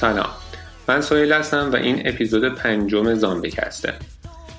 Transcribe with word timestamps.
سلام. 0.00 0.30
من 0.88 1.00
سویل 1.00 1.32
هستم 1.32 1.70
و 1.72 1.76
این 1.76 2.08
اپیزود 2.08 2.54
پنجم 2.54 3.14
زامبیکسته 3.14 3.94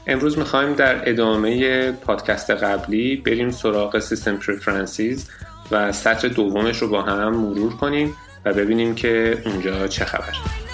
امروز 0.07 0.37
می‌خوایم 0.37 0.73
در 0.73 1.09
ادامه 1.09 1.91
پادکست 1.91 2.51
قبلی 2.51 3.15
بریم 3.15 3.51
سراغ 3.51 3.99
System 3.99 4.37
Preferences 4.37 5.29
و 5.71 5.91
سطر 5.91 6.27
دومش 6.27 6.77
رو 6.77 6.87
با 6.87 7.01
هم 7.01 7.35
مرور 7.35 7.75
کنیم 7.75 8.15
و 8.45 8.53
ببینیم 8.53 8.95
که 8.95 9.41
اونجا 9.45 9.87
چه 9.87 10.05
خبر. 10.05 10.68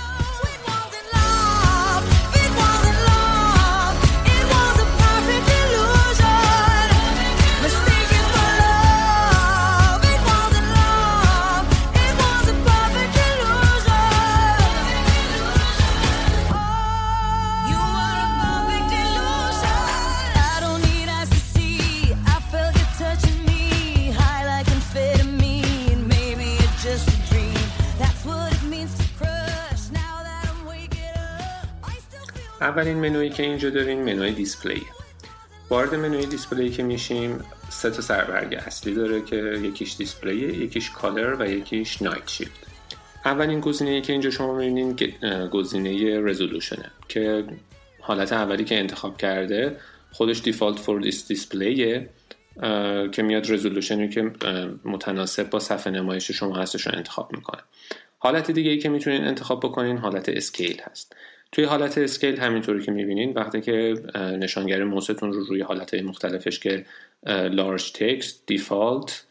اولین 32.75 32.97
منویی 32.97 33.29
که 33.29 33.43
اینجا 33.43 33.69
داریم 33.69 33.99
منوی 33.99 34.31
display. 34.31 34.81
وارد 35.69 35.95
منوی 35.95 36.25
display 36.25 36.69
که 36.69 36.83
میشیم 36.83 37.39
سه 37.69 37.89
تا 37.89 38.01
سربرگ 38.01 38.53
اصلی 38.53 38.93
داره 38.93 39.21
که 39.21 39.35
یکیش 39.35 39.95
display 39.97 40.63
یکیش 40.63 40.91
color 40.91 41.35
و 41.39 41.47
یکیش 41.47 42.01
night 42.01 42.27
shift 42.27 42.67
اولین 43.25 43.59
گزینه 43.59 44.01
که 44.01 44.13
اینجا 44.13 44.29
شما 44.29 44.55
می‌بینین 44.55 44.95
گزینه 45.51 46.19
resolution 46.19 46.85
ه 46.85 46.91
که 47.07 47.43
حالت 47.99 48.33
اولی 48.33 48.63
که 48.63 48.79
انتخاب 48.79 49.17
کرده 49.17 49.77
خودش 50.11 50.41
default 50.41 50.79
for 50.79 51.01
this 51.01 51.27
display 51.27 51.99
ه 51.99 52.09
که 53.11 53.23
میاد 53.23 53.51
resolution 53.51 54.04
ی 54.04 54.09
که 54.09 54.31
متناسب 54.85 55.49
با 55.49 55.59
صفحه 55.59 55.93
نمایش 55.93 56.31
شما 56.31 56.55
هستش 56.55 56.87
رو 56.87 56.95
انتخاب 56.95 57.31
می‌کنه. 57.33 57.61
حالت 58.19 58.51
دیگه 58.51 58.71
ای 58.71 58.77
که 58.77 58.89
می‌تونین 58.89 59.23
انتخاب 59.23 59.59
بکنین 59.59 59.97
حالت 59.97 60.29
scale 60.29 60.81
هست. 60.91 61.15
توی 61.55 61.65
حالت 61.65 61.97
scale 61.97 62.39
همینطوری 62.39 62.83
که 62.83 62.91
می‌بینین 62.91 63.33
وقتی 63.33 63.61
که 63.61 63.93
نشانگر 64.15 64.83
موستون 64.83 65.33
رو 65.33 65.43
روی 65.43 65.61
حالت 65.61 65.93
مختلفش 65.93 66.59
که 66.59 66.85
large 67.27 67.91
text 67.91 68.43
default 68.47 69.25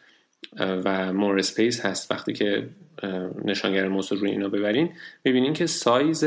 و 0.58 1.12
more 1.12 1.38
space 1.38 1.86
هست 1.86 2.10
وقتی 2.10 2.32
که 2.32 2.68
نشانگر 3.44 3.88
موس 3.88 4.12
روی 4.12 4.30
اینا 4.30 4.48
ببرین 4.48 4.90
می‌بینین 5.24 5.52
که 5.52 5.66
سایز 5.66 6.24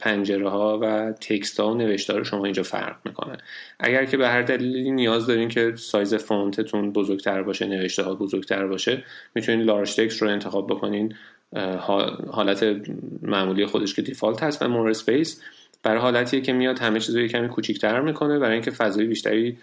پنجره 0.00 0.48
ها 0.48 0.78
و 0.82 1.12
text 1.12 1.60
ها 1.60 1.72
و 1.72 1.74
نوشته 1.74 2.12
رو 2.12 2.24
شما 2.24 2.44
اینجا 2.44 2.62
فرق 2.62 2.96
می‌کنه. 3.04 3.38
اگر 3.80 4.04
که 4.04 4.16
به 4.16 4.28
هر 4.28 4.42
دلیلی 4.42 4.90
نیاز 4.90 5.26
دارین 5.26 5.48
که 5.48 5.72
سایز 5.76 6.14
فونتتون 6.14 6.92
بزرگتر 6.92 7.42
باشه 7.42 7.66
نوشته 7.66 8.02
ها 8.02 8.14
بزرگتر 8.14 8.66
باشه 8.66 9.04
می‌تونین 9.34 9.62
large 9.62 9.96
text 9.96 10.22
رو 10.22 10.28
انتخاب 10.28 10.66
بکنین. 10.70 11.14
حالت 12.30 12.76
معمولی 13.22 13.66
خودش 13.66 13.94
که 13.94 14.02
default 14.02 14.42
هست 14.42 14.62
و 14.62 14.68
more 14.68 14.90
space 14.90 15.42
برای 15.82 16.00
حالتیه 16.00 16.40
که 16.40 16.52
میاد 16.52 16.78
همه 16.78 17.00
چیز 17.00 17.16
رو 17.16 17.26
کمی 17.26 17.48
کوچیک‌تر 17.48 18.00
می‌کنه 18.00 18.38
برای 18.38 18.52
اینکه 18.52 18.70
فضای 18.70 19.06
بیشتری 19.06 19.58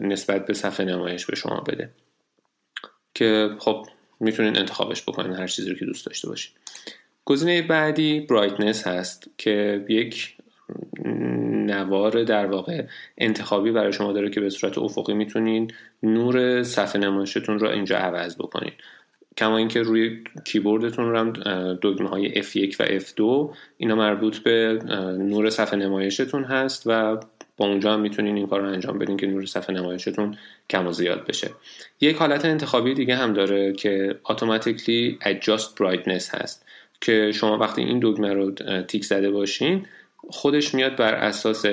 نسبت 0.00 0.46
به 0.46 0.54
صفحه 0.54 0.86
نمایش 0.86 1.26
به 1.26 1.36
شما 1.36 1.60
بده. 1.60 1.90
که 3.14 3.50
خب 3.58 3.86
می‌تونین 4.20 4.58
انتخابش 4.58 5.02
بکنین 5.02 5.32
هر 5.32 5.46
چیزی 5.46 5.70
رو 5.70 5.76
که 5.76 5.84
دوست 5.84 6.06
داشته 6.06 6.28
باشین. 6.28 6.52
گزینه 7.24 7.62
بعدی 7.62 8.20
brightness 8.20 8.86
هست 8.86 9.30
که 9.38 9.84
یک 9.88 10.36
نوار 11.66 12.24
در 12.24 12.46
واقع 12.46 12.84
انتخابی 13.18 13.72
برای 13.72 13.92
شما 13.92 14.12
داره 14.12 14.30
که 14.30 14.40
به 14.40 14.50
صورت 14.50 14.78
افقی 14.78 15.14
می‌تونین 15.14 15.72
نور 16.02 16.62
صفحه 16.62 17.00
نمایشتون 17.00 17.58
رو 17.58 17.68
اینجا 17.68 17.96
عوض 17.98 18.36
بکنین. 18.36 18.72
کما 19.36 19.56
اینکه 19.56 19.82
روی 19.82 20.24
کیبوردتون 20.44 21.16
هم 21.16 21.32
دکمه 21.82 22.08
های 22.08 22.42
F1 22.42 22.76
و 22.80 23.00
F2 23.00 23.54
اینا 23.76 23.94
مربوط 23.94 24.38
به 24.38 24.78
نور 25.18 25.50
صفحه 25.50 25.78
نمایشتون 25.78 26.44
هست 26.44 26.82
و 26.86 27.20
با 27.56 27.66
اونجا 27.66 27.92
هم 27.92 28.00
می‌تونین 28.00 28.36
این 28.36 28.46
کار 28.46 28.60
رو 28.60 28.68
انجام 28.68 28.98
بدین 28.98 29.16
که 29.16 29.26
نور 29.26 29.46
صفحه 29.46 29.74
نمایشتون 29.74 30.36
کم 30.70 30.86
و 30.86 30.92
زیاد 30.92 31.26
بشه. 31.26 31.50
یک 32.00 32.16
حالت 32.16 32.44
انتخابی 32.44 32.94
دیگه 32.94 33.16
هم 33.16 33.32
داره 33.32 33.72
که 33.72 34.18
automatically 34.24 35.24
adjust 35.24 35.68
brightness 35.80 36.34
هست 36.34 36.66
که 37.00 37.32
شما 37.34 37.58
وقتی 37.58 37.82
این 37.82 38.00
دکمه 38.02 38.32
رو 38.32 38.50
تیک 38.82 39.04
زده 39.04 39.30
باشین 39.30 39.86
خودش 40.28 40.74
میاد 40.74 40.96
بر 40.96 41.14
اساس 41.14 41.64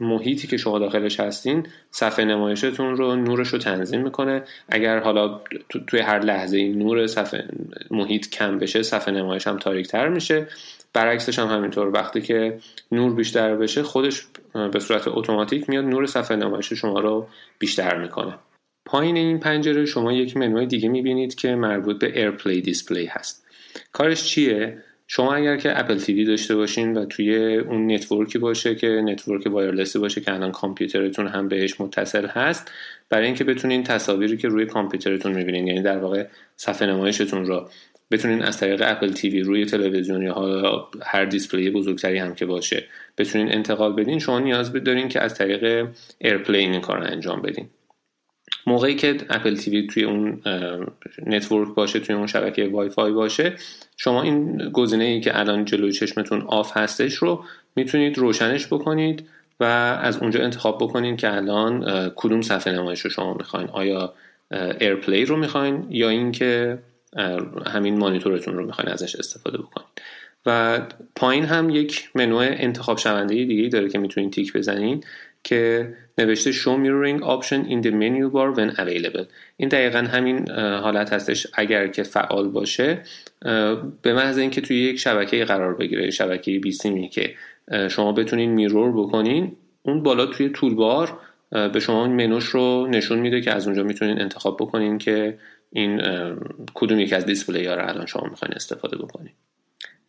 محیطی 0.00 0.46
که 0.46 0.56
شما 0.56 0.78
داخلش 0.78 1.20
هستین 1.20 1.66
صفحه 1.90 2.24
نمایشتون 2.24 2.96
رو 2.96 3.16
نورش 3.16 3.48
رو 3.48 3.58
تنظیم 3.58 4.02
می‌کنه. 4.02 4.42
اگر 4.68 5.00
حالا 5.00 5.40
توی 5.86 6.00
هر 6.00 6.18
لحظه 6.18 6.56
این 6.56 6.78
نور 6.78 7.06
صفحه 7.06 7.48
محیط 7.90 8.30
کم 8.30 8.58
بشه 8.58 8.82
صفحه 8.82 9.14
نمایش 9.14 9.46
هم 9.46 9.58
تاریکتر 9.58 10.08
میشه. 10.08 10.48
برعکسش 10.92 11.38
هم 11.38 11.46
همینطور 11.46 11.88
وقتی 11.88 12.20
که 12.20 12.58
نور 12.92 13.14
بیشتر 13.14 13.56
بشه 13.56 13.82
خودش 13.82 14.26
به 14.72 14.80
صورت 14.80 15.08
اتوماتیک 15.08 15.68
میاد 15.68 15.84
نور 15.84 16.06
صفحه 16.06 16.36
نمایش 16.36 16.72
شما 16.72 17.00
رو 17.00 17.28
بیشتر 17.58 17.98
می‌کنه. 17.98 18.34
پایین 18.86 19.16
این 19.16 19.40
پنجره 19.40 19.84
شما 19.84 20.12
یک 20.12 20.36
منوی 20.36 20.66
دیگه 20.66 20.88
می‌بینید 20.88 21.34
که 21.34 21.54
مربوط 21.54 21.98
به 21.98 22.06
AirPlay 22.06 22.60
display 22.60 23.06
هست. 23.06 23.46
کارش 23.92 24.24
چیه؟ 24.24 24.78
شما 25.12 25.34
اگر 25.34 25.56
که 25.56 25.80
Apple 25.80 25.98
TV 25.98 26.24
داشته 26.24 26.56
باشین 26.56 26.96
و 26.96 27.04
توی 27.04 27.56
اون 27.56 27.92
network 27.92 28.32
ی 28.32 28.38
باشه 28.38 28.74
که 28.74 28.86
network 28.86 29.46
wireless 29.46 29.92
ی 29.92 29.98
باشه 29.98 30.20
که 30.20 30.34
الان 30.34 30.52
کامپیوترتون 30.52 31.26
هم 31.26 31.48
بهش 31.48 31.80
متصل 31.80 32.26
هست 32.26 32.70
برای 33.08 33.26
اینکه 33.26 33.44
بتونین 33.44 33.84
تصاویری 33.84 34.36
که 34.36 34.48
روی 34.48 34.66
کامپیوترتون 34.66 35.32
می‌بینین 35.32 35.66
یعنی 35.66 35.82
در 35.82 35.98
واقع 35.98 36.26
صفحه 36.56 36.88
نمایشتون 36.88 37.46
رو 37.46 37.68
بتونین 38.10 38.42
از 38.42 38.58
طریق 38.58 38.82
Apple 38.84 39.12
TV 39.12 39.40
روی 39.40 39.66
تلویزیون 39.66 40.22
یا 40.22 40.88
هر 41.02 41.24
display 41.24 41.70
بزرگتری 41.70 42.18
هم 42.18 42.34
که 42.34 42.46
باشه 42.46 42.84
بتونین 43.18 43.52
انتقال 43.52 43.92
بدین 43.92 44.18
شما 44.18 44.38
نیاز 44.38 44.72
دارین 44.72 45.08
که 45.08 45.20
از 45.20 45.34
طریق 45.34 45.88
AirPlay 46.18 46.58
این 46.58 46.80
کار 46.80 47.02
انجام 47.02 47.42
بدین. 47.42 47.68
موقعی 48.66 48.94
که 48.94 49.16
Apple 49.30 49.56
TV 49.56 49.86
توی 49.86 50.04
اون 50.04 50.42
network 51.26 51.74
باشه 51.74 52.00
توی 52.00 52.14
اون 52.14 52.26
شبکه 52.26 52.68
وای 52.68 52.88
فای 52.88 53.12
باشه 53.12 53.54
شما 53.96 54.22
این 54.22 54.70
گزینه 54.72 55.04
ای 55.04 55.20
که 55.20 55.38
الان 55.38 55.64
جلوی 55.64 55.92
چشمتون 55.92 56.42
off 56.42 56.76
هستش 56.76 57.14
رو 57.14 57.44
می‌تونید 57.76 58.18
روشنش 58.18 58.66
بکنید 58.66 59.28
و 59.60 59.64
از 60.02 60.16
اونجا 60.16 60.42
انتخاب 60.42 60.78
بکنید 60.82 61.16
که 61.16 61.34
الان 61.34 61.84
کدوم 62.16 62.42
صفحه 62.42 62.72
نمایش 62.72 63.00
رو 63.00 63.10
شما 63.10 63.34
می‌خواین. 63.34 63.68
آیا 63.68 64.14
AirPlay 64.80 65.24
رو 65.24 65.36
می‌خواین 65.36 65.86
یا 65.90 66.08
اینکه 66.08 66.78
همین 67.66 67.98
مانیتورتون 67.98 68.54
رو 68.54 68.66
می‌خواین 68.66 68.92
ازش 68.92 69.16
استفاده 69.16 69.58
بکنید. 69.58 69.88
و 70.46 70.80
پایین 71.16 71.44
هم 71.44 71.70
یک 71.70 72.10
منو 72.14 72.36
انتخاب 72.36 72.98
شونده 72.98 73.34
دیگه 73.34 73.68
داره 73.68 73.88
که 73.88 73.98
می‌تونید 73.98 74.32
تیک 74.32 74.52
بزنین. 74.52 75.04
که 75.44 75.94
نوشته 76.18 76.52
show 76.52 76.76
mirroring 76.84 77.22
option 77.22 77.70
in 77.70 77.82
the 77.82 77.90
menu 77.90 78.30
bar 78.34 78.58
when 78.58 78.78
available. 78.78 79.24
این 79.56 79.68
دقیقا 79.68 79.98
همین 79.98 80.50
حالت 80.50 81.12
هستش. 81.12 81.46
اگر 81.54 81.86
که 81.86 82.02
فعال 82.02 82.48
باشه 82.48 83.02
به 84.02 84.14
محض 84.14 84.38
اینکه 84.38 84.60
توی 84.60 84.76
یک 84.76 84.98
شبکه 84.98 85.44
قرار 85.44 85.74
بگیره 85.74 86.10
شبکه 86.10 86.58
بی 86.58 86.72
سیمی 86.72 87.08
که 87.08 87.34
شما 87.90 88.12
بتونین 88.12 88.50
میرور 88.50 88.92
بکنین 88.92 89.56
اون 89.82 90.02
بالا 90.02 90.26
توی 90.26 90.48
تولبار 90.48 91.18
به 91.50 91.80
شما 91.80 92.06
این 92.06 92.14
منوش 92.14 92.44
رو 92.44 92.86
نشون 92.86 93.18
میده 93.18 93.40
که 93.40 93.52
از 93.52 93.66
اونجا 93.66 93.82
می‌تونین 93.82 94.20
انتخاب 94.20 94.56
بکنین 94.56 94.98
که 94.98 95.38
این 95.72 96.02
کدوم 96.74 97.00
یک 97.00 97.12
از 97.12 97.26
دیسپلی 97.26 97.66
ها 97.66 97.74
رو 97.74 97.88
الان 97.88 98.06
شما 98.06 98.28
می‌خواین 98.30 98.54
استفاده 98.54 98.96
بکنین. 98.96 99.32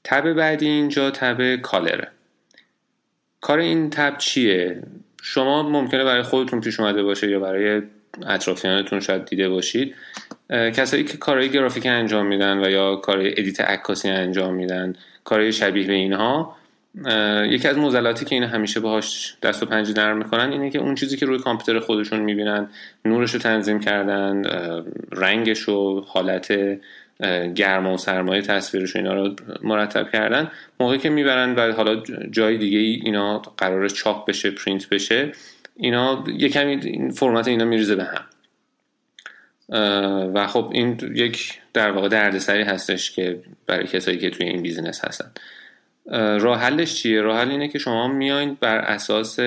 تب 0.04 0.34
بعدی 0.34 0.68
اینجا 0.68 1.12
تب 1.12 1.56
کالره 1.56 2.08
کار 3.42 3.60
این 3.60 3.90
تب 3.90 4.18
چیه؟ 4.18 4.84
شما 5.22 5.70
ممکنه 5.70 6.04
برای 6.04 6.24
خودتون 6.24 6.62
پیش 6.62 6.80
اومده 6.80 7.04
باشه 7.04 7.30
یا 7.30 7.40
برای 7.40 7.82
اطرافیانتون 8.28 9.00
شاید 9.00 9.26
دیده 9.26 9.50
باشید. 9.50 9.96
کسایی 10.50 11.04
که 11.04 11.18
کارهای 11.18 11.50
گرافیک 11.50 11.86
انجام 11.86 12.26
میدن 12.26 12.66
و 12.66 12.70
یا 12.70 12.96
کارهای 12.96 13.32
ادیت 13.32 13.62
عکاسی 13.62 14.10
انجام 14.10 14.54
میدن 14.54 14.96
کارهای 15.24 15.52
شبیه 15.52 15.88
به 15.88 15.94
اینها 15.94 16.56
یکی 17.50 17.68
از 17.68 17.78
موزلاتی 17.78 18.26
که 18.26 18.36
این 18.36 18.44
همیشه 18.44 18.80
باهاش 18.80 19.36
دست 19.44 19.64
و 19.64 19.66
پنجه 19.66 19.94
نرم 19.94 20.18
می‌کنن 20.18 20.52
اینه 20.52 20.70
که 20.70 20.80
اون 20.80 20.96
چیزی 20.96 21.18
که 21.18 21.26
روی 21.26 21.40
کامپیوتر 21.40 21.80
خودشون 21.80 22.20
می‌بینن 22.20 22.70
نورش 23.06 23.34
رو 23.34 23.40
تنظیم 23.40 23.80
کردن 23.80 24.44
رنگش 25.12 25.70
و 25.70 26.06
حالت 26.08 26.52
گرما 27.56 27.94
و 27.94 27.98
سرمایه 27.98 28.42
تصویرش 28.42 28.96
اینا 28.96 29.14
رو 29.14 29.36
مرتب 29.62 30.12
کردن. 30.12 30.52
موقعی 30.80 30.98
که 30.98 31.10
می‌برن 31.10 31.56
و 31.56 31.72
حالا 31.72 32.04
جای 32.32 32.58
دیگه 32.58 32.78
اینا 32.80 33.38
قرار 33.38 33.90
چاپ 33.90 34.30
بشه 34.30 34.52
پرینت 34.52 34.90
بشه 34.90 35.32
اینا 35.76 36.24
یه 36.38 36.50
کمی 36.50 37.12
فرمت 37.12 37.48
اینا 37.48 37.66
میریزه 37.66 37.96
به 37.96 38.04
هم. 38.04 38.26
و 40.34 40.48
خب 40.48 40.70
این 40.74 40.98
یک 41.16 41.60
در 41.74 41.92
واقع 41.92 42.08
دردسری 42.08 42.64
هستش 42.64 43.12
که 43.12 43.40
برای 43.68 43.88
کسایی 43.88 44.18
که 44.18 44.30
توی 44.30 44.46
این 44.46 44.62
business 44.62 45.06
هستن. 45.06 45.32
راه 46.40 46.60
حلش 46.60 46.96
چیه؟ 46.96 47.22
راه 47.22 47.38
حل 47.40 47.52
اینه 47.52 47.68
که 47.68 47.80
شما 47.80 48.08
میایین 48.08 48.58
بر 48.60 48.78
اساس 48.78 49.40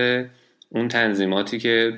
اون 0.68 0.88
تنظیماتی 0.88 1.58
که 1.58 1.94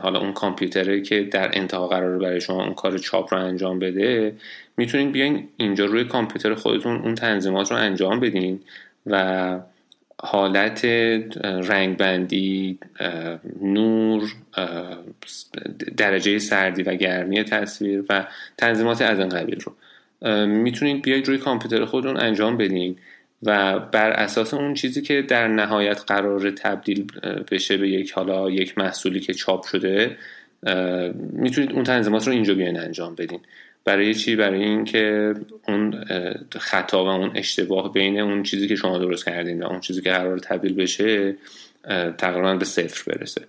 حالا 0.00 0.20
اون 0.20 0.32
کامپیوتره 0.32 1.00
که 1.00 1.22
در 1.22 1.50
انتها 1.52 1.88
قرار 1.88 2.18
برای 2.18 2.40
شما 2.40 2.64
اون 2.64 2.74
کار 2.74 2.98
چاپ 2.98 3.34
رو 3.34 3.40
انجام 3.40 3.78
بده 3.78 4.34
می‌تونید 4.76 5.12
بیاین 5.12 5.48
اینجا 5.56 5.84
روی 5.84 6.04
کامپیوتر 6.04 6.54
خودتون 6.54 6.96
اون 6.96 7.14
تنظیمات 7.14 7.70
رو 7.70 7.76
انجام 7.76 8.20
بدین 8.20 8.60
و 9.06 9.58
حالت 10.24 10.84
رنگبندی 11.44 12.78
نور 13.62 14.22
درجه 15.96 16.38
سردی 16.38 16.82
و 16.82 16.94
گرمی 16.94 17.44
تصویر 17.44 18.04
و 18.08 18.26
تنظیمات 18.58 19.02
از 19.02 19.18
این 19.18 19.28
قبیل 19.28 19.60
رو. 19.60 19.74
می‌تونید 20.46 21.02
بیاید 21.02 21.28
روی 21.28 21.38
کامپیوتر 21.38 21.84
خودتون 21.84 22.16
انجام 22.16 22.56
بدین 22.56 22.96
و 23.42 23.78
بر 23.78 24.10
اساس 24.10 24.54
اون 24.54 24.74
چیزی 24.74 25.02
که 25.02 25.22
در 25.22 25.48
نهایت 25.48 26.02
قرار 26.06 26.50
تبدیل 26.50 27.06
بشه 27.50 27.76
به 27.76 27.88
یک 27.88 28.12
حالا 28.12 28.50
یک 28.50 28.78
محصولی 28.78 29.20
که 29.20 29.34
چاپ 29.34 29.66
شده 29.66 30.16
می‌تونید 31.32 31.72
اون 31.72 31.84
تنظیمات 31.84 32.26
رو 32.26 32.32
اینجا 32.32 32.54
بیاین 32.54 32.80
انجام 32.80 33.14
بدین. 33.14 33.40
برای 33.84 34.14
چی؟ 34.14 34.36
برای 34.36 34.62
اینکه 34.64 35.34
اون 35.68 36.04
خطا 36.58 37.04
و 37.04 37.08
اون 37.08 37.30
اشتباه 37.34 37.92
بین 37.92 38.20
اون 38.20 38.42
چیزی 38.42 38.68
که 38.68 38.76
شما 38.76 38.98
درست 38.98 39.24
کردین 39.24 39.62
و 39.62 39.66
اون 39.66 39.80
چیزی 39.80 40.02
که 40.02 40.10
قرار 40.10 40.38
تبدیل 40.38 40.74
بشه 40.74 41.34
تقریبا 42.18 42.54
به 42.54 42.64
صفر 42.64 43.12
برسه. 43.12 43.42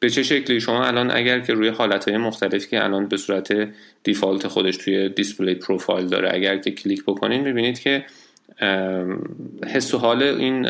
به 0.00 0.10
چه 0.10 0.22
شکلی؟ 0.22 0.60
شما 0.60 0.84
الان 0.84 1.10
اگر 1.10 1.40
که 1.40 1.54
روی 1.54 1.68
حالتهای 1.68 2.16
مختلفی 2.16 2.68
که 2.68 2.84
الان 2.84 3.08
به 3.08 3.16
صورت 3.16 3.68
default 4.02 4.46
خودش 4.46 4.76
توی 4.76 5.08
display 5.08 5.54
profile 5.54 6.06
داره 6.06 6.34
اگر 6.34 6.56
که 6.56 6.70
کلیک 6.70 7.02
بکنین 7.04 7.40
می‌بینید 7.40 7.78
که 7.78 8.04
حس 9.66 9.94
و 9.94 9.98
حال 9.98 10.22
این 10.22 10.62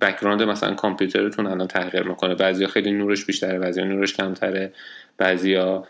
background 0.00 0.42
مثلا 0.42 0.74
کامپیوترتون 0.74 1.46
الان 1.46 1.66
تغییر 1.66 2.02
می‌کنه. 2.02 2.34
بعضیا 2.34 2.68
خیلی 2.68 2.92
نورش 2.92 3.24
بیشتره 3.24 3.58
بعضیا 3.58 3.84
نورش 3.84 4.14
کمتره 4.14 4.72
بعضیا 5.18 5.86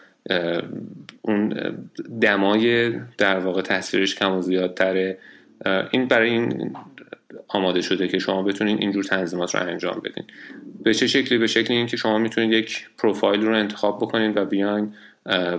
اون 1.23 1.55
دمای 2.21 2.93
در 3.19 3.39
واقع 3.39 3.63
تصویرش 3.63 4.15
کم 4.15 4.33
و 4.33 4.43
زیادتره. 4.43 5.19
این 5.91 6.09
برای 6.09 6.31
این 6.31 6.77
آماده 7.49 7.81
شده 7.81 8.09
که 8.09 8.19
شما 8.19 8.43
بتونین 8.43 8.79
اینجور 8.79 9.05
تنظیمات 9.05 9.55
رو 9.55 9.69
انجام 9.69 10.01
بدین. 10.05 10.25
به 10.83 10.95
چه 10.95 11.07
شکلی؟ 11.07 11.39
به 11.39 11.47
شکلی 11.47 11.77
اینکه 11.77 11.97
شما 11.97 12.19
می‌تونید 12.19 12.53
یک 12.53 12.89
پروفایل 12.99 13.43
رو 13.43 13.57
انتخاب 13.57 13.99
بکنین 13.99 14.33
و 14.37 14.45
بیاین 14.45 14.95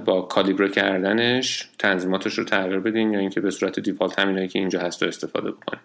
با 0.06 0.22
کالیبر 0.22 0.68
کردنش 0.68 1.70
تنظیماتش 1.80 2.38
رو 2.38 2.44
تغییر 2.44 2.80
بدین 2.80 3.14
یا 3.14 3.20
اینکه 3.20 3.42
به 3.42 3.52
صورت 3.52 3.80
دیفالت 3.80 4.20
همینایی 4.20 4.48
که 4.48 4.60
اینجا 4.60 4.80
هست 4.80 5.02
رو 5.02 5.08
استفاده 5.08 5.52
بکنین. 5.52 5.82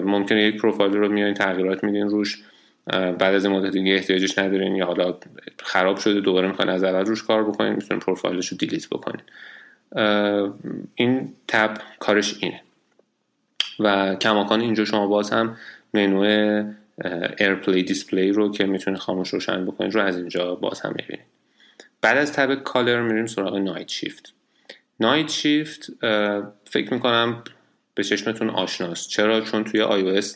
ممکنه 0.00 0.42
یک 0.42 0.60
پروفایل 0.60 0.92
رو 0.92 1.08
میایین 1.08 1.34
تغییرات 1.34 1.84
میدین 1.84 2.08
روش. 2.08 2.42
بعد 2.92 3.34
از 3.34 3.46
مدت 3.46 3.72
دیگه 3.72 3.92
احتیاجش 3.94 4.38
ندارین 4.38 4.76
یا 4.76 4.86
حالا 4.86 5.14
خراب 5.58 5.96
شده 5.96 6.20
دوباره 6.20 6.48
می‌خواین 6.48 6.70
از 6.70 6.84
اول 6.84 7.04
روش 7.04 7.22
کار 7.22 7.44
بکنین 7.44 7.72
می‌تونین 7.72 8.00
پروفایلش 8.00 8.48
رو 8.48 8.56
delete 8.56 8.88
بکنین 8.88 9.22
این 10.94 11.32
تب 11.48 11.78
کارش 11.98 12.34
اینه. 12.40 12.60
و 13.78 14.14
کماکان 14.14 14.60
اینجا 14.60 14.84
شما 14.84 15.06
باز 15.06 15.30
هم 15.30 15.56
منو 15.94 16.64
AirPlay 17.38 17.82
display 17.82 18.32
رو 18.32 18.52
که 18.52 18.64
می‌تونید 18.64 19.00
خاموش 19.00 19.28
روشن 19.28 19.66
بکنید 19.66 19.94
رو 19.94 20.00
از 20.00 20.16
اینجا 20.16 20.54
باز 20.54 20.80
هم 20.80 20.94
می‌بینید. 20.96 21.26
بعد 22.00 22.16
از 22.16 22.32
تب 22.32 22.54
color 22.54 23.02
میریم 23.02 23.26
سراغ 23.26 23.56
night 23.56 23.88
shift 23.88 24.34
night 25.00 25.30
shift 25.30 25.90
فکر 26.64 26.94
می‌کنم 26.94 27.42
به 27.94 28.04
چشمتون 28.04 28.50
آشناست. 28.50 29.08
چرا؟ 29.08 29.40
چون 29.40 29.64
توی 29.64 29.84
iOS 29.84 30.26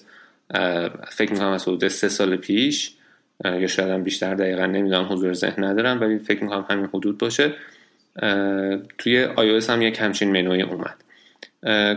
فکر 1.11 1.33
می‌کنم 1.33 1.51
از 1.51 1.63
حدود 1.63 1.89
سه 1.89 2.09
سال 2.09 2.37
پیش 2.37 2.93
یا 3.45 3.67
شاید 3.67 3.91
هم 3.91 4.03
بیشتر 4.03 4.35
دقیقا 4.35 4.67
نمی‌دونم 4.67 5.13
حضور 5.13 5.33
ذهن 5.33 5.65
ندارم 5.65 6.01
ولی 6.01 6.19
فکر 6.19 6.45
می‌کنم 6.45 6.67
همین 6.71 6.87
حدود 6.87 7.19
باشه. 7.19 7.53
توی 8.99 9.27
iOS 9.37 9.71
هم 9.71 9.83
یک 9.83 10.01
همچین 10.01 10.33
منوی 10.33 10.63
اومد. 10.63 10.95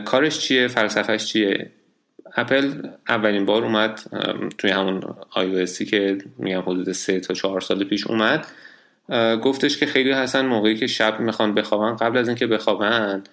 کارش 0.05 0.39
چیه؟ 0.39 0.67
فلسفهش 0.67 1.25
چیه؟ 1.25 1.71
اپل 2.35 2.71
اولین 3.09 3.45
بار 3.45 3.63
اومد 3.63 4.01
توی 4.57 4.71
همون 4.71 5.01
iOSی 5.35 5.85
که 5.85 6.17
میگم 6.37 6.61
حدود 6.61 6.91
سه 6.91 7.19
تا 7.19 7.33
چهار 7.33 7.61
سال 7.61 7.83
پیش 7.83 8.07
اومد. 8.07 8.47
گفتش 9.43 9.77
که 9.77 9.85
خیلی 9.85 10.11
هستن 10.11 10.45
موقعی 10.45 10.75
که 10.75 10.87
شب 10.87 11.19
می‌خوان 11.19 11.53
بخوابن. 11.53 11.95
قبل 11.95 12.17
از 12.17 12.27
اینکه 12.27 12.47
بخوابن 12.47 13.23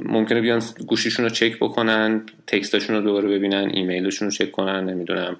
ممکنه 0.00 0.40
بیان 0.40 0.62
گوشیشون 0.86 1.24
رو 1.24 1.30
چک 1.30 1.56
بکنن 1.56 2.26
تکستاشون 2.46 2.96
رو 2.96 3.02
دوباره 3.02 3.28
ببینن 3.28 3.70
ایمیلشون 3.74 4.28
رو 4.28 4.34
چک 4.34 4.52
کنن 4.52 4.90
نمی‌دونم 4.90 5.36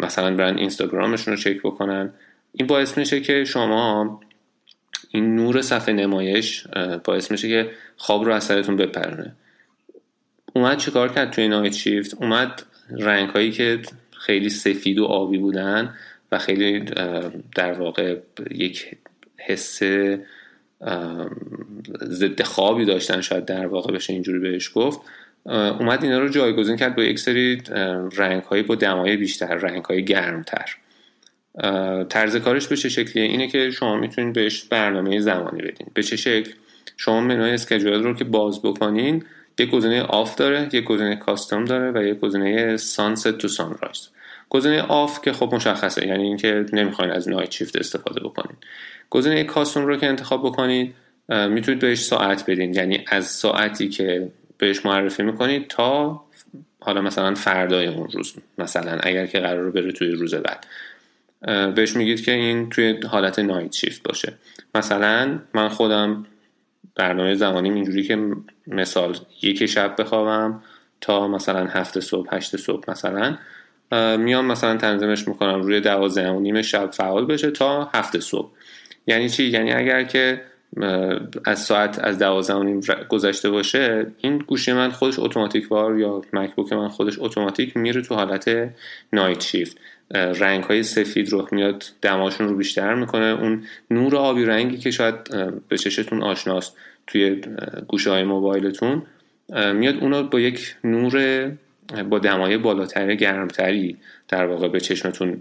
مثلا 0.00 0.36
برن 0.36 0.58
اینستاگرامشون 0.58 1.34
رو 1.34 1.40
چک 1.40 1.58
بکنن. 1.62 2.12
این 2.52 2.66
باعث 2.66 2.98
میشه 2.98 3.20
که 3.20 3.44
شما 3.44 4.20
این 5.10 5.36
نور 5.36 5.62
صفحه 5.62 5.94
نمایش 5.94 6.66
باعث 7.04 7.30
میشه 7.30 7.48
که 7.48 7.70
خواب 7.96 8.24
رو 8.24 8.32
از 8.32 8.44
سرتون 8.44 8.76
بپرونه. 8.76 9.32
اومد 10.52 10.78
چیکار 10.78 11.12
کرد 11.12 11.30
توی 11.30 11.48
نایت 11.48 11.72
شیفت؟ 11.72 12.14
اومد 12.14 12.62
رنگ 12.90 13.28
هایی 13.28 13.50
که 13.50 13.78
خیلی 14.10 14.48
سفید 14.48 14.98
و 14.98 15.04
آبی 15.04 15.38
بودن 15.38 15.94
و 16.32 16.38
خیلی 16.38 16.80
در 17.54 17.72
واقع 17.72 18.16
یک 18.50 18.96
حس 19.36 19.82
ضد 22.04 22.42
خوابی 22.42 22.84
داشتن 22.84 23.20
شاید 23.20 23.44
در 23.44 23.66
واقع 23.66 23.92
بشه 23.92 24.12
اینجوری 24.12 24.38
بهش 24.38 24.70
گفت. 24.74 25.00
اومد 25.46 26.04
اینا 26.04 26.18
رو 26.18 26.28
جایگزین 26.28 26.76
کرد 26.76 26.96
با 26.96 27.02
یک 27.02 27.18
سری 27.18 27.62
رنگ 28.16 28.42
هایی 28.42 28.62
با 28.62 28.74
دمای 28.74 29.16
بیشتر 29.16 29.54
رنگ 29.54 29.84
های 29.84 30.04
گرمتر 30.04 30.76
طرز 32.08 32.36
کارش 32.36 32.68
به 32.68 32.76
چه 32.76 32.88
شکلیه؟ 32.88 33.24
اینه 33.24 33.48
که 33.48 33.70
شما 33.70 33.96
می‌تونید 33.96 34.32
بهش 34.32 34.64
برنامه 34.64 35.20
زمانی 35.20 35.62
بدین. 35.62 35.86
به 35.94 36.02
چه 36.02 36.16
شکل؟ 36.16 36.50
شما 36.96 37.20
منوی 37.20 37.50
schedule 37.50 38.02
رو 38.02 38.14
که 38.14 38.24
باز 38.24 38.62
بکنین 38.62 39.24
یک 39.58 39.70
گزینه 39.70 40.02
off 40.02 40.34
داره 40.34 40.68
یک 40.72 40.84
گزینه 40.84 41.16
custom 41.16 41.64
داره 41.64 41.90
و 41.90 42.04
یک 42.06 42.20
گزینه 42.20 42.76
sunset 42.76 43.38
to 43.38 43.48
sunrise. 43.48 44.08
گزینه 44.50 44.82
آف 44.82 45.22
که 45.22 45.32
خب 45.32 45.54
مشخصه 45.54 46.06
یعنی 46.06 46.22
اینکه 46.22 46.66
نمی‌خواین 46.72 47.10
از 47.10 47.28
نایت 47.28 47.50
شیفت 47.50 47.76
استفاده 47.76 48.20
بکنید 48.20 48.56
گزینه 49.10 49.44
کاستوم 49.44 49.86
رو 49.86 49.96
که 49.96 50.06
انتخاب 50.06 50.46
بکنید 50.46 50.94
می‌تونید 51.28 51.80
بهش 51.80 52.04
ساعت 52.04 52.50
بدین. 52.50 52.74
یعنی 52.74 53.04
از 53.06 53.26
ساعتی 53.26 53.88
که 53.88 54.30
بهش 54.58 54.86
معرفی 54.86 55.22
می‌کنید 55.22 55.68
تا 55.68 56.20
حالا 56.80 57.00
مثلا 57.00 57.34
فردای 57.34 57.86
اون 57.86 58.08
روز 58.08 58.34
مثلا 58.58 58.98
اگر 59.02 59.26
که 59.26 59.40
قرار 59.40 59.70
بره 59.70 59.92
توی 59.92 60.10
روز 60.10 60.34
بعد. 60.34 60.66
بهش 61.74 61.96
میگید 61.96 62.24
که 62.24 62.32
این 62.32 62.70
توی 62.70 63.00
حالت 63.10 63.38
نایت 63.38 63.72
شیفت 63.72 64.02
باشه. 64.02 64.32
مثلا 64.74 65.38
من 65.54 65.68
خودم 65.68 66.26
برنامه 66.94 67.34
زمانیم 67.34 67.74
اینجوری 67.74 68.02
که 68.02 68.18
مثال 68.66 69.18
یک 69.42 69.66
شب 69.66 70.00
بخوابم 70.00 70.62
تا 71.00 71.28
مثلا 71.28 71.66
هفت 71.66 72.00
صبح 72.00 72.36
هشت 72.36 72.56
صبح 72.56 72.90
مثلا 72.90 73.38
میام 73.92 74.46
مثلا 74.46 74.76
تنظیمش 74.76 75.28
می‌کنم 75.28 75.62
روی 75.62 75.80
دوازده 75.80 76.30
و 76.30 76.40
نیم 76.40 76.62
شب 76.62 76.90
فعال 76.90 77.26
بشه 77.26 77.50
تا 77.50 77.84
هفت 77.94 78.18
صبح. 78.18 78.48
یعنی 79.06 79.28
چی؟ 79.28 79.44
یعنی 79.44 79.72
اگر 79.72 80.02
که 80.02 80.40
از 81.44 81.62
ساعت 81.62 81.98
از 81.98 82.18
دوازده 82.18 82.54
و 82.54 82.62
نیم 82.62 82.80
گذشته 83.08 83.50
باشه 83.50 84.06
این 84.18 84.38
گوشی 84.38 84.72
من 84.72 84.90
خودش 84.90 85.18
اتوماتیک 85.18 85.72
وار 85.72 85.98
یا 85.98 86.22
مکبوک 86.32 86.72
من 86.72 86.88
خودش 86.88 87.18
اتوماتیک 87.18 87.76
میره 87.76 88.02
تو 88.02 88.14
حالت 88.14 88.70
نایت 89.12 89.42
شیفت 89.42 89.76
رنگ 90.14 90.64
های 90.64 90.82
سفید 90.82 91.28
رو 91.28 91.48
میاد 91.52 91.84
دماشون 92.02 92.48
رو 92.48 92.56
بیشتر 92.56 92.94
می‌کنه. 92.94 93.24
اون 93.24 93.64
نور 93.90 94.16
آبی 94.16 94.44
رنگی 94.44 94.76
که 94.76 94.90
شاید 94.90 95.14
به 95.68 95.78
چشتون 95.78 96.22
آشناست 96.22 96.76
توی 97.06 97.40
گوشه 97.88 98.10
های 98.10 98.24
موبایلتون 98.24 99.02
میاد 99.74 99.96
اونو 100.00 100.22
با 100.22 100.40
یک 100.40 100.74
نور 100.84 101.52
با 102.10 102.18
دمای 102.18 102.58
بالاتر 102.58 103.14
گرمتری 103.14 103.96
در 104.28 104.46
واقع 104.46 104.68
به 104.68 104.80
چشمتون 104.80 105.40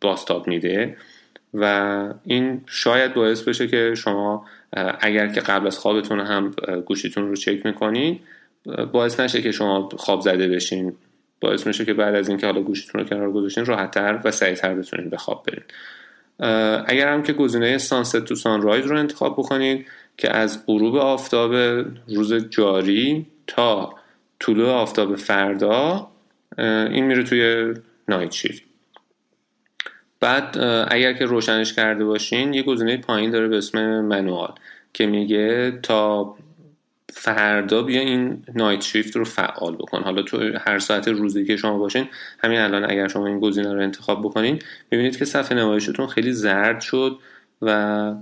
باستاب 0.00 0.48
میده 0.48 0.96
و 1.54 2.14
این 2.24 2.60
شاید 2.66 3.14
باعث 3.14 3.42
بشه 3.42 3.66
که 3.66 3.94
شما 3.94 4.46
اگر 5.00 5.28
که 5.28 5.40
قبل 5.40 5.66
از 5.66 5.78
خوابتون 5.78 6.20
هم 6.20 6.50
گوشیتون 6.86 7.28
رو 7.28 7.36
چک 7.36 7.66
می‌کنین 7.66 8.20
باعث 8.92 9.20
نشه 9.20 9.42
که 9.42 9.52
شما 9.52 9.88
خواب 9.96 10.20
زده 10.20 10.48
بشین. 10.48 10.92
باعث 11.40 11.66
میشه 11.66 11.84
که 11.84 11.94
بعد 11.94 12.14
از 12.14 12.28
اینکه 12.28 12.46
حالا 12.46 12.60
گوشیتون 12.60 13.00
رو 13.00 13.08
کنار 13.08 13.32
گذاشتین 13.32 13.64
راحتتر 13.64 14.20
و 14.24 14.30
سریعتر 14.30 14.74
بتونید 14.74 15.10
به 15.10 15.16
خواب 15.16 15.46
برین. 15.46 15.64
اگر 16.86 17.12
هم 17.12 17.22
که 17.22 17.32
گزینه 17.32 17.78
سانست 17.78 18.24
تو 18.24 18.34
سانرایز 18.34 18.86
رو 18.86 18.98
انتخاب 18.98 19.32
بکنید 19.32 19.86
که 20.16 20.36
از 20.36 20.66
غروب 20.66 20.96
آفتاب 20.96 21.54
روز 22.08 22.34
جاری 22.34 23.26
تا 23.46 23.94
طلوع 24.40 24.70
آفتاب 24.70 25.16
فردا 25.16 26.08
این 26.58 27.04
میره 27.04 27.22
توی 27.22 27.74
نایت 28.08 28.32
شیفت 28.32 28.62
بعد 30.20 30.58
اگر 30.90 31.12
که 31.12 31.24
روشنش 31.24 31.72
کرده 31.72 32.04
باشین 32.04 32.54
یه 32.54 32.62
گزینه 32.62 32.96
پایین 32.96 33.30
داره 33.30 33.48
به 33.48 33.58
اسم 33.58 34.00
منوال 34.00 34.54
که 34.92 35.06
میگه 35.06 35.78
تا 35.82 36.34
فردا 37.12 37.82
بیا 37.82 38.00
این 38.00 38.44
نایت 38.54 38.82
شیفت 38.82 39.16
رو 39.16 39.24
فعال 39.24 39.76
بکن. 39.76 40.02
حالا 40.02 40.22
تو 40.22 40.58
هر 40.66 40.78
ساعت 40.78 41.08
روزی 41.08 41.44
که 41.44 41.56
شما 41.56 41.78
باشین 41.78 42.08
همین 42.44 42.58
الان 42.58 42.90
اگر 42.90 43.08
شما 43.08 43.26
این 43.26 43.40
گزینه 43.40 43.72
رو 43.72 43.80
انتخاب 43.80 44.20
بکنین 44.20 44.58
ببینید 44.90 45.18
که 45.18 45.24
صفحه 45.24 45.58
نمایشتون 45.58 46.06
خیلی 46.06 46.32
زرد 46.32 46.80
شد 46.80 47.18
و 47.62 48.14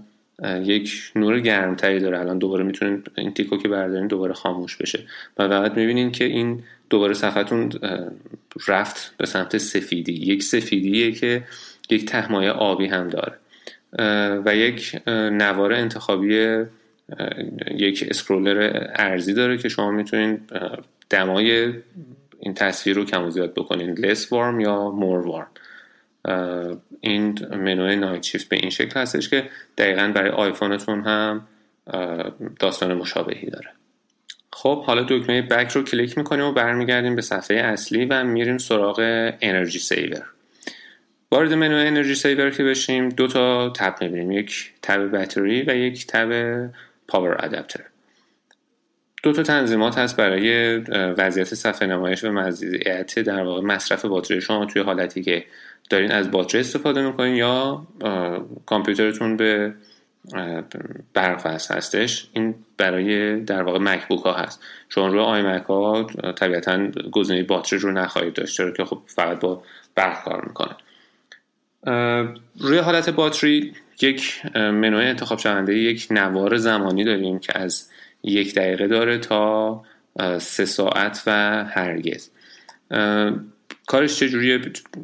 یک 0.44 1.12
نور 1.16 1.40
گرمتری 1.40 2.00
داره. 2.00 2.20
الان 2.20 2.38
دوباره 2.38 2.64
می‌تونین 2.64 3.02
این 3.16 3.34
تیکو 3.34 3.56
که 3.56 3.68
بردارین 3.68 4.06
دوباره 4.06 4.32
خاموش 4.32 4.76
بشه. 4.76 4.98
و 5.38 5.48
بعد 5.48 5.76
می‌بینین 5.76 6.12
که 6.12 6.24
این 6.24 6.62
دوباره 6.90 7.14
صفحتون 7.14 7.70
رفت 8.68 9.14
به 9.16 9.26
سمت 9.26 9.58
سفیدی. 9.58 10.12
یک 10.12 10.42
سفیدیه 10.42 11.12
که 11.12 11.44
یک 11.90 12.06
تهمایه 12.06 12.50
آبی 12.50 12.86
هم 12.86 13.08
داره. 13.08 13.32
و 14.44 14.56
یک 14.56 15.00
نوار 15.06 15.72
انتخابی 15.72 16.64
یک 17.70 18.06
اسکرولر 18.10 18.90
ارزی 18.96 19.34
داره 19.34 19.58
که 19.58 19.68
شما 19.68 19.90
می‌تونید 19.90 20.40
دمای 21.10 21.72
این 22.40 22.54
تصویر 22.54 22.96
رو 22.96 23.04
کم 23.04 23.24
و 23.24 23.30
زیاد 23.30 23.54
بکنین. 23.54 23.96
Less 23.96 24.18
warm 24.18 24.60
یا 24.60 24.94
more 25.00 25.28
warm. 25.28 25.60
این 27.00 27.38
منوی 27.50 27.96
night 27.96 28.22
shift 28.22 28.48
به 28.48 28.56
این 28.56 28.70
شکل 28.70 29.00
هستش 29.00 29.28
که 29.28 29.48
دقیقا 29.78 30.12
برای 30.14 30.30
آیفونتون 30.30 31.02
هم 31.02 31.46
داستان 32.60 32.94
مشابهی 32.94 33.50
داره. 33.50 33.68
خب 34.52 34.84
حالا 34.84 35.06
دکمه 35.08 35.42
back 35.42 35.70
رو 35.70 35.82
کلیک 35.82 36.18
می‌کنیم 36.18 36.44
و 36.44 36.52
برمیگردیم 36.52 37.16
به 37.16 37.22
صفحه 37.22 37.56
اصلی 37.56 38.04
و 38.04 38.24
میریم 38.24 38.58
سراغ 38.58 38.96
energy 39.40 39.78
saver 39.78 40.24
وارد 41.30 41.52
منو 41.52 41.76
energy 41.76 42.14
saver 42.14 42.50
که 42.50 42.64
بشیم 42.64 43.08
دو 43.08 43.26
تا 43.26 43.70
تب 43.70 43.96
می‌بینیم. 44.00 44.32
یک 44.32 44.72
تب 44.82 45.16
battery 45.16 45.62
و 45.62 45.76
یک 45.76 46.06
تب 46.06 46.70
پاور 47.08 47.44
ادپتر 47.44 47.80
دو 49.22 49.32
تا 49.32 49.42
تنظیمات 49.42 49.98
هست 49.98 50.16
برای 50.16 50.76
وضعیت 50.96 51.54
صفحه 51.54 51.88
نمایش 51.88 52.24
و 52.24 52.30
مزیت 52.30 53.18
در 53.18 53.42
واقع 53.42 53.60
مصرف 53.60 54.04
باتری. 54.04 54.40
شما 54.40 54.66
توی 54.66 54.82
حالتی 54.82 55.22
که 55.22 55.44
دارین 55.90 56.12
از 56.12 56.30
باتری 56.30 56.60
استفاده 56.60 57.02
می‌کنین 57.02 57.36
یا 57.36 57.86
کامپیوترتون 58.66 59.36
به 59.36 59.74
برق 61.14 61.46
هستش 61.46 62.28
این 62.32 62.54
برای 62.76 63.40
در 63.40 63.62
واقع 63.62 63.78
مکبوک 63.78 64.24
ها 64.24 64.32
هست. 64.32 64.62
چون 64.88 65.12
روی 65.12 65.20
آی 65.20 65.42
مک 65.42 65.62
ها 65.62 66.06
طبیعتا 66.36 66.86
گزینه 67.12 67.42
باتری 67.42 67.78
رو 67.78 67.92
نخواهید 67.92 68.34
داشت 68.34 68.56
چرا 68.56 68.70
که 68.70 68.84
خب 68.84 69.02
فقط 69.06 69.40
با 69.40 69.62
برق 69.94 70.24
کار 70.24 70.44
می‌کنه. 70.44 70.76
روی 72.58 72.78
حالت 72.78 73.10
باتری 73.10 73.72
یک 74.00 74.46
منوی 74.54 75.04
انتخاب 75.04 75.38
شونده 75.38 75.78
یک 75.78 76.06
نوار 76.10 76.56
زمانی 76.56 77.04
داریم 77.04 77.38
که 77.38 77.58
از 77.58 77.90
یک 78.24 78.54
دقیقه 78.54 78.86
داره 78.86 79.18
تا 79.18 79.82
سه 80.38 80.64
ساعت 80.64 81.22
و 81.26 81.64
هرگز. 81.64 82.28
کارش 83.86 84.18
چجوریه 84.18 84.60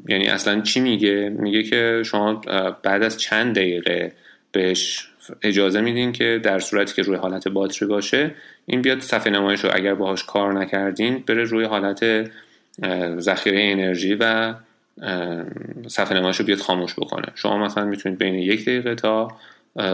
یعنی 0.08 0.28
اصلا 0.28 0.60
چی 0.60 0.80
میگه؟ 0.80 1.28
میگه 1.38 1.62
که 1.62 2.02
شما 2.04 2.34
بعد 2.82 3.02
از 3.02 3.20
چند 3.20 3.56
دقیقه 3.56 4.12
بهش 4.52 5.08
اجازه 5.42 5.80
میدین 5.80 6.12
که 6.12 6.40
در 6.42 6.58
صورتی 6.58 6.94
که 6.94 7.02
روی 7.02 7.16
حالت 7.16 7.48
باتری 7.48 7.88
باشه 7.88 8.34
این 8.66 8.82
بیاد 8.82 9.00
صفحه 9.00 9.32
نمایش 9.32 9.64
رو 9.64 9.70
اگر 9.74 9.94
باهاش 9.94 10.24
کار 10.24 10.52
نکردین 10.52 11.24
بره 11.26 11.44
روی 11.44 11.64
حالت 11.64 12.30
ذخیره 13.18 13.72
انرژی 13.72 14.14
و 14.14 14.54
صفحه 15.88 16.18
نمایش 16.18 16.36
رو 16.36 16.44
بیاد 16.44 16.58
خاموش 16.58 16.94
بکنه. 16.94 17.26
شما 17.34 17.58
مثلا 17.58 17.84
می‌تونید 17.84 18.18
بین 18.18 18.34
یک 18.34 18.62
دقیقه 18.62 18.94
تا 18.94 19.28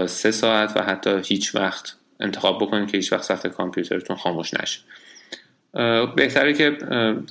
سه 0.07 0.31
ساعت 0.31 0.77
و 0.77 0.83
حتی 0.83 1.21
هیچ 1.25 1.55
وقت 1.55 1.97
انتخاب 2.21 2.63
بکنید 2.63 2.91
که 2.91 2.97
هیچ 2.97 3.13
وقت 3.13 3.23
صفحه 3.23 3.51
کامپیوترتون 3.51 4.17
خاموش 4.17 4.55
نشه. 4.55 4.81
بهتره 6.17 6.53
که 6.53 6.71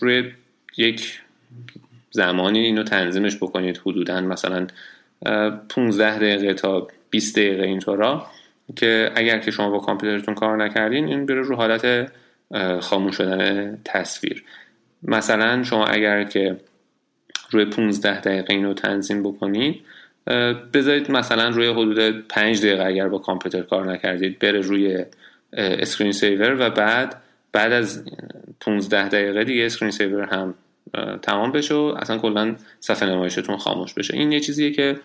روی 0.02 0.32
یک 0.78 1.20
زمانی 2.12 2.60
اینو 2.60 2.84
تنظیمش 2.84 3.36
بکنید. 3.36 3.82
حدودا 3.86 4.22
مثلا 4.22 4.68
15 5.70 6.16
دقیقه 6.16 6.54
تا 6.54 6.88
20 7.10 7.36
دقیقه 7.36 7.64
اینطورا 7.64 8.28
که 8.76 9.12
اگر 9.16 9.40
که 9.40 9.52
شما 9.52 9.70
با 9.70 9.80
کامپیوترتون 9.80 10.36
کار 10.36 10.58
نکردین 10.58 11.08
این 11.08 11.26
بره 11.26 11.42
رو 11.42 11.56
حالت 11.56 12.12
خاموش 12.80 13.18
شدن 13.18 13.78
تصویر. 13.86 14.44
مثلا 15.04 15.64
شما 15.64 15.86
اگر 15.86 16.24
که 16.24 16.58
روی 17.50 17.66
15 17.66 18.20
دقیقه 18.20 18.54
اینو 18.54 18.74
تنظیم 18.74 19.24
بکنید 19.24 19.82
بذارید 20.74 21.12
مثلا 21.12 21.50
روی 21.50 21.68
حدود 21.68 22.28
5 22.28 22.60
دقیقه 22.60 22.84
اگر 22.84 23.08
با 23.08 23.18
کامپیوتر 23.18 23.62
کار 23.62 23.92
نکردید 23.92 24.40
بره 24.40 24.60
روی 24.60 25.06
screen 25.54 26.12
saver 26.12 26.56
و 26.60 26.70
بعد 26.70 27.22
بعد 27.52 27.72
از 27.72 28.06
15 28.60 29.08
دقیقه 29.08 29.44
دیگه 29.44 29.66
screen 29.66 29.92
saver 29.92 30.24
هم 30.24 30.54
تمام 31.22 31.52
بشه 31.52 31.74
و 31.74 31.96
اصلا 32.00 32.18
کلا 32.18 32.56
صفحه 32.80 33.10
نمایشتون 33.10 33.58
خاموش 33.58 33.94
بشه. 33.94 34.14
این 34.14 34.32
یه 34.32 34.40
چیزیه 34.40 34.72
که 34.72 35.00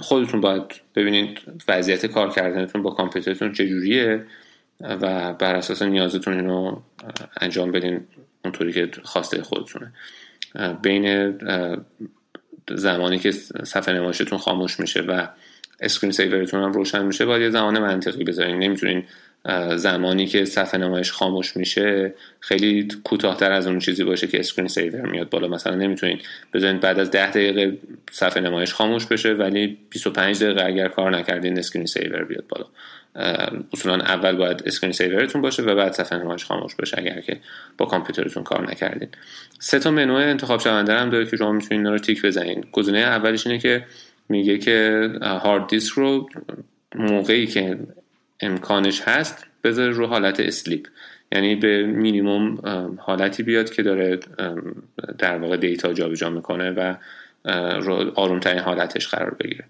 خودتون 0.00 0.40
باید 0.40 0.62
ببینید 0.94 1.40
وضعیت 1.68 2.06
کار 2.06 2.30
کردنتون 2.30 2.82
با 2.82 2.90
کامپیوترتون 2.90 3.52
چجوریه 3.52 4.24
و 4.80 5.32
بر 5.32 5.54
اساس 5.54 5.82
نیازتون 5.82 6.34
اینو 6.34 6.76
انجام 7.40 7.72
بدین 7.72 8.00
اونطوری 8.44 8.72
که 8.72 8.90
خواسته 9.02 9.42
خودتونه. 9.42 9.92
بین 10.82 11.38
زمانی 12.74 13.18
که 13.18 13.30
صفحه 13.64 13.94
نمایشتون 13.94 14.38
خاموش 14.38 14.80
میشه 14.80 15.00
و 15.00 15.28
screen 15.80 16.12
saver 16.12 16.43
تون 16.43 16.62
هم 16.62 16.72
روشن 16.72 17.04
میشه 17.04 17.26
باید 17.26 17.42
یه 17.42 17.50
زمان 17.50 17.78
منطقی 17.78 18.24
بذارین. 18.24 18.58
نمی‌تونین 18.58 19.04
زمانی 19.76 20.26
که 20.26 20.44
صفحه 20.44 20.80
نمایش 20.80 21.12
خاموش 21.12 21.56
میشه 21.56 22.14
خیلی 22.40 22.88
کوتاهتر 23.04 23.52
از 23.52 23.66
اون 23.66 23.78
چیزی 23.78 24.04
باشه 24.04 24.26
که 24.26 24.40
screen 24.40 24.68
saver 24.68 25.06
میاد 25.06 25.30
بالا. 25.30 25.48
مثلا 25.48 25.74
نمی‌تونین 25.74 26.18
بذارین 26.54 26.78
بعد 26.78 26.98
از 26.98 27.10
10 27.10 27.30
دقیقه 27.30 27.78
صفحه 28.10 28.42
نمایش 28.42 28.74
خاموش 28.74 29.06
بشه 29.06 29.32
ولی 29.32 29.78
25 29.90 30.44
دقیقه 30.44 30.64
اگر 30.64 30.88
کار 30.88 31.16
نکردین 31.16 31.58
screen 31.58 31.86
saver 31.86 32.24
بیاد 32.24 32.44
بالا. 32.48 32.66
اصولا 33.72 33.94
اول 33.94 34.36
باید 34.36 34.62
screen 34.66 34.92
saver 34.92 35.23
تون 35.23 35.42
باشه 35.42 35.62
و 35.62 35.74
بعد 35.74 35.92
صفحه 35.92 36.18
نمایش 36.18 36.44
خاموش 36.44 36.74
بشه 36.74 36.98
اگر 36.98 37.20
که 37.20 37.40
با 37.78 37.86
کامپیوترتون 37.86 38.42
کار 38.42 38.70
نکردین. 38.70 39.08
سه 39.58 39.78
تا 39.78 39.90
منو 39.90 40.14
انتخاب 40.14 40.60
شونده 40.60 40.94
هم 40.94 41.10
داره 41.10 41.26
که 41.26 41.36
شما 41.36 41.52
می‌تونین 41.52 41.86
رو 41.86 41.98
تیک 41.98 42.22
بزنین. 42.22 42.64
گزینه 42.72 42.98
اولش 42.98 43.46
اینه 43.46 43.58
که 43.58 43.84
میگه 44.28 44.58
که 44.58 45.08
هارد 45.22 45.66
دیسک 45.66 45.92
رو 45.92 46.28
موقعی 46.94 47.46
که 47.46 47.78
امکانش 48.40 49.00
هست 49.00 49.46
بذاره 49.64 49.90
رو 49.90 50.06
حالت 50.06 50.40
sleep. 50.40 50.86
یعنی 51.32 51.56
به 51.56 51.82
مینیموم 51.82 52.58
حالتی 52.98 53.42
بیاد 53.42 53.70
که 53.70 53.82
داره 53.82 54.20
در 55.18 55.38
واقع 55.38 55.56
data 55.56 55.92
جابجا 55.92 56.30
می‌کنه 56.30 56.70
و 56.70 56.94
آرومترین 58.14 58.58
حالتش 58.58 59.08
قرار 59.08 59.36
بگیره. 59.40 59.64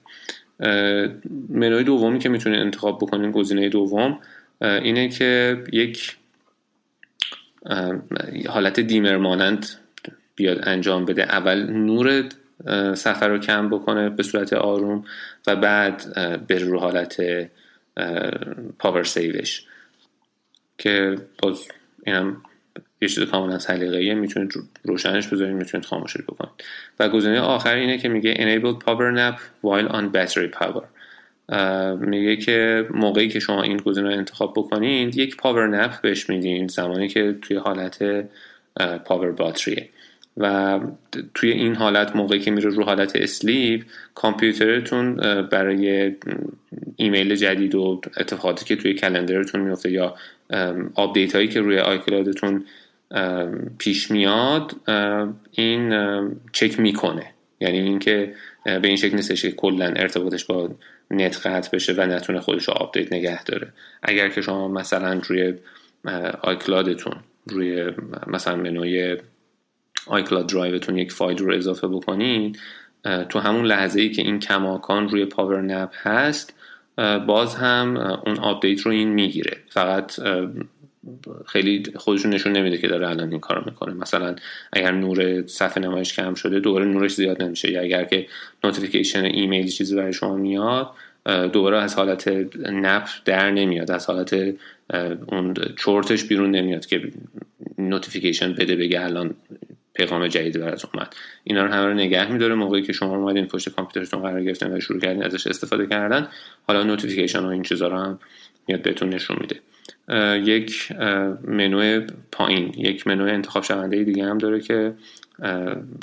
منوی 1.48 1.84
دومی 1.84 2.18
که 2.18 2.28
می‌تونید 2.28 2.60
انتخاب 2.60 2.98
بکنین 2.98 3.30
گزینه 3.30 3.68
دوم 3.68 4.18
اینه 4.60 5.08
که 5.08 5.62
یک 5.72 6.16
حالت 8.48 8.80
دیمر 8.80 9.16
مانند 9.16 9.66
بیاد 10.36 10.58
انجام 10.62 11.04
بده. 11.04 11.22
اول 11.22 11.70
نور 11.70 12.24
سفر 12.94 13.28
رو 13.28 13.38
کم 13.38 13.68
بکنه 13.70 14.08
به 14.08 14.22
صورت 14.22 14.52
آروم 14.52 15.04
و 15.46 15.56
بعد 15.56 16.02
به 16.46 16.58
رو 16.58 16.78
حالت 16.78 17.22
پاور 18.78 19.04
سیوش 19.04 19.62
که 20.78 21.16
باز 21.42 21.68
اینم 22.06 22.42
یه 23.02 23.08
چیز 23.08 23.24
کاملا 23.24 23.58
سلیقه‌ایه. 23.58 24.14
می‌تونید 24.14 24.52
روشنش 24.84 25.28
بذارید 25.28 25.54
می‌تونید 25.54 25.86
خاموشش 25.86 26.22
بکنید. 26.22 26.52
و 27.00 27.08
گزینه 27.08 27.40
آخر 27.40 27.74
اینه 27.74 27.98
که 27.98 28.08
میگه 28.08 28.34
enable 28.34 28.84
power 28.84 29.16
nap 29.18 29.40
while 29.66 29.92
on 29.92 30.12
battery 30.16 30.58
power. 30.60 30.84
میگه 32.00 32.36
که 32.36 32.86
موقعی 32.90 33.28
که 33.28 33.40
شما 33.40 33.62
این 33.62 33.76
گزینه 33.76 34.08
رو 34.08 34.14
انتخاب 34.14 34.52
بکنید 34.56 35.16
یک 35.16 35.36
power 35.36 35.66
nap 35.68 36.00
بهش 36.00 36.30
میدین 36.30 36.68
زمانی 36.68 37.08
که 37.08 37.38
توی 37.42 37.56
حالت 37.56 38.28
power 39.04 39.32
باتریه 39.32 39.88
و 40.38 40.80
توی 41.34 41.50
این 41.50 41.74
حالت 41.74 42.16
موقعی 42.16 42.38
که 42.38 42.50
میره 42.50 42.70
رو 42.70 42.84
حالت 42.84 43.16
sleep 43.16 43.84
کامپیوترتون 44.14 45.16
برای 45.50 46.16
ایمیل 46.96 47.34
جدید 47.34 47.74
و 47.74 48.00
اتفاقاتی 48.16 48.64
که 48.64 48.76
توی 48.76 48.94
calendar 48.94 49.42
تون 49.42 49.60
میفته 49.60 49.90
یا 49.90 50.14
update 50.94 51.34
هایی 51.34 51.48
که 51.48 51.60
روی 51.60 51.78
iCloud 51.78 52.36
تون 52.36 52.64
پیش 53.78 54.10
میاد 54.10 54.72
این 55.52 55.94
چک 56.52 56.80
می‌کنه. 56.80 57.26
یعنی 57.60 57.78
اینکه 57.78 58.34
به 58.64 58.88
این 58.88 58.96
شکل 58.96 59.16
نیستش 59.16 59.42
که 59.42 59.50
کلا 59.50 59.86
ارتباطش 59.86 60.44
با 60.44 60.70
نت 61.10 61.46
قطع 61.46 61.70
بشه 61.76 61.92
و 61.92 62.06
نتونه 62.06 62.40
خودش 62.40 62.68
رو 62.68 62.74
update 62.74 63.12
نگه 63.12 63.44
داره. 63.44 63.72
اگر 64.02 64.28
که 64.28 64.40
شما 64.40 64.68
مثلا 64.68 65.20
روی 65.28 65.54
iCloud 66.42 66.90
تون 66.90 67.14
روی 67.46 67.90
مثلا 68.26 68.56
منوی 68.56 69.16
iCloud 70.08 70.48
Drive 70.48 70.80
تون 70.80 70.98
یک 70.98 71.12
فایل 71.12 71.38
رو 71.38 71.54
اضافه 71.54 71.88
بکنید 71.88 72.58
تو 73.28 73.38
همون 73.38 73.64
لحظه 73.64 74.00
ای 74.00 74.10
که 74.10 74.22
این 74.22 74.38
کماکان 74.40 75.08
روی 75.08 75.24
power 75.24 75.62
nap 75.62 75.94
هست 75.94 76.54
باز 77.26 77.54
هم 77.54 77.96
اون 78.26 78.38
update 78.38 78.80
رو 78.80 78.92
این 78.92 79.08
می‌گیره. 79.08 79.56
فقط 79.68 80.12
خیلی 81.46 81.82
خودشون 81.96 82.34
نشون 82.34 82.52
نمیده 82.52 82.78
که 82.78 82.88
داره 82.88 83.08
الان 83.08 83.30
این 83.30 83.40
کارو 83.40 83.62
می‌کنه. 83.66 83.94
مثلا 83.94 84.36
اگر 84.72 84.92
نور 84.92 85.46
صفحه 85.46 85.82
نمایش 85.82 86.14
کم 86.16 86.34
شده 86.34 86.60
دوباره 86.60 86.84
نورش 86.84 87.14
زیاد 87.14 87.42
نمیشه. 87.42 87.72
یا 87.72 87.80
اگر 87.80 88.04
که 88.04 88.26
notification 88.64 89.24
ایمیل 89.24 89.66
چیزی 89.66 89.96
برای 89.96 90.12
شما 90.12 90.36
میاد 90.36 90.90
دوباره 91.52 91.78
از 91.78 91.94
حالت 91.94 92.28
nap 92.58 93.08
در 93.24 93.50
نمیاد. 93.50 93.90
از 93.90 94.06
حالت 94.06 94.54
اون 95.26 95.54
چرتش 95.76 96.24
بیرون 96.24 96.50
نمیاد 96.50 96.86
که 96.86 97.02
notification 97.78 98.52
بده 98.52 98.76
بگه 98.76 99.04
الان 99.04 99.34
پیغام 99.98 100.28
جدیدی 100.28 100.58
برات 100.58 100.84
اومد. 100.94 101.16
اینا 101.44 101.64
رو 101.64 101.72
همه 101.72 101.86
رو 101.86 101.94
نگه 101.94 102.32
میداره. 102.32 102.54
موقعی 102.54 102.82
که 102.82 102.92
شما 102.92 103.16
اومدین 103.16 103.46
پشت 103.46 103.68
کامپیوترتون 103.68 104.22
قرار 104.22 104.42
گرفتن 104.42 104.76
و 104.76 104.80
شروع 104.80 105.00
کردین 105.00 105.22
ازش 105.24 105.46
استفاده 105.46 105.86
کردن 105.86 106.28
حالا 106.68 106.82
notification 106.82 107.38
و 107.38 107.46
این 107.46 107.62
چیزا 107.62 107.88
رو 107.88 107.96
هم 107.96 108.18
میاد 108.68 108.82
بهتون 108.82 109.08
نشون 109.08 109.36
میده. 109.40 109.60
یک 110.44 110.92
منو 111.44 112.06
پایین. 112.32 112.74
یک 112.76 113.06
منو 113.06 113.24
انتخاب 113.24 113.62
شونده 113.62 114.04
دیگه 114.04 114.24
هم 114.24 114.38
داره 114.38 114.60
که 114.60 114.94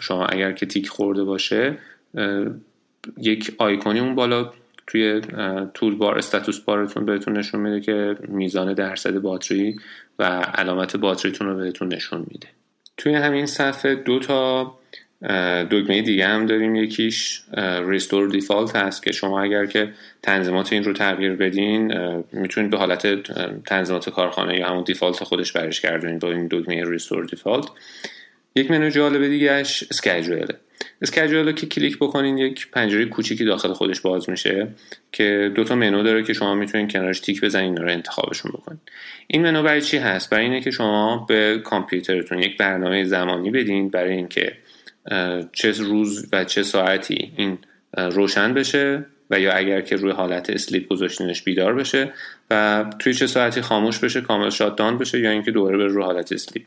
شما 0.02 0.26
اگر 0.26 0.52
که 0.52 0.66
تیک 0.66 0.90
خورده 0.90 1.24
باشه 1.24 1.78
یک 3.18 3.56
آیکونی 3.58 4.00
اون 4.00 4.16
بالا 4.16 4.52
توی 4.88 5.22
toolbar 5.74 5.96
status 5.96 6.18
bar 6.18 6.60
تون 6.60 7.06
بهتون 7.06 7.38
نشون 7.38 7.62
میده 7.62 7.80
که 7.80 8.18
میزان 8.28 8.74
درصد 8.74 9.20
باتری 9.20 9.76
و 10.20 10.24
علامت 10.40 10.98
باتریتون 10.98 11.48
رو 11.48 11.56
بهتون 11.58 11.94
نشون 11.94 12.26
میده. 12.32 12.48
توی 12.98 13.16
همین 13.16 13.46
صفحه 13.46 13.96
دو 13.96 14.20
تا 14.20 14.78
دکمه 15.72 16.02
دیگه 16.02 16.28
هم 16.28 16.46
داریم. 16.46 16.76
یکیش 16.76 17.42
restore 17.88 18.30
default 18.30 18.76
هست 18.76 19.04
که 19.04 19.12
شما 19.12 19.42
اگر 19.42 19.66
که 19.66 19.94
تنظیمات 20.22 20.74
این 20.74 20.84
رو 20.84 20.94
تغییر 20.94 21.34
بدین 21.34 21.94
می‌تونید 22.32 22.72
به 22.72 22.78
حالت 22.78 23.08
تنظیمات 23.64 24.10
کارخانه 24.10 24.60
یا 24.60 24.70
همون 24.70 24.84
default 24.84 25.24
خودش 25.24 25.52
برش 25.52 25.82
گردونید 25.82 26.20
با 26.20 26.32
این 26.32 26.48
دکمه 26.52 26.90
restore 26.90 27.26
default 27.26 27.66
یک 28.56 28.72
منو 28.72 28.90
جالب 28.90 29.28
دیگهش 29.28 29.84
schedule 29.92 30.46
ه 31.02 31.07
schedule 31.07 31.49
ه 31.49 31.54
که 31.54 31.68
کلیک 31.68 31.98
بکنین 31.98 32.38
یک 32.38 32.72
پنجره 32.72 33.06
کوچیکی 33.06 33.46
داخل 33.46 33.74
خودش 33.74 34.02
باز 34.02 34.30
میشه 34.30 34.68
که 35.12 35.52
دو 35.56 35.64
تا 35.64 35.76
منو 35.76 36.04
داره 36.04 36.24
که 36.24 36.34
شما 36.34 36.56
می‌تونید 36.56 36.92
کنارش 36.92 37.20
تیک 37.20 37.42
بزنین 37.42 37.78
رو 37.78 37.90
انتخابشون 37.90 38.52
بکنین. 38.52 38.80
این 39.28 39.42
منو 39.42 39.64
برای 39.64 39.82
چی 39.82 39.98
هست؟ 39.98 40.30
برای 40.30 40.44
اینه 40.46 40.62
که 40.62 40.72
شما 40.72 41.26
به 41.30 41.62
کامپیوترتون 41.64 42.40
یک 42.40 42.58
برنامه 42.58 43.04
زمانی 43.04 43.52
بدین 43.52 43.90
برای 43.90 44.14
اینکه 44.14 44.58
چه 45.54 45.72
روز 45.72 46.28
و 46.34 46.44
چه 46.44 46.64
ساعتی 46.64 47.32
این 47.38 47.58
روشن 47.98 48.54
بشه 48.54 49.06
و 49.30 49.40
یا 49.40 49.54
اگر 49.54 49.82
که 49.82 49.96
روی 49.96 50.12
حالت 50.12 50.50
sleep 50.50 50.88
گذاشتینش 50.88 51.44
بیدار 51.44 51.76
بشه 51.76 52.14
و 52.52 52.86
توی 53.00 53.14
چه 53.14 53.28
ساعتی 53.28 53.62
خاموش 53.62 54.00
بشه 54.00 54.22
کامل 54.22 54.50
shutdown 54.50 54.98
بشه 54.98 55.20
یا 55.20 55.30
اینکه 55.32 55.52
دوباره 55.52 55.78
به 55.78 55.88
روی 55.88 56.04
حالت 56.04 56.32
sleep. 56.32 56.64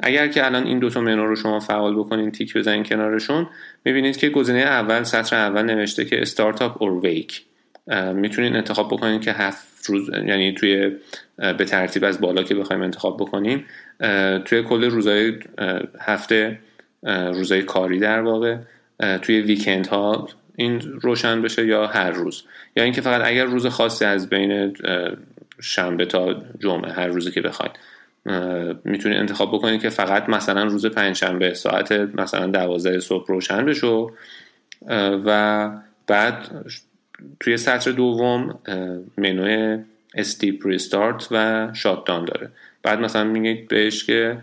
اگر 0.00 0.28
که 0.28 0.46
الان 0.46 0.66
این 0.66 0.78
دوتا 0.78 1.00
منو 1.00 1.26
رو 1.26 1.36
شما 1.36 1.60
فعال 1.60 1.98
بکنین 1.98 2.30
تیک 2.30 2.56
بزنین 2.56 2.82
کنارشون 2.82 3.46
می‌بینید 3.84 4.16
که 4.16 4.28
گزینه 4.28 4.58
اول 4.58 5.02
سطر 5.02 5.36
اول 5.36 5.62
نوشته 5.62 6.04
که 6.04 6.22
start 6.22 6.65
up 6.65 6.82
or 6.82 6.92
wake 6.92 7.42
می‌تونین 8.14 8.56
انتخاب 8.56 8.88
بکنین 8.88 9.20
که 9.20 9.32
هفت 9.32 9.86
روز 9.86 10.10
یعنی 10.26 10.52
توی 10.52 10.90
به 11.36 11.64
ترتیب 11.64 12.04
از 12.04 12.20
بالا 12.20 12.42
که 12.42 12.54
بخوایم 12.54 12.82
انتخاب 12.82 13.16
بکنیم 13.16 13.64
توی 14.44 14.62
کل 14.62 14.84
روزهای 14.84 15.38
هفته 16.00 16.58
روزهای 17.02 17.62
کاری 17.62 17.98
در 17.98 18.20
واقع 18.20 18.56
توی 19.22 19.40
ویکند 19.40 19.86
ها 19.86 20.28
این 20.56 20.80
روشن 20.80 21.42
بشه 21.42 21.66
یا 21.66 21.86
هر 21.86 22.10
روز. 22.10 22.44
یا 22.76 22.84
اینکه 22.84 23.00
فقط 23.00 23.22
اگر 23.24 23.44
روز 23.44 23.66
خاصی 23.66 24.04
از 24.04 24.28
بین 24.28 24.76
شنبه 25.60 26.06
تا 26.06 26.42
جمعه 26.58 26.92
هر 26.92 27.06
روزی 27.06 27.30
که 27.30 27.40
بخواید. 27.40 27.72
می‌تونید 28.84 29.18
انتخاب 29.18 29.54
بکنید 29.54 29.82
که 29.82 29.90
فقط 29.90 30.28
مثلا 30.28 30.64
روز 30.64 30.86
پنجشنبه 30.86 31.54
ساعت 31.54 31.92
مثلا 31.92 32.46
دوازده 32.46 33.00
صبح 33.00 33.26
روشن 33.28 33.64
بشه. 33.64 34.06
و 35.24 35.70
بعد 36.06 36.66
توی 37.40 37.56
سطر 37.56 37.90
دوم 37.90 38.58
منوی 39.16 39.78
استیپ 40.14 40.66
ریستارت 40.66 41.28
و 41.30 41.68
شاتدان 41.74 42.24
داره. 42.24 42.50
بعد 42.82 43.00
مثلا 43.00 43.24
میگید 43.24 43.68
بهش 43.68 44.04
که 44.04 44.38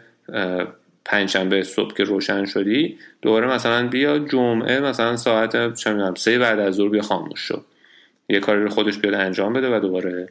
پنجشنبه 1.05 1.63
صبح 1.63 1.93
که 1.93 2.03
روشن 2.03 2.45
شدی 2.45 2.97
دوباره 3.21 3.47
مثلا 3.47 3.87
بیا 3.87 4.19
جمعه 4.19 4.79
مثلا 4.79 5.15
ساعت 5.15 5.73
چه 5.73 6.11
سه 6.15 6.39
بعد 6.39 6.59
از 6.59 6.75
ظهر 6.75 6.89
بیا 6.89 7.01
خاموش 7.01 7.39
شد 7.39 7.65
یه 8.29 8.39
کاری 8.39 8.63
رو 8.63 8.69
خودش 8.69 8.97
بیاد 8.97 9.13
انجام 9.13 9.53
بده 9.53 9.77
و 9.77 9.79
دوباره 9.79 10.29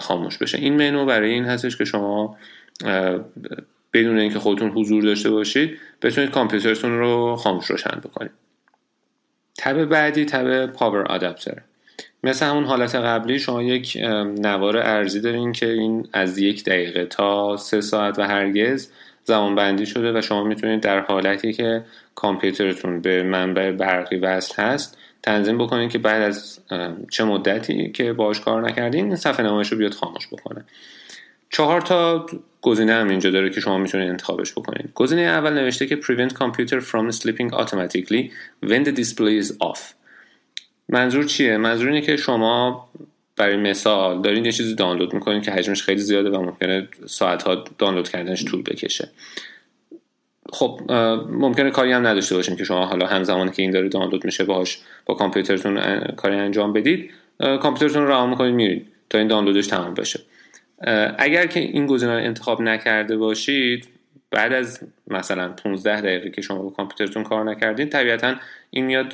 خاموش 0.00 0.38
بشه. 0.38 0.58
این 0.58 0.76
منو 0.76 1.06
برای 1.06 1.30
این 1.30 1.44
هستش 1.44 1.76
که 1.76 1.84
شما 1.84 2.36
بدون 3.92 4.18
اینکه 4.18 4.38
خودتون 4.38 4.70
حضور 4.70 5.02
داشته 5.02 5.30
باشید 5.30 5.78
بتونید 6.02 6.30
کامپیوترتون 6.30 6.98
رو 6.98 7.36
خاموش 7.36 7.66
روشن 7.66 8.00
بکنید. 8.04 8.30
تب 9.58 9.84
بعدی 9.84 10.24
تب 10.24 10.66
پاور 10.66 11.02
آداپتر. 11.02 11.62
مثل 12.24 12.46
همون 12.46 12.64
حالت 12.64 12.94
قبلی 12.94 13.38
شما 13.38 13.62
یک 13.62 13.96
نوار 14.38 14.76
ارزی 14.76 15.20
دارین 15.20 15.52
که 15.52 15.70
این 15.70 16.08
از 16.12 16.38
یک 16.38 16.64
دقیقه 16.64 17.04
تا 17.04 17.56
سه 17.56 17.80
ساعت 17.80 18.18
و 18.18 18.22
هرگز 18.22 18.90
زمان 19.24 19.54
بندی 19.54 19.86
شده 19.86 20.18
و 20.18 20.20
شما 20.20 20.44
می‌تونید 20.44 20.80
در 20.80 21.00
حالتی 21.00 21.52
که 21.52 21.84
کامپیوترتون 22.14 23.00
به 23.00 23.22
منبع 23.22 23.70
برقی 23.70 24.16
وصل 24.16 24.62
هست 24.62 24.98
تنظیم 25.22 25.58
بکنید 25.58 25.90
که 25.90 25.98
بعد 25.98 26.22
از 26.22 26.58
چه 27.10 27.24
مدتی 27.24 27.92
که 27.92 28.12
باش 28.12 28.40
کار 28.40 28.68
نکردین 28.68 29.16
صفحه 29.16 29.46
نمایش 29.46 29.72
رو 29.72 29.78
بیاد 29.78 29.94
خاموش 29.94 30.28
بکنه. 30.28 30.64
چهار 31.50 31.80
تا 31.80 32.26
گزینه 32.66 32.94
هم 32.94 33.08
اینجا 33.08 33.30
داره 33.30 33.50
که 33.50 33.60
شما 33.60 33.78
می‌تونید 33.78 34.10
انتخابش 34.10 34.52
بکنید. 34.52 34.90
گزینه 34.94 35.22
اول 35.22 35.52
نوشته 35.52 35.86
که 35.86 35.96
prevent 35.96 36.32
computer 36.32 36.80
from 36.80 37.16
sleeping 37.16 37.50
automatically 37.60 38.30
when 38.64 38.84
the 38.84 38.92
display 39.00 39.44
is 39.44 39.50
off. 39.50 39.80
منظور 40.88 41.24
چیه؟ 41.24 41.56
منظور 41.56 41.88
اینه 41.88 42.00
که 42.00 42.16
شما 42.16 42.88
برای 43.36 43.56
مثال 43.56 44.22
دارین 44.22 44.44
یه 44.44 44.52
چیزی 44.52 44.74
دانلود 44.74 45.14
می‌کنین 45.14 45.40
که 45.40 45.50
حجمش 45.50 45.82
خیلی 45.82 46.00
زیاده 46.00 46.30
و 46.30 46.42
ممکنه 46.42 46.88
ساعت 47.06 47.42
ها 47.42 47.64
دانلود 47.78 48.08
کردنش 48.08 48.44
طول 48.44 48.62
بکشه. 48.62 49.10
خب 50.52 50.80
ممکنه 51.30 51.70
کاری 51.70 51.92
هم 51.92 52.06
نداشته 52.06 52.34
باشیم 52.34 52.56
که 52.56 52.64
شما 52.64 52.86
حالا 52.86 53.06
همزمانی 53.06 53.50
که 53.50 53.62
این 53.62 53.70
داره 53.70 53.88
دانلود 53.88 54.24
میشه 54.24 54.44
باهاش 54.44 54.78
با 55.06 55.14
کامپیوترتون 55.14 56.00
کاری 56.16 56.36
انجام 56.36 56.72
بدید. 56.72 57.10
کامپیوترتون 57.38 58.02
رو 58.02 58.08
رها 58.08 58.26
می‌کنید 58.26 58.54
میرید. 58.54 58.86
تا 59.10 59.18
این 59.18 59.28
دانلودش 59.28 59.66
تمام 59.66 59.94
بشه. 59.94 60.20
اگر 61.18 61.46
که 61.46 61.60
این 61.60 61.86
گزینه 61.86 62.12
رو 62.12 62.24
انتخاب 62.24 62.62
نکرده 62.62 63.16
باشید 63.16 63.88
بعد 64.30 64.52
از 64.52 64.80
مثلا 65.08 65.48
15 65.48 66.00
دقیقه 66.00 66.30
که 66.30 66.42
شما 66.42 66.62
با 66.62 66.70
کامپیوترتون 66.70 67.22
کار 67.22 67.44
نکردید 67.44 67.88
طبیعتا 67.88 68.34
این 68.70 68.84
میاد 68.84 69.10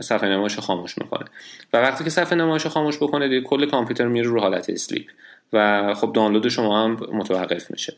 صفحه 0.00 0.28
نمایش 0.28 0.58
خاموش 0.58 0.98
می‌کنه. 0.98 1.24
و 1.72 1.76
وقتی 1.76 2.04
که 2.04 2.10
صفحه 2.10 2.38
نمایش 2.38 2.66
خاموش 2.66 2.96
بکنه 2.96 3.28
دیگه 3.28 3.40
کل 3.40 3.66
کامپیوتر 3.66 4.06
میره 4.06 4.28
رو 4.28 4.40
حالت 4.40 4.70
sleep 4.70 5.06
و 5.52 5.94
خب 5.94 6.12
دانلود 6.12 6.48
شما 6.48 6.84
هم 6.84 6.92
متوقف 7.12 7.70
میشه. 7.70 7.96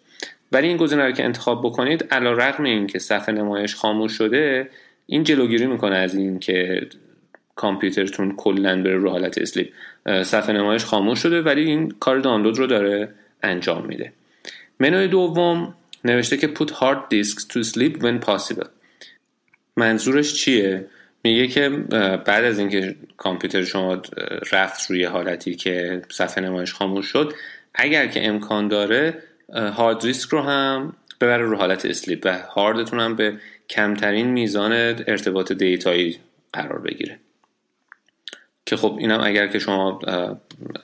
ولی 0.53 0.69
این 0.69 0.77
گزینه 0.77 1.05
رو 1.07 1.13
که 1.13 1.25
انتخاب 1.25 1.67
بکنید 1.67 2.05
علی‌رغم 2.11 2.65
این 2.65 2.87
که 2.87 2.99
صفحه 2.99 3.35
نمایش 3.35 3.75
خاموش 3.75 4.13
شده 4.13 4.71
این 5.07 5.25
جلوگیری 5.25 5.67
می‌کنه 5.67 5.97
از 5.97 6.15
این 6.15 6.39
که 6.39 6.89
کامپیوترتون 7.57 8.37
کلا 8.37 8.83
بره 8.83 8.97
رو 8.97 9.11
حالت 9.11 9.39
sleep. 9.39 9.69
صفحه 10.23 10.53
نمایش 10.53 10.85
خاموش 10.85 11.19
شده 11.19 11.43
ولی 11.43 11.65
این 11.65 11.91
کار 12.01 12.19
دانلود 12.19 12.59
رو 12.59 12.67
داره 12.67 13.15
انجام 13.43 13.87
میده. 13.87 14.13
منوی 14.81 15.09
دوم 15.09 15.75
نوشته 16.05 16.37
که 16.37 16.55
put 16.55 16.69
hard 16.69 16.99
disks 17.15 17.43
to 17.43 17.63
sleep 17.73 18.03
when 18.03 18.27
possible. 18.27 18.67
منظورش 19.77 20.35
چیه؟ 20.35 20.87
میگه 21.25 21.47
که 21.47 21.69
بعد 22.27 22.45
از 22.45 22.59
اینکه 22.59 22.97
کامپیوتر 23.17 23.65
شما 23.65 24.03
رفت 24.53 24.91
روی 24.91 25.05
حالتی 25.05 25.55
که 25.55 26.03
صفحه 26.11 26.45
نمایش 26.45 26.73
خاموش 26.73 27.07
شد 27.07 27.35
اگر 27.75 28.07
که 28.07 28.27
امکان 28.27 28.69
داره 28.69 29.23
هارد 29.55 29.99
دیسک 29.99 30.29
رو 30.31 30.43
هم 30.43 30.93
ببره 31.21 31.45
رو 31.45 31.57
حالت 31.57 31.87
اسلیپ 31.87 32.23
و 32.25 32.39
هاردتون 32.39 33.01
هم 33.01 33.17
به 33.17 33.35
کمترین 33.71 34.27
میزان 34.27 34.73
ارتباط 34.73 35.53
دیتایی 35.53 36.19
قرار 36.53 36.79
بگیره. 36.79 37.19
که 38.69 38.77
خب 38.77 38.97
اینم 38.99 39.21
اگر 39.25 39.47
که 39.47 39.59
شما 39.59 40.01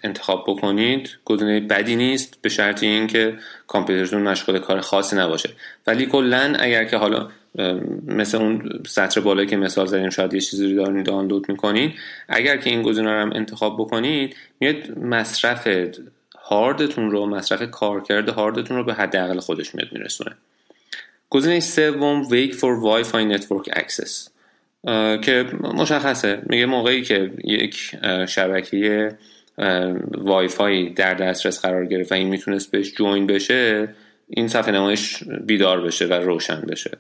انتخاب 0.03 0.45
بکنید 0.49 1.11
گزینه 1.25 1.61
بدی 1.61 1.97
نیست 1.97 2.39
به 2.43 2.49
شرط 2.49 2.83
اینکه 2.83 3.35
کامپیوترتون 3.67 4.23
مشغول 4.23 4.59
کار 4.59 4.81
خاصی 4.81 5.17
نباشه. 5.17 5.51
ولی 5.87 6.07
کلا 6.07 6.57
اگر 6.59 6.85
که 6.85 6.97
حالا 6.97 7.29
مثل 8.07 8.39
اون 8.39 8.83
سطر 8.87 9.21
بالایی 9.21 9.49
که 9.49 9.57
مثال 9.57 9.87
زدیم 9.87 10.11
شاید 10.11 10.35
یه 10.35 10.41
چیزی 10.41 10.73
رو 10.73 10.85
دارین 10.85 11.03
دانلود 11.03 11.49
می‌کنین 11.49 11.95
اگر 12.29 12.57
که 12.57 12.71
این 12.71 12.83
گزینه 12.83 13.13
رو 13.13 13.21
هم 13.21 13.33
انتخاب 13.35 13.77
بکنید 13.81 14.37
میاد 14.61 14.99
مصرف 14.99 15.69
هاردتون 16.45 17.11
رو 17.11 17.27
مصرف 17.27 17.71
کارکرد 17.71 18.29
هاردتون 18.29 18.77
رو 18.77 18.85
به 18.85 18.95
حداقل 18.95 19.41
خودش 19.41 19.75
میاد 19.75 19.89
میرسونه. 19.93 20.37
گزینه 21.31 21.61
سوم 21.61 22.25
wake 22.25 22.53
for 22.53 22.81
Wi-Fi 22.85 23.37
network 23.37 23.79
access. 23.79 24.34
که 25.23 25.47
مشخصه. 25.61 26.43
میگه 26.47 26.67
موقعی 26.67 27.03
که 27.03 27.31
یک 27.45 27.97
شبکه 28.29 29.09
وای 30.19 30.49
فای 30.49 30.91
در 30.91 31.15
دسترس 31.15 31.61
قرار 31.63 31.87
گرفت 31.87 32.13
و 32.13 32.15
این 32.15 32.29
می‌تونست 32.29 32.71
بهش 32.71 32.93
join 32.93 33.27
بشه 33.27 33.89
این 34.29 34.49
صفحه 34.49 34.75
نمایش 34.75 35.25
بیدار 35.25 35.81
بشه 35.81 36.07
و 36.07 36.13
روشن 36.13 36.61
بشه. 36.61 36.99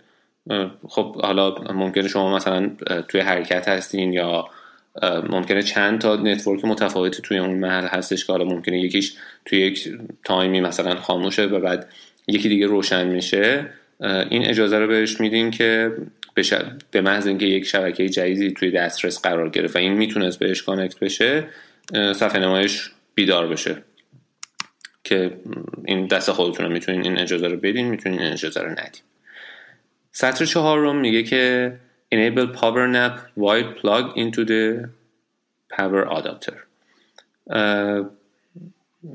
خب 0.88 1.16
حالا 1.16 1.54
ممکنه 1.72 2.08
شما 2.08 2.36
مثلا 2.36 2.70
توی 3.08 3.20
حرکت 3.20 3.68
هستین 3.68 4.12
یا 4.12 4.48
ممکنه 5.30 5.62
چند 5.62 6.00
تا 6.00 6.16
network 6.16 6.64
متفاوتی 6.64 7.22
توی 7.22 7.38
اون 7.38 7.58
محل 7.58 7.86
هستش 7.86 8.24
که 8.24 8.32
حالا 8.32 8.44
ممکنه 8.44 8.80
یکیش 8.80 9.14
توی 9.44 9.58
یک 9.58 9.88
تایمی 10.24 10.60
مثلا 10.60 10.94
خاموشه 10.94 11.44
و 11.44 11.60
بعد 11.60 11.88
یکی 12.28 12.48
دیگه 12.48 12.66
روشن 12.66 13.06
میشه. 13.06 13.66
این 14.00 14.46
اجازه 14.46 14.78
رو 14.78 14.86
بهش 14.86 15.20
میدین 15.20 15.50
که 15.50 15.92
به 16.90 17.00
محض 17.00 17.26
اینکه 17.26 17.46
یک 17.46 17.66
شبکه 17.66 18.08
جدیدی 18.08 18.50
توی 18.52 18.70
دسترس 18.70 19.22
قرار 19.22 19.48
گرفت 19.48 19.76
و 19.76 19.78
این 19.78 19.92
می‌تونست 19.92 20.38
بهش 20.38 20.62
کانکت 20.62 20.98
بشه 20.98 21.44
صفحه 21.92 22.38
نمایش 22.38 22.90
بیدار 23.14 23.48
بشه. 23.48 23.82
که 25.04 25.36
این 25.84 26.06
دست 26.06 26.32
خودتون 26.32 26.72
می‌تونین 26.72 27.04
این 27.04 27.18
اجازه 27.18 27.48
رو 27.48 27.56
بدین 27.56 27.88
می‌تونین 27.88 28.20
این 28.20 28.32
اجازه 28.32 28.60
رو 28.60 28.70
ندین. 28.70 29.02
سطر 30.12 30.44
چهار 30.44 30.78
رو 30.78 30.92
میگه 30.92 31.22
که 31.22 31.72
enable 32.14 32.56
power 32.56 32.94
nap 32.94 33.40
while 33.40 33.80
plug 33.80 34.16
into 34.16 34.44
the 34.44 34.88
power 35.76 36.08
adapter. 36.18 36.56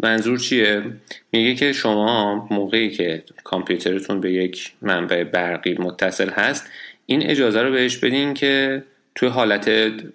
منظور 0.04 0.38
چیه؟ 0.38 0.84
میگه 1.32 1.56
که 1.56 1.74
شما 1.74 2.48
موقعی 2.52 2.90
که 2.90 3.24
کامپیوترتون 3.44 4.22
به 4.22 4.34
یک 4.34 4.72
منبع 4.82 5.24
برقی 5.24 5.74
متصل 5.74 6.30
هست 6.30 6.70
این 7.06 7.24
اجازه 7.24 7.62
رو 7.62 7.72
بهش 7.72 7.98
بدین 7.98 8.34
که 8.34 8.84
توی 9.16 9.30
حالت 9.30 9.70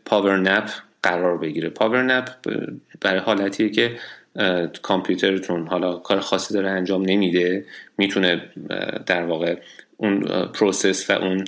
power 0.05 0.39
nap 0.39 0.71
قرار 1.03 1.39
بگیره. 1.39 1.69
power 1.69 2.03
nap 2.03 2.29
برای 3.01 3.21
حالتیه 3.21 3.69
که 3.69 3.97
کامپیوترتون 4.83 5.67
حالا 5.67 5.97
کار 5.97 6.21
خاصی 6.21 6.55
داره 6.55 6.71
انجام 6.71 7.03
نمیده 7.03 7.65
می‌تونه 7.99 8.43
در 9.07 9.23
واقع 9.23 9.57
اون 9.97 10.21
process 10.47 11.11
و 11.11 11.13
اون 11.13 11.45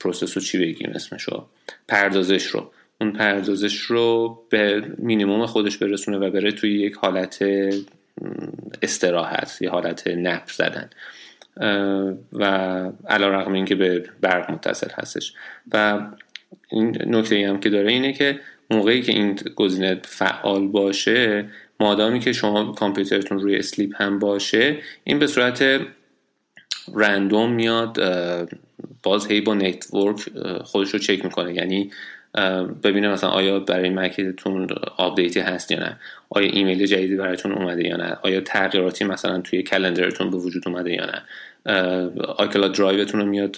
پروسس 0.00 0.36
رو 0.36 0.42
چی 0.42 0.58
بگیم 0.58 0.92
اسمشو؟ 0.94 1.46
پردازش 1.88 2.46
رو. 2.46 2.70
اون 3.00 3.12
پردازش 3.12 3.76
رو 3.76 4.38
به 4.50 4.82
مینیموم 4.98 5.46
خودش 5.46 5.78
برسونه 5.78 6.18
و 6.18 6.30
بره 6.30 6.52
توی 6.52 6.80
یک 6.80 6.94
حالت 6.94 7.44
استراحت 8.82 9.58
یه 9.60 9.70
حالت 9.70 10.08
نپ 10.08 10.50
زدن. 10.50 10.90
و 12.32 12.44
علا 13.08 13.28
رقم 13.28 13.52
این 13.52 13.64
که 13.64 13.74
به 13.74 14.04
برق 14.20 14.50
متصل 14.50 14.90
هستش. 14.94 15.34
و 15.72 16.06
این 16.70 16.98
نکته 17.06 17.48
هم 17.48 17.60
که 17.60 17.70
داره 17.70 17.92
اینه 17.92 18.12
که 18.12 18.40
موقعی 18.70 19.02
که 19.02 19.12
این 19.12 19.34
گزینه 19.34 20.00
فعال 20.04 20.68
باشه 20.68 21.48
مادامی 21.80 22.20
که 22.20 22.32
شما 22.32 22.72
کامپیوترتون 22.72 23.40
روی 23.40 23.56
اسلیپ 23.56 24.02
هم 24.02 24.18
باشه 24.18 24.78
این 25.04 25.18
به 25.18 25.26
صورت 25.26 25.80
رندوم 26.94 27.52
میاد 27.52 27.98
باز 29.02 29.26
هی 29.26 29.40
با 29.40 29.54
network 29.54 30.20
خودش 30.64 30.90
رو 30.90 30.98
چک 30.98 31.24
می‌کنه. 31.24 31.54
یعنی 31.54 31.90
ببینه 32.82 33.08
مثلا 33.08 33.30
آیا 33.30 33.60
برای 33.60 33.90
Mac 33.90 34.29
تون 34.29 34.68
update 34.96 35.34
ی 35.34 35.40
هست 35.40 35.72
یا 35.72 35.78
نه. 35.78 35.96
آیا 36.30 36.50
ایمیل 36.50 36.86
جدیدی 36.86 37.16
براتون 37.16 37.52
اومده 37.52 37.88
یا 37.88 37.96
نه. 37.96 38.16
آیا 38.22 38.40
تغییراتی 38.40 39.04
مثلا 39.04 39.40
توی 39.40 39.62
calendar 39.62 40.11
تون 40.11 40.30
به 40.30 40.36
وجود 40.36 40.62
اومده 40.66 40.92
یا 40.92 41.06
نه. 41.06 41.22
iCloud 42.36 42.68
Drive 42.68 43.00
تون 43.00 43.20
رو 43.20 43.26
میاد 43.26 43.56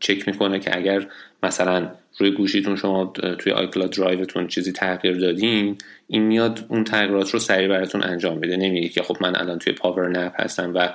چک 0.00 0.28
می‌کنه 0.28 0.58
که 0.58 0.76
اگر 0.76 1.06
مثلا 1.42 1.90
روی 2.18 2.30
گوشیتون 2.30 2.76
شما 2.76 3.12
توی 3.38 3.52
iCloud 3.52 3.86
Drive 3.86 4.23
تون 4.23 4.46
چیزی 4.46 4.72
تغییر 4.72 5.16
دادین 5.16 5.76
این 6.08 6.22
میاد 6.22 6.64
اون 6.68 6.84
تغییرات 6.84 7.30
رو 7.30 7.38
سریع 7.38 7.68
براتون 7.68 8.02
انجام 8.04 8.38
میده. 8.38 8.56
نمیگه 8.56 8.88
که 8.88 9.02
خب 9.02 9.16
من 9.20 9.36
الان 9.36 9.58
توی 9.58 9.72
power 9.72 10.08
nap 10.08 10.40
هستم 10.40 10.72
و 10.74 10.88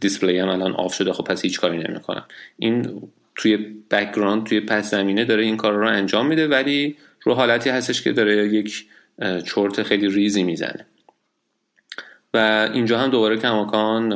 display 0.00 0.38
هم 0.38 0.48
الان 0.48 0.72
off 0.72 0.94
شده 0.94 1.12
خب 1.12 1.24
پس 1.24 1.42
هیچ 1.42 1.60
کاری 1.60 1.78
نمی‌کنم. 1.78 2.24
این 2.58 3.02
توی 3.36 3.56
background 3.90 4.46
توی 4.46 4.60
پس 4.60 4.90
زمینه 4.90 5.24
داره 5.24 5.42
این 5.42 5.56
کار 5.56 5.72
رو 5.72 5.88
انجام 5.88 6.26
میده 6.26 6.48
ولی 6.48 6.96
رو 7.22 7.34
حالتی 7.34 7.70
هستش 7.70 8.02
که 8.02 8.12
داره 8.12 8.48
یک 8.48 8.86
چرت 9.44 9.82
خیلی 9.82 10.08
ریزی 10.08 10.42
می‌زنه. 10.42 10.86
و 12.34 12.68
اینجا 12.74 12.98
هم 12.98 13.10
دوباره 13.10 13.36
کماکان 13.36 14.08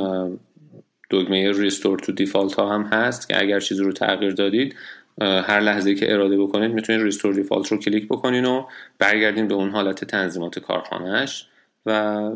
دگمه 1.11 1.53
restore 1.53 1.99
to 1.99 2.13
default 2.13 2.55
ها 2.55 2.75
هم 2.75 2.83
هست 2.83 3.29
که 3.29 3.41
اگر 3.41 3.61
چیزی 3.61 3.83
رو 3.83 3.93
تغییر 3.93 4.33
دادید 4.33 4.77
هر 5.21 5.61
لحظه 5.61 5.95
که 5.95 6.13
اراده 6.13 6.39
بکنید 6.39 6.73
می‌تونید 6.73 7.03
restore 7.03 7.35
default 7.35 7.69
رو 7.69 7.79
کلیک 7.79 8.09
بکنین 8.09 8.45
و 8.45 8.67
برگردین 8.99 9.49
به 9.49 9.55
اون 9.55 9.71
حالت 9.71 10.05
تنظیمات 10.05 10.59
کارخانهش 10.59 11.47
و 11.87 11.91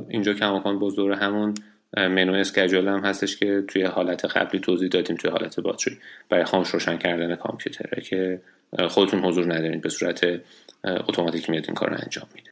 اینجا 0.09 0.35
کماکان 0.35 0.79
باز 0.79 0.99
همون 0.99 1.55
منو 1.96 2.33
schedule 2.33 2.88
هم 2.88 3.04
هستش 3.04 3.37
که 3.37 3.64
توی 3.68 3.83
حالت 3.83 4.24
قبلی 4.24 4.61
توضیح 4.61 4.88
دادیم 4.88 5.16
توی 5.16 5.30
حالت 5.30 5.61
باتری 5.61 5.98
برای 6.28 6.44
خاموش 6.44 6.68
روشن 6.68 6.98
کردن 6.98 7.37
کامپیوتره 7.37 8.02
که 8.02 8.40
خودتون 8.88 9.20
حضور 9.20 9.54
ندارین 9.54 9.80
به 9.80 9.88
صورت 9.88 10.40
اتوماتیک 10.85 11.50
میاد 11.50 11.64
این 11.66 11.74
کار 11.74 11.90
رو 11.90 11.96
انجام 12.02 12.26
میده. 12.35 12.50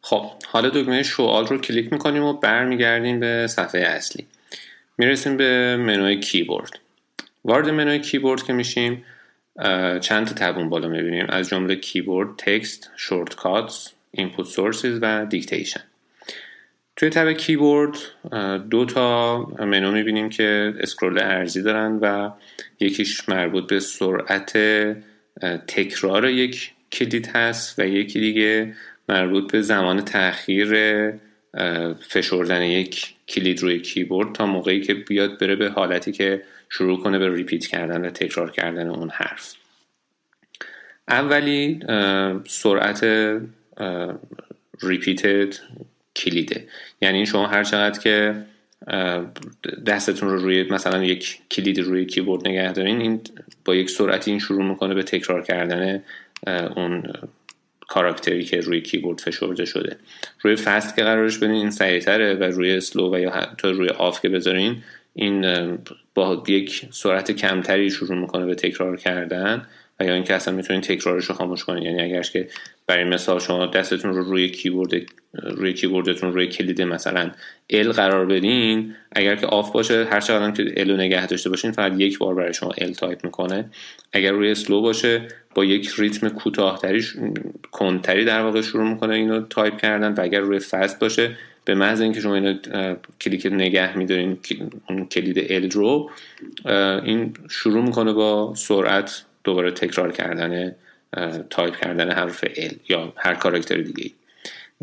خب 0.00 0.30
حالا 0.46 0.68
دکمه 0.68 1.02
show 1.02 1.27
all 1.27 1.46
رو 1.46 1.58
کلیک 1.58 1.92
می‌کنیم 1.92 2.22
و 2.22 2.32
برمیگردیم 2.32 3.20
به 3.20 3.46
صفحه 3.46 3.80
اصلی. 3.80 4.26
می‌رسیم 4.98 5.36
به 5.36 5.76
منوی 5.76 6.20
کیبورد. 6.20 6.78
وارد 7.44 7.68
منوی 7.68 7.98
کیبورد 7.98 8.42
که 8.42 8.52
میشیم 8.52 9.04
چند 10.00 10.26
تا 10.26 10.34
تبون 10.34 10.68
بالا 10.68 10.88
می‌بینیم. 10.88 11.26
از 11.28 11.48
جمله 11.48 11.76
keyboard 11.76 12.28
text 12.36 12.90
shortcuts 12.96 13.92
input 14.10 14.46
sources 14.46 14.98
و 15.02 15.26
dictation 15.26 15.80
توی 16.96 17.10
تب 17.10 17.32
کیبورد 17.32 17.96
دو 18.70 18.84
تا 18.84 19.38
منو 19.58 19.92
می‌بینیم 19.92 20.28
که 20.28 20.74
scroll 20.80 21.18
عرضی 21.18 21.62
دارن 21.62 21.98
و 22.02 22.30
یکیش 22.80 23.28
مربوط 23.28 23.66
به 23.66 23.80
سرعت 23.80 24.58
تکرار 25.66 26.28
یک 26.28 26.72
کلید 26.92 27.26
هست 27.26 27.78
و 27.78 27.86
یکی 27.86 28.20
دیگه 28.20 28.74
مربوط 29.08 29.52
به 29.52 29.62
زمان 29.62 30.00
تاخیر 30.00 30.74
فشردن 32.08 32.62
یک 32.62 33.14
کلید 33.28 33.62
روی 33.62 33.80
کیبورد 33.80 34.32
تا 34.32 34.46
موقعی 34.46 34.80
که 34.80 34.94
بیاد 34.94 35.40
بره 35.40 35.56
به 35.56 35.70
حالتی 35.70 36.12
که 36.12 36.42
شروع 36.68 37.02
کنه 37.02 37.18
به 37.18 37.34
repeat 37.34 37.66
کردن 37.66 38.04
و 38.04 38.10
تکرار 38.10 38.50
کردن 38.50 38.88
اون 38.88 39.10
حرف. 39.10 39.54
اولی 41.08 41.80
سرعت 42.48 43.04
repeated 44.82 45.54
کلیده. 46.16 46.68
یعنی 47.02 47.26
شما 47.26 47.46
هر 47.46 47.64
چقدر 47.64 48.00
که 48.00 48.34
دستتون 49.86 50.28
رو 50.28 50.36
روی 50.36 50.62
مثلا 50.62 51.04
یک 51.04 51.38
کلید 51.50 51.78
روی 51.78 52.06
کیبورد 52.06 52.48
نگه 52.48 52.72
دارین 52.72 53.00
این 53.00 53.20
با 53.64 53.74
یک 53.74 53.90
سرعتی 53.90 54.30
این 54.30 54.40
شروع 54.40 54.64
می‌کنه 54.64 54.94
به 54.94 55.02
تکرار 55.02 55.42
کردن 55.42 56.02
اون 56.76 57.02
کاراکتری 57.88 58.44
که 58.44 58.60
روی 58.60 58.80
کیبورد 58.80 59.18
فشرده 59.18 59.64
شده. 59.64 59.96
روی 60.42 60.56
fast 60.56 60.96
که 60.96 61.02
قرارش 61.02 61.38
بدین 61.38 61.50
این 61.50 61.70
سریعتره 61.70 62.34
و 62.34 62.42
روی 62.42 62.80
slow 62.80 63.14
و 63.14 63.18
یا 63.18 63.30
حتی 63.30 63.68
روی 63.68 63.88
off 63.88 64.20
که 64.20 64.28
بذارین 64.28 64.82
این 65.14 65.44
با 66.14 66.42
یک 66.48 66.86
سرعت 66.90 67.32
کمتری 67.32 67.90
شروع 67.90 68.18
می‌کنه 68.18 68.46
به 68.46 68.54
تکرار 68.54 68.96
کردن. 68.96 69.66
و 70.00 70.04
یا 70.04 70.14
اینکه 70.14 70.34
اصلا 70.34 70.54
می‌تونین 70.54 70.82
تکرارش 70.82 71.24
رو 71.24 71.34
خاموش 71.34 71.64
کنین. 71.64 71.82
یعنی 71.82 72.02
اگرش 72.02 72.30
که 72.30 72.48
برای 72.86 73.04
مثال 73.04 73.38
شما 73.40 73.66
دستتون 73.66 74.14
رو 74.14 74.22
روی 74.22 74.48
کیبورد 74.48 74.92
روی 75.32 75.72
کیبوردتون 75.72 76.32
روی 76.32 76.46
کلید 76.46 76.82
مثلا 76.82 77.30
L 77.70 77.92
قرار 77.92 78.26
بدین 78.26 78.94
اگر 79.12 79.36
که 79.36 79.46
off 79.46 79.72
باشه 79.72 80.04
هر 80.04 80.20
چقدر 80.20 80.50
که 80.50 80.74
L 80.76 80.90
رو 80.90 80.96
نگه 80.96 81.26
داشته 81.26 81.50
باشین 81.50 81.72
فقط 81.72 81.92
یک 82.00 82.18
بار 82.18 82.34
برای 82.34 82.54
شما 82.54 82.72
L 82.78 82.92
تایپ 82.92 83.24
می‌کنه. 83.24 83.70
اگر 84.12 84.32
روی 84.32 84.54
slow 84.54 84.80
باشه 84.80 85.28
با 85.54 85.64
یک 85.64 85.90
ریتم 85.98 86.28
کوتاهتری 86.28 87.04
کندتری 87.72 88.24
در 88.24 88.40
واقع 88.40 88.60
شروع 88.60 88.88
می‌کنه 88.88 89.14
اینو 89.14 89.40
تایپ 89.40 89.76
کردن 89.76 90.12
و 90.12 90.20
اگر 90.20 90.40
روی 90.40 90.58
fast 90.58 91.00
باشه 91.00 91.36
به 91.64 91.74
محض 91.74 92.00
اینکه 92.00 92.20
شما 92.20 92.34
اینو 92.34 92.54
کلیک 93.20 93.46
نگه 93.46 93.98
میدارین 93.98 94.38
اون 94.88 95.06
کلید 95.06 95.52
L 95.52 95.70
رو 95.70 96.10
این 97.04 97.34
شروع 97.50 97.84
می‌کنه 97.84 98.12
با 98.12 98.54
سرعت 98.56 99.24
دوباره 99.44 99.70
تکرار 99.70 100.12
کردن 100.12 100.74
تایپ 101.50 101.76
کردن 101.76 102.10
حرف 102.10 102.44
L 102.56 102.72
یا 102.88 103.12
هر 103.16 103.34
کاراکتر 103.34 103.76
دیگه 103.76 104.10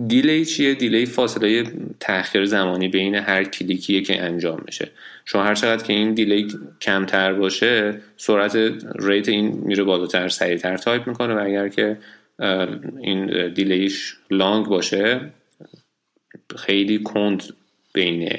delay 0.07 0.45
چیه؟ 0.45 0.73
delay 0.73 1.05
فاصله 1.05 1.63
تاخیر 1.99 2.45
زمانی 2.45 2.87
بین 2.87 3.15
هر 3.15 3.43
کلیکیه 3.43 4.01
که 4.01 4.21
انجام 4.21 4.63
میشه. 4.65 4.91
شما 5.25 5.43
هر 5.43 5.55
چقدر 5.55 5.83
که 5.83 5.93
این 5.93 6.13
delay 6.13 6.47
کمتر 6.81 7.33
باشه 7.33 8.01
سرعت 8.17 8.55
rate 8.99 9.29
این 9.29 9.47
میره 9.47 9.83
بالاتر 9.83 10.29
سریعتر 10.29 10.77
تایپ 10.77 11.07
می‌کنه 11.07 11.33
و 11.33 11.39
اگر 11.39 11.67
که 11.67 11.97
این 13.01 13.47
delay 13.53 13.98
ش 13.98 14.15
long 14.31 14.65
باشه 14.65 15.21
خیلی 16.57 16.99
کند 16.99 17.43
بین 17.93 18.29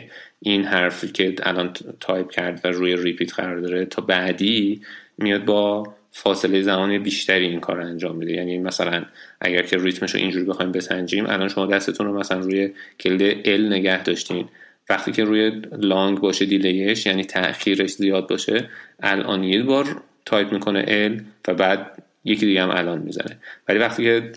این 0.40 0.64
حرفی 0.64 1.08
که 1.08 1.34
الان 1.42 1.72
تایپ 2.00 2.30
کرد 2.30 2.60
و 2.64 2.68
روی 2.68 2.96
repeat 2.96 3.34
قرار 3.34 3.60
داره 3.60 3.84
تا 3.84 4.02
بعدی 4.02 4.82
میاد 5.18 5.44
با 5.44 5.94
فاصله 6.12 6.62
زمانی 6.62 6.98
بیشتری 6.98 7.46
این 7.46 7.60
کار 7.60 7.80
انجام 7.80 8.16
میده. 8.16 8.32
یعنی 8.32 8.58
مثلا 8.58 9.04
اگر 9.40 9.62
که 9.62 9.78
ریتمش 9.78 10.14
رو 10.14 10.20
اینجوری 10.20 10.44
بخوایم 10.44 10.72
بسنجیم 10.72 11.26
الان 11.26 11.48
شما 11.48 11.66
دستتون 11.66 12.06
رو 12.06 12.18
مثلا 12.18 12.38
روی 12.38 12.72
کلید 13.00 13.44
L 13.44 13.72
نگه 13.72 14.02
داشتین. 14.02 14.48
وقتی 14.88 15.12
که 15.12 15.24
روی 15.24 15.62
long 15.78 16.20
باشه 16.20 16.44
delay 16.44 16.89
ش 16.89 17.06
یعنی 17.06 17.24
تاخیرش 17.24 17.90
زیاد 17.90 18.28
باشه 18.28 18.68
الان 19.02 19.44
یه 19.44 19.62
بار 19.62 20.02
تایپ 20.26 20.52
می‌کنه 20.52 21.08
L 21.08 21.22
و 21.48 21.54
بعد 21.54 22.02
یکی 22.24 22.46
دیگه 22.46 22.62
هم 22.62 22.70
الان 22.70 22.98
می‌زنه. 22.98 23.38
ولی 23.68 23.78
وقتی 23.78 24.02
که 24.04 24.32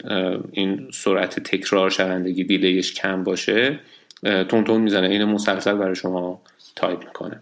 این 0.51 0.88
سرعت 0.93 1.39
تکرار 1.39 1.89
شوندگی 1.89 2.43
delay 2.43 2.79
ش 2.79 2.93
کم 2.93 3.23
باشه 3.23 3.79
تند 4.23 4.63
تند 4.63 4.81
می‌زنه. 4.81 5.07
این 5.07 5.23
مسلسل 5.23 5.73
برای 5.73 5.95
شما 5.95 6.41
تایپ 6.75 6.99
می‌کنه. 7.05 7.39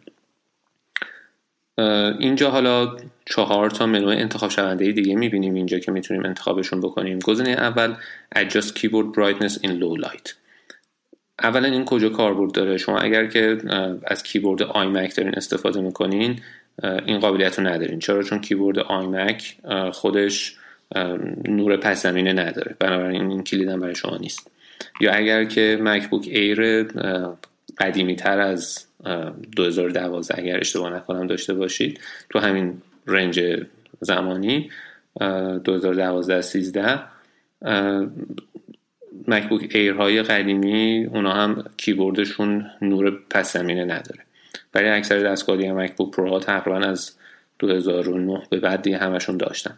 اینجا 2.19 2.51
حالا 2.51 2.97
چهار 3.25 3.69
تا 3.69 3.85
منو 3.85 4.07
انتخاب 4.07 4.49
شونده 4.49 4.91
دیگه 4.91 5.15
می‌بینیم 5.15 5.53
اینجا 5.53 5.79
که 5.79 5.91
می‌تونیم 5.91 6.25
انتخابشون 6.25 6.81
بکنیم. 6.81 7.19
گزینه 7.19 7.49
اول 7.49 7.95
adjust 8.35 8.77
keyboard 8.77 9.15
brightness 9.17 9.53
in 9.53 9.69
low 9.69 10.05
light. 10.05 10.33
اولا 11.43 11.67
این 11.67 11.85
کجا 11.85 12.09
کاربرد 12.09 12.51
داره؟ 12.51 12.77
شما 12.77 12.99
اگر 12.99 13.25
که 13.27 13.57
از 14.07 14.23
کیبورد 14.23 14.63
iMac 14.63 15.15
دارین 15.15 15.35
استفاده 15.35 15.81
می‌کنین 15.81 16.39
این 17.05 17.19
قابلیت 17.19 17.59
رو 17.59 17.67
ندارین. 17.67 17.99
چرا؟ 17.99 18.23
چون 18.23 18.41
کیبورد 18.41 18.79
iMac 18.79 19.57
خودش 19.91 20.55
نور 21.47 21.77
پس 21.77 22.03
زمینه 22.03 22.33
نداره. 22.33 22.75
بنابراین 22.79 23.31
این 23.31 23.43
کلیدم 23.43 23.79
برای 23.79 23.95
شما 23.95 24.17
نیست. 24.17 24.51
یا 25.01 25.13
اگر 25.13 25.43
که 25.43 25.77
MacBook 25.81 26.27
Air 26.31 26.87
قدیمی 27.77 28.15
تر 28.15 28.39
از 28.39 28.85
2012 29.55 30.39
اگر 30.39 30.59
اشتباه 30.59 30.93
نکنم 30.93 31.27
داشته 31.27 31.53
باشید. 31.53 31.99
تو 32.29 32.39
همین 32.39 32.81
رنج 33.07 33.41
زمانی 33.99 34.69
2012 35.19 36.41
13 36.41 36.99
MacBook 39.27 39.67
Air 39.75 40.04
های 40.04 40.23
قدیمی 40.23 41.05
اونا 41.05 41.33
هم 41.33 41.63
کیبوردشون 41.77 42.65
نور 42.81 43.19
پس 43.29 43.53
زمینه 43.53 43.83
نداره. 43.83 44.19
برای 44.71 44.89
اکثر 44.89 45.19
دستگاهی 45.19 45.71
MacBook 45.71 46.15
Pro 46.15 46.29
ها 46.29 46.39
تقریبا 46.39 46.79
از 46.79 47.15
2009 47.59 48.43
به 48.49 48.59
بعد 48.59 48.81
دیگه 48.81 48.97
همشون 48.97 49.37
داشتن. 49.37 49.77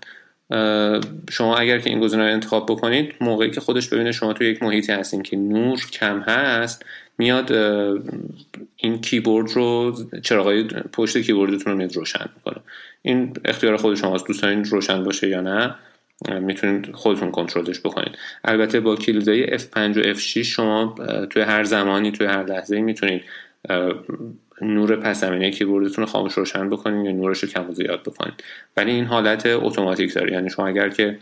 شما 1.29 1.58
اگر 1.58 1.79
که 1.79 1.89
این 1.89 1.99
گزینه 1.99 2.23
رو 2.23 2.34
انتخاب 2.34 2.65
بکنید 2.71 3.15
موقعی 3.21 3.51
که 3.51 3.62
خودش 3.62 3.89
ببینه 3.89 4.12
شما 4.12 4.34
تو 4.34 4.43
یک 4.43 4.63
محیطی 4.63 4.91
هستین 4.91 5.23
که 5.23 5.38
نور 5.38 5.79
کم 5.93 6.19
هست 6.19 6.86
میاد 7.17 7.51
این 8.78 9.01
کیبورد 9.01 9.51
رو 9.51 9.95
چراغای 10.23 10.63
پشت 10.93 11.17
کیبوردتون 11.17 11.71
رو 11.71 11.78
میاد 11.78 11.95
روشن 11.95 12.30
می‌کنه. 12.36 12.63
این 13.01 13.34
اختیار 13.45 13.78
خود 13.78 13.95
شماست. 13.95 14.28
دوست 14.28 14.41
دارین 14.41 14.63
روشن 14.63 15.04
باشه 15.04 15.30
یا 15.30 15.41
نه 15.41 15.75
می‌تونید 16.39 16.91
خودتون 16.91 17.32
کنترلش 17.32 17.80
بکنید. 17.80 18.17
البته 18.43 18.80
با 18.80 18.95
کلیدهای 18.95 19.60
F5 19.60 19.78
و 19.78 20.13
F6 20.13 20.38
شما 20.38 20.95
توی 21.30 21.41
هر 21.41 21.63
زمانی 21.63 22.12
توی 22.12 22.28
هر 22.28 22.43
لحظه 22.45 22.82
می‌تونید 22.82 23.21
نور 24.62 24.95
پس 24.95 25.21
زمینه 25.21 25.51
کیبوردتون 25.51 26.06
رو 26.06 26.12
خاموش 26.12 26.34
روشن 26.34 26.69
بکنید 26.69 27.06
یا 27.06 27.12
نورش 27.12 27.39
رو 27.39 27.49
کم 27.49 27.69
و 27.69 27.73
زیاد 27.73 28.01
بکنید. 28.04 28.43
ولی 28.78 28.91
این 28.91 29.06
حالت 29.06 29.45
اتوماتیک 29.45 30.13
داره. 30.13 30.34
یعنی 30.34 30.49
شما 30.49 30.67
اگر 30.67 30.89
که 30.89 31.17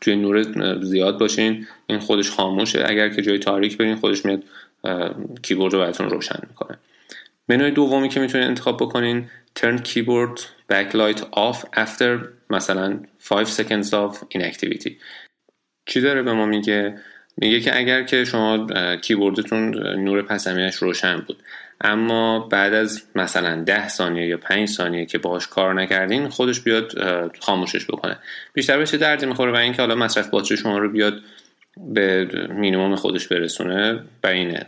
توی 0.00 0.16
نور 0.16 0.42
زیاد 0.82 1.18
باشین 1.18 1.66
این 1.86 1.98
خودش 1.98 2.30
خاموشه. 2.30 2.84
اگر 2.86 3.08
که 3.08 3.22
جای 3.22 3.38
تاریک 3.38 3.76
برین 3.76 3.96
خودش 3.96 4.24
میاد 4.24 4.42
کیبورد 5.42 5.72
رو 5.74 5.80
براتون 5.80 6.10
روشن 6.10 6.38
می‌کنه. 6.48 6.78
منوی 7.48 7.70
دومی 7.70 8.08
که 8.08 8.20
می‌تونید 8.20 8.46
انتخاب 8.46 8.76
بکنین 8.76 9.30
turn 9.58 9.78
keyboard 9.78 10.40
backlight 10.72 11.20
off 11.20 11.58
after 11.76 12.18
مثلا 12.50 13.00
5 13.28 13.46
seconds 13.46 13.86
of 13.86 14.38
inactivity. 14.38 14.92
چی 15.86 16.00
داره 16.00 16.22
به 16.22 16.32
ما 16.32 16.46
میگه؟ 16.46 16.98
میگه 17.36 17.60
که 17.60 17.78
اگر 17.78 18.02
که 18.02 18.24
شما 18.24 18.66
کیبوردتون 18.96 19.78
نور 20.04 20.22
پس 20.22 20.48
روشن 20.82 21.20
بود 21.20 21.42
اما 21.80 22.38
بعد 22.38 22.74
از 22.74 23.02
مثلا 23.14 23.62
10 23.62 23.88
ثانیه 23.88 24.26
یا 24.26 24.36
5 24.36 24.68
ثانیه 24.68 25.06
که 25.06 25.18
باهاش 25.18 25.46
کار 25.46 25.74
نکردین 25.74 26.28
خودش 26.28 26.60
بیاد 26.60 26.92
خاموشش 27.40 27.86
بکنه. 27.86 28.18
بیشتر 28.52 28.78
بهش 28.78 28.94
دردی 28.94 29.26
می‌خوره 29.26 29.52
و 29.52 29.56
اینکه 29.56 29.82
حالا 29.82 29.94
مصرف 29.94 30.28
باتری 30.28 30.56
شما 30.56 30.78
رو 30.78 30.92
بیاد 30.92 31.20
به 31.94 32.28
مینیمم 32.50 32.96
خودش 32.96 33.28
برسونه 33.28 34.00
و 34.24 34.26
اینه. 34.26 34.66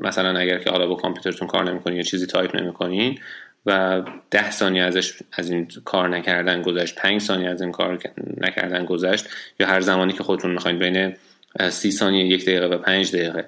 مثلا 0.00 0.38
اگر 0.38 0.58
که 0.58 0.70
حالا 0.70 0.86
با 0.86 0.94
کامپیوترتون 0.94 1.48
کار 1.48 1.70
نمی‌کنین 1.70 1.96
یا 1.96 2.02
چیزی 2.02 2.26
تایپ 2.26 2.56
نمی‌کنین 2.56 3.18
و 3.66 4.02
ده 4.30 4.50
ثانیه 4.50 4.82
ازش 4.82 5.18
از 5.32 5.50
این 5.50 5.68
کار 5.84 6.08
نکردن 6.08 6.62
گذشت 6.62 6.94
پنج 6.94 7.20
ثانیه 7.20 7.48
از 7.48 7.62
این 7.62 7.72
کار 7.72 7.98
نکردن 8.36 8.84
گذشت 8.84 9.28
یا 9.60 9.66
هر 9.66 9.80
زمانی 9.80 10.12
که 10.12 10.22
خودتون 10.22 10.50
می‌خواین 10.50 10.78
بین 10.78 11.14
سی 11.70 11.90
ثانیه 11.90 12.24
یک 12.24 12.44
دقیقه 12.44 12.66
و 12.66 12.78
پنج 12.78 13.16
دقیقه 13.16 13.44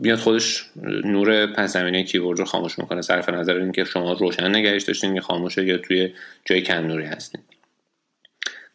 بیاد 0.00 0.18
خودش 0.18 0.64
نور 1.04 1.46
پس 1.46 1.72
زمینه 1.72 2.02
کیبورد 2.02 2.38
رو 2.38 2.44
خاموش 2.44 2.78
می‌کنه. 2.78 3.02
صرف 3.02 3.28
نظر 3.28 3.56
اینکه 3.56 3.84
شما 3.84 4.12
روشن 4.12 4.48
نگهش 4.48 4.82
داشتین 4.82 5.16
یا 5.16 5.22
خاموشه 5.22 5.64
یا 5.64 5.78
توی 5.78 6.12
جای 6.44 6.60
کم 6.60 6.86
نوری 6.86 7.04
هستین. 7.04 7.40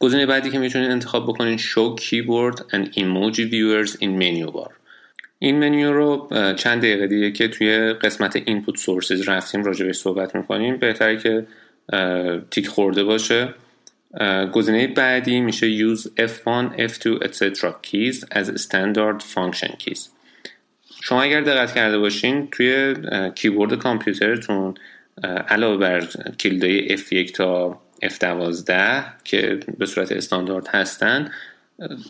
گزینه 0.01 0.25
بعدی 0.25 0.49
که 0.49 0.59
می‌تونید 0.59 0.91
انتخاب 0.91 1.23
بکنین 1.23 1.57
show 1.57 1.99
keyboard 1.99 2.57
and 2.59 2.85
emoji 2.97 3.45
viewers 3.51 3.91
in 3.93 4.11
menu 4.21 4.51
bar 4.51 4.71
این 5.39 5.59
منیو 5.59 5.93
رو 5.93 6.27
چند 6.55 6.81
دقیقه 6.81 7.07
دیگه 7.07 7.31
که 7.31 7.47
توی 7.47 7.93
قسمت 7.93 8.35
input 8.35 8.77
sources 8.77 9.29
رفتیم 9.29 9.63
راجبش 9.63 9.95
صحبت 9.95 10.35
می‌کنیم 10.35 10.77
بهتره 10.77 11.17
که 11.17 11.47
تیک 12.51 12.67
خورده 12.67 13.03
باشه 13.03 13.53
گزینه 14.51 14.87
بعدی 14.87 15.39
میشه 15.39 15.77
use 15.77 16.01
F1, 16.01 16.77
F2, 16.77 17.23
etc. 17.23 17.65
keys 17.83 18.17
as 18.31 18.61
standard 18.65 19.21
function 19.35 19.71
keys 19.83 19.99
شما 21.03 21.21
اگر 21.21 21.41
دقت 21.41 21.75
کرده 21.75 21.97
باشین 21.97 22.47
توی 22.51 22.95
کیبورد 23.35 23.73
کامپیوترتون 23.73 24.73
علاوه 25.47 25.77
بر 25.77 26.07
کلیدهای 26.39 26.97
F1 26.97 27.31
تا 27.31 27.81
F12 28.03 28.71
که 29.23 29.59
به 29.77 29.85
صورت 29.85 30.11
استاندارد 30.11 30.67
هستن 30.67 31.31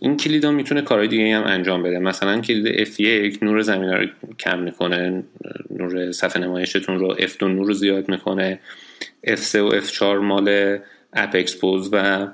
این 0.02 0.18
کلید 0.18 0.46
ها 0.46 0.52
می‌تونه 0.52 0.82
کارهای 0.82 1.08
دیگه 1.08 1.36
هم 1.36 1.44
انجام 1.44 1.84
بده. 1.84 2.00
مثلا 2.00 2.42
کلید 2.42 2.88
F1 2.88 3.44
نور 3.44 3.62
زمین 3.62 3.90
رو 3.90 4.06
کم 4.40 4.60
می‌کنه 4.60 5.24
نور 5.70 6.12
صفحه 6.12 6.42
نمایشتون 6.42 7.00
رو 7.00 7.16
F2 7.16 7.44
نور 7.44 7.68
رو 7.68 7.74
زیاد 7.74 8.10
می‌کنه. 8.10 8.60
F3 9.28 9.56
و 9.56 9.82
F4 9.82 10.02
مال 10.02 10.78
App 11.14 11.30
Exposé 11.34 11.90
و 11.94 12.28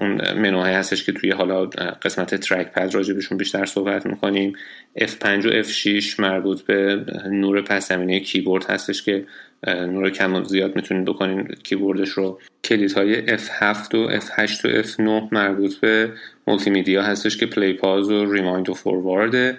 اون 0.00 0.32
منوهای 0.32 0.72
هستش 0.72 1.04
که 1.04 1.12
توی 1.12 1.30
حالا 1.30 1.66
قسمت 2.02 2.34
trackpad 2.34 2.94
راجبشون 2.94 3.38
بیشتر 3.38 3.64
صحبت 3.64 4.06
می‌کنیم. 4.06 4.52
F5 4.98 5.46
و 5.46 5.62
F6 5.62 6.20
مربوط 6.20 6.62
به 6.62 7.04
نور 7.30 7.62
پس 7.62 7.88
زمینه 7.88 8.20
کیبورد 8.20 8.64
هستش 8.64 9.02
که 9.02 9.26
نور 9.66 10.10
کم 10.10 10.34
و 10.34 10.44
زیاد 10.44 10.76
می‌تونید 10.76 11.04
بکنین 11.04 11.48
کیبوردش 11.62 12.08
رو. 12.08 12.40
کلید 12.64 12.92
های 12.92 13.38
F7 13.38 13.94
و 13.94 14.20
F8 14.20 14.64
و 14.64 14.82
F9 14.82 15.32
مربوط 15.32 15.74
به 15.74 16.12
مولتی 16.46 16.70
میدیا 16.70 17.02
هستش 17.02 17.36
که 17.36 17.46
play 17.46 17.72
pause 17.72 18.10
و 18.10 18.32
rewind 18.32 18.68
و 18.68 18.74
forward 18.74 19.58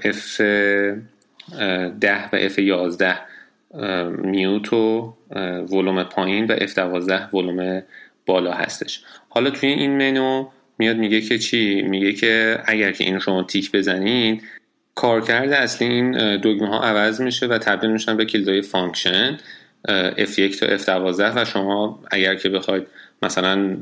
F10 0.00 0.42
و 2.32 2.48
F11 2.48 3.04
mute 4.24 4.72
و 4.72 5.14
ولوم 5.70 6.02
پایین 6.02 6.46
و 6.46 6.56
F12 6.56 7.34
ولوم 7.34 7.82
بالا 8.26 8.52
هستش. 8.52 9.04
حالا 9.28 9.50
توی 9.50 9.68
این 9.68 9.90
منو 9.98 10.48
میاد 10.78 10.96
میگه 10.96 11.20
که 11.20 11.38
چی؟ 11.38 11.82
میگه 11.82 12.12
که 12.12 12.58
اگر 12.64 12.92
که 12.92 13.04
این 13.04 13.18
شما 13.18 13.42
تیک 13.42 13.72
بزنید 13.72 14.42
کارکرد 14.94 15.52
اصلی 15.52 15.88
این 15.88 16.36
دگمه 16.36 16.68
ها 16.68 16.80
عوض 16.82 17.20
میشه 17.20 17.46
و 17.46 17.58
تبدیل 17.58 17.90
میشن 17.90 18.16
به 18.16 18.24
کلیدهای 18.24 18.62
function 18.62 19.38
F1 20.16 20.56
تا 20.56 20.78
F12 20.78 21.36
و 21.36 21.44
شما 21.44 22.00
اگر 22.10 22.34
که 22.34 22.48
بخواید 22.48 22.86
مثلا 23.22 23.76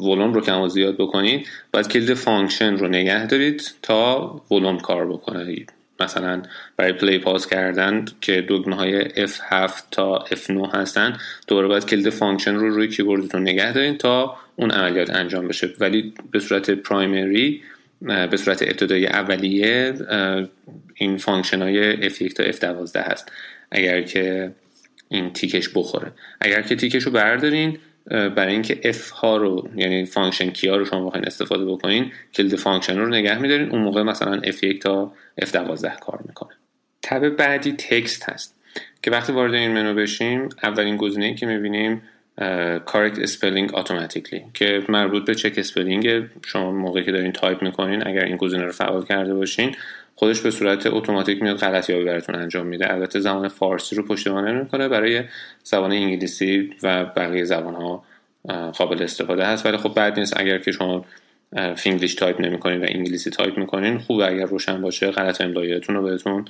ولوم 0.00 0.34
رو 0.34 0.40
کم 0.40 0.60
و 0.60 0.68
زیاد 0.68 0.94
بکنید 0.94 1.46
باید 1.72 1.88
کلید 1.88 2.14
function 2.14 2.76
رو 2.76 2.88
نگه 2.88 3.26
دارید 3.26 3.74
تا 3.82 4.26
ولوم 4.50 4.78
کار 4.78 5.06
بکنه. 5.06 5.56
مثلا 6.00 6.42
برای 6.76 6.92
play 6.92 7.18
pause 7.18 7.46
کردن 7.46 8.04
که 8.20 8.46
دگمه 8.48 8.76
های 8.76 9.26
F7 9.26 9.82
تا 9.90 10.24
F9 10.30 10.74
هستن 10.74 11.16
دوباره 11.46 11.68
باید 11.68 11.86
کلید 11.86 12.10
function 12.10 12.54
رو 12.54 12.68
روی 12.70 12.88
کیبوردتون 12.88 13.42
نگه 13.42 13.72
دارید 13.72 13.98
تا 13.98 14.36
اون 14.56 14.70
عملیات 14.70 15.10
انجام 15.10 15.48
بشه. 15.48 15.70
ولی 15.80 16.14
به 16.30 16.38
صورت 16.38 16.70
primary 16.70 17.62
به 18.04 18.36
صورت 18.36 18.62
ابتدایی 18.62 19.06
اولیه 19.06 19.94
این 20.94 21.16
function 21.16 21.62
های 21.62 22.10
F1 22.10 22.32
تا 22.32 22.44
F12 22.44 22.96
هست. 22.96 23.32
اگر 23.70 24.02
که 24.02 24.52
این 25.08 25.32
تیکش 25.32 25.68
بخوره. 25.74 26.12
اگر 26.40 26.62
که 26.62 26.76
تیکش 26.76 27.02
رو 27.02 27.12
بردارین 27.12 27.78
برای 28.06 28.52
اینکه 28.52 28.80
اف 28.84 29.10
ها 29.10 29.36
رو 29.36 29.68
یعنی 29.76 30.04
function 30.04 30.50
key 30.50 30.70
ا 30.70 30.76
رو 30.76 30.84
شما 30.84 31.06
بخواین 31.06 31.26
استفاده 31.26 31.64
بکنین 31.64 32.12
کلید 32.34 32.56
function 32.56 32.98
رو 32.98 33.08
نگه 33.08 33.38
میدارین. 33.38 33.70
اون 33.70 33.82
موقع 33.82 34.02
مثلا 34.02 34.40
F1 34.40 34.78
تا 34.80 35.12
F12 35.40 36.00
کار 36.00 36.24
می‌کنه. 36.26 36.50
تب 37.02 37.28
بعدی 37.28 37.72
text 37.72 38.30
هست 38.30 38.56
که 39.02 39.10
وقتی 39.10 39.32
وارد 39.32 39.54
این 39.54 39.70
منو 39.70 39.94
بشیم 39.94 40.48
اولین 40.62 40.96
گزینه 40.96 41.34
که 41.34 41.46
می‌بینیم 41.46 42.02
correct 42.86 43.16
spelling 43.26 43.72
automatically 43.72 44.42
که 44.54 44.82
مربوط 44.88 45.24
به 45.24 45.34
check 45.34 45.58
spelling 45.58 46.24
شما 46.46 46.72
موقعی 46.72 47.04
که 47.04 47.12
دارین 47.12 47.32
تایپ 47.32 47.62
می‌کنین 47.62 48.06
اگر 48.06 48.24
این 48.24 48.36
گزینه 48.36 48.64
رو 48.64 48.72
فعال 48.72 49.04
کرده 49.04 49.34
باشین 49.34 49.76
خودش 50.16 50.40
به 50.40 50.50
صورت 50.50 50.86
اتوماتیک 50.86 51.42
میاد 51.42 51.56
غلطی 51.56 51.92
یابی 51.92 52.04
براتون 52.04 52.34
انجام 52.34 52.66
میده. 52.66 52.92
البته 52.92 53.20
زبان 53.20 53.48
فارسی 53.48 53.96
رو 53.96 54.02
پشتیبانی 54.02 54.52
نمی‌کنه 54.52 54.88
برای 54.88 55.22
زبان 55.62 55.92
انگلیسی 55.92 56.70
و 56.82 57.04
بقیه 57.04 57.44
زبان 57.44 57.74
ها 57.74 58.04
قابل 58.72 59.02
استفاده 59.02 59.46
هست. 59.46 59.66
ولی 59.66 59.76
خب 59.76 59.94
بد 59.94 60.18
نیست. 60.18 60.40
اگر 60.40 60.58
که 60.58 60.72
شما 60.72 61.04
فینگلیش 61.76 62.14
تایپ 62.14 62.40
نمی‌کنین 62.40 62.80
و 62.80 62.86
انگلیسی 62.88 63.30
تایپ 63.30 63.58
می‌کنین 63.58 63.98
خوب 63.98 64.20
اگر 64.20 64.44
روشن 64.44 64.80
باشه 64.80 65.10
غلط 65.10 65.40
املاییتون 65.40 65.96
رو 65.96 66.02
بهتون 66.02 66.44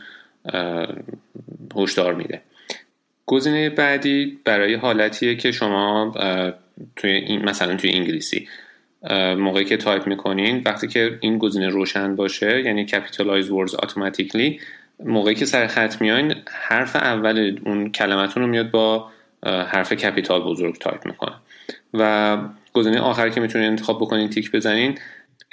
هشدار 1.76 2.14
میده. 2.14 2.40
گزینه 3.26 3.70
بعدی 3.70 4.38
برای 4.44 4.74
حالتیه 4.74 5.34
که 5.34 5.52
شما 5.52 6.12
توی 6.96 7.10
این 7.10 7.44
مثلا 7.44 7.76
توی 7.76 7.90
انگلیسی 7.90 8.48
موقعی 9.38 9.64
که 9.64 9.76
تایپ 9.76 10.06
می‌کنین 10.06 10.62
وقتی 10.64 10.88
که 10.88 11.18
این 11.20 11.38
گزینه 11.38 11.68
روشن 11.68 12.16
باشه 12.16 12.62
یعنی 12.64 12.86
capitalize 12.86 13.46
words 13.46 13.72
automatically 13.72 14.60
موقعی 15.04 15.34
که 15.34 15.44
سر 15.44 15.66
خط 15.66 16.00
میاین 16.00 16.34
حرف 16.68 16.96
اول 16.96 17.58
اون 17.64 17.92
کلمتون 17.92 18.42
رو 18.42 18.48
میاد 18.48 18.70
با 18.70 19.10
حرف 19.44 19.92
capital 19.92 20.42
بزرگ 20.42 20.78
تایپ 20.78 21.06
می‌کنه. 21.06 21.34
و 21.94 22.38
گزینه 22.72 23.00
آخر 23.00 23.28
که 23.28 23.40
می‌تونین 23.40 23.68
انتخاب 23.68 24.00
بکنین 24.00 24.30
تیک 24.30 24.52
بزنین 24.52 24.98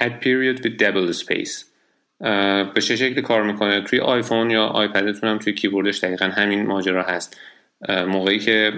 add 0.01 0.23
period 0.23 0.61
with 0.61 0.77
double 0.79 1.17
space. 1.17 1.65
به 2.73 2.81
چه 2.81 2.95
شکل 2.95 3.21
کار 3.21 3.43
می‌کنه؟ 3.43 3.81
توی 3.81 3.99
آیفون 3.99 4.49
یا 4.49 4.65
آیپدتون 4.65 5.29
هم 5.29 5.37
توی 5.37 5.53
کیبوردش 5.53 5.99
دقیقا 5.99 6.25
همین 6.25 6.65
ماجرا 6.65 7.03
هست. 7.03 7.39
موقعی 7.89 8.39
که 8.39 8.73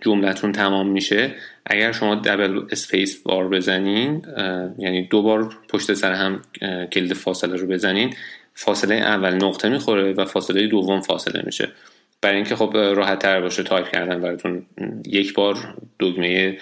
جملتون 0.00 0.52
تمام 0.52 0.88
میشه 0.88 1.34
اگر 1.66 1.92
شما 1.92 2.14
double 2.14 2.62
space 2.70 3.22
bar 3.22 3.48
بزنین 3.48 4.26
یعنی 4.78 5.08
دو 5.10 5.22
بار 5.22 5.54
پشت 5.68 5.94
سر 5.94 6.12
هم 6.12 6.42
کلید 6.92 7.12
فاصله 7.12 7.56
رو 7.56 7.66
بزنین 7.66 8.14
فاصله 8.54 8.94
اول 8.94 9.34
نقطه 9.34 9.68
می‌خوره 9.68 10.12
و 10.12 10.24
فاصله 10.24 10.66
دوم 10.66 11.00
فاصله 11.00 11.42
میشه. 11.46 11.68
برای 12.20 12.36
اینکه 12.36 12.56
خب 12.56 12.76
راحت 12.76 13.18
تر 13.18 13.40
باشه 13.40 13.62
تایپ 13.62 13.88
کردن 13.92 14.20
براتون 14.20 14.66
یک 15.06 15.34
بار 15.34 15.74
دگمه 16.00 16.58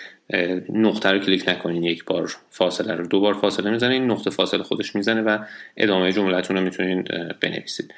نقطه 0.69 1.09
رو 1.09 1.19
کلیک 1.19 1.49
نکنین 1.49 1.83
یک 1.83 2.05
بار 2.05 2.33
فاصله 2.51 2.95
رو. 2.95 3.07
دو 3.07 3.21
بار 3.21 3.35
فاصله 3.35 3.71
می‌زنین 3.71 4.11
نقطه 4.11 4.31
فاصله 4.31 4.63
خودش 4.63 4.97
می‌زنه 4.97 5.23
و 5.23 5.39
ادامه 5.77 6.13
جملتون 6.13 6.57
رو 6.57 6.63
می‌تونین 6.63 7.05
بنویسید. 7.41 7.95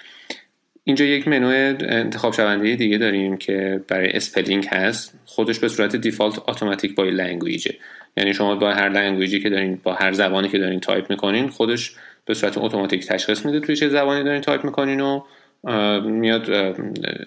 اینجا 0.85 1.05
یک 1.05 1.29
منو 1.29 1.77
انتخاب 1.81 2.33
شونده 2.33 2.77
دیگه 2.77 2.99
داریم 2.99 3.37
که 3.37 3.85
برای 3.89 4.11
spelling 4.11 4.67
هست. 4.67 5.15
خودش 5.25 5.59
به 5.59 5.69
صورت 5.69 5.97
default 5.97 6.49
automatic 6.49 6.95
by 6.95 7.05
language 7.05 7.61
ه. 7.61 7.75
یعنی 8.17 8.35
شما 8.35 8.55
با 8.55 8.73
هر 8.73 8.89
language 8.89 9.35
ی 9.35 9.41
که 9.41 9.51
دارین 9.51 9.81
با 9.83 9.95
هر 9.95 10.13
زبانی 10.13 10.49
که 10.49 10.59
دارین 10.59 10.81
تایپ 10.81 11.11
می‌کنین 11.11 11.49
خودش 11.49 11.95
به 12.25 12.35
صورت 12.35 12.59
اتوماتیک 12.59 13.07
تشخیص 13.07 13.47
میده 13.47 13.61
توی 13.61 13.77
چه 13.77 13.89
زبانی 13.89 14.25
دارین 14.25 14.41
تایپ 14.41 14.65
می‌کنین 14.65 15.01
و 15.01 15.23
میاد 16.01 16.51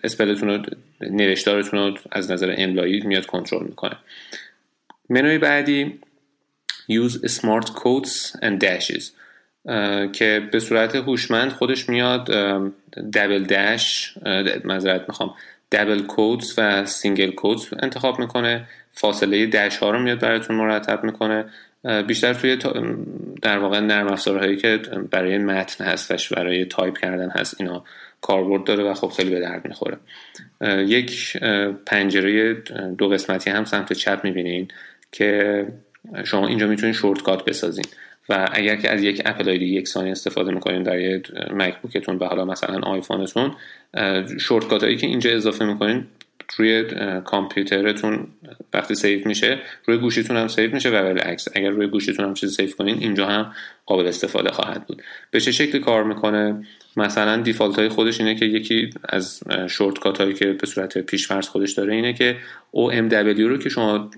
spell 0.04 0.33
تون 0.33 0.50
رو 0.50 0.64
نوشتارتون 1.02 1.80
رو 1.80 1.98
از 2.12 2.32
نظر 2.32 2.56
املایی 2.58 3.02
میاد 3.02 3.26
کنترل 3.26 3.64
می‌کنه. 3.66 3.98
منوی 5.10 5.38
بعدی 5.38 6.00
use 6.92 7.30
smart 7.30 7.66
quotes 7.66 8.40
and 8.42 8.60
dashes. 8.64 9.04
که 10.14 10.50
به 10.52 10.60
صورت 10.60 10.96
هوشمند 10.96 11.52
خودش 11.52 11.90
میاد 11.90 12.26
double 13.14 13.44
dash 13.44 14.14
معذرت 14.66 15.06
می‌خوام 15.08 15.34
double 15.72 16.02
quotes 16.02 16.54
و 16.58 16.86
single 16.86 17.32
quotes 17.32 17.68
انتخاب 17.80 18.20
می‌کنه. 18.20 18.68
فاصله 18.92 19.46
dash 19.46 19.78
ها 19.78 19.92
رو 19.92 20.00
میاد 20.00 20.20
براتون 20.20 20.56
مرتب 20.56 21.04
می‌کنه. 21.04 21.46
بیشتر 22.08 22.34
توی 22.34 22.58
در 23.42 23.58
واقع 23.58 23.80
نرم 23.80 24.08
افزارهایی 24.08 24.58
که 24.58 24.78
برای 25.12 25.38
متن 25.38 25.86
هست 25.86 26.32
و 26.32 26.36
برای 26.36 26.66
تایپ 26.66 26.98
کردن 26.98 27.30
هست 27.30 27.56
اینا 27.62 27.84
کاربرد 28.22 28.64
داره 28.64 28.84
و 28.84 28.94
خب 28.94 29.08
خیلی 29.08 29.30
به 29.30 29.40
درد 29.40 29.68
می‌خوره. 29.68 29.98
یک 30.88 31.38
پنجره 31.86 32.54
دو 32.98 33.10
قسمتی 33.10 33.50
هم 33.50 33.66
سمت 33.66 33.94
چپ 33.94 34.20
می‌بینین 34.24 34.68
که 35.12 35.66
شما 36.24 36.48
اینجا 36.48 36.68
می‌تونید 36.68 36.96
shortcut 36.96 37.46
بسازین. 37.46 37.86
و 38.30 38.50
اگر 38.52 38.76
که 38.76 38.92
از 38.92 39.04
یک 39.04 39.22
Apple 39.26 39.50
ID 39.50 39.66
یکسانی 39.66 40.12
استفاده 40.12 40.52
می‌کنین 40.52 40.84
در 40.84 41.00
یه 41.00 41.22
MacBook 41.52 41.98
تون 41.98 42.18
به 42.18 42.28
حالا 42.28 42.46
مثلا 42.46 42.80
آیفونتون 42.80 43.56
shortcut 44.40 44.84
هایی 44.84 44.98
که 44.98 45.08
اینجا 45.08 45.32
اضافه 45.32 45.66
می‌کنین 45.66 46.06
روی 46.58 46.86
کامپیوترتون 47.26 48.28
وقتی 48.74 48.96
save 48.96 49.28
میشه 49.28 49.60
روی 49.86 49.98
گوشیتون 49.98 50.38
هم 50.38 50.48
save 50.48 50.74
میشه 50.74 50.90
و 50.90 51.04
بالعکس 51.04 51.48
اگر 51.56 51.70
روی 51.70 51.88
گوشیتون 51.88 52.26
هم 52.26 52.34
چیزی 52.34 52.54
save 52.54 52.76
کنین 52.76 52.98
اینجا 53.00 53.26
هم 53.26 53.54
قابل 53.86 54.08
استفاده 54.08 54.52
خواهد 54.52 54.86
بود. 54.86 55.02
به 55.32 55.40
چه 55.40 55.52
شکلی 55.52 55.82
کار 55.82 56.04
می‌کنه؟ 56.04 56.66
مثلا 56.98 57.38
default 57.38 57.80
های 57.80 57.90
خودش 57.90 58.20
اینه 58.20 58.36
که 58.36 58.46
یکی 58.46 58.90
از 59.10 59.40
shortcut 59.70 60.22
هایی 60.22 60.34
که 60.34 60.46
به 60.46 60.68
صورت 60.68 60.98
پیشفرض 60.98 61.48
خودش 61.48 61.72
داره 61.72 61.94
اینه 61.94 62.14
که 62.14 62.38
OMW 62.76 63.40
رو 63.40 63.58
که 63.58 63.70
شما 63.70 64.10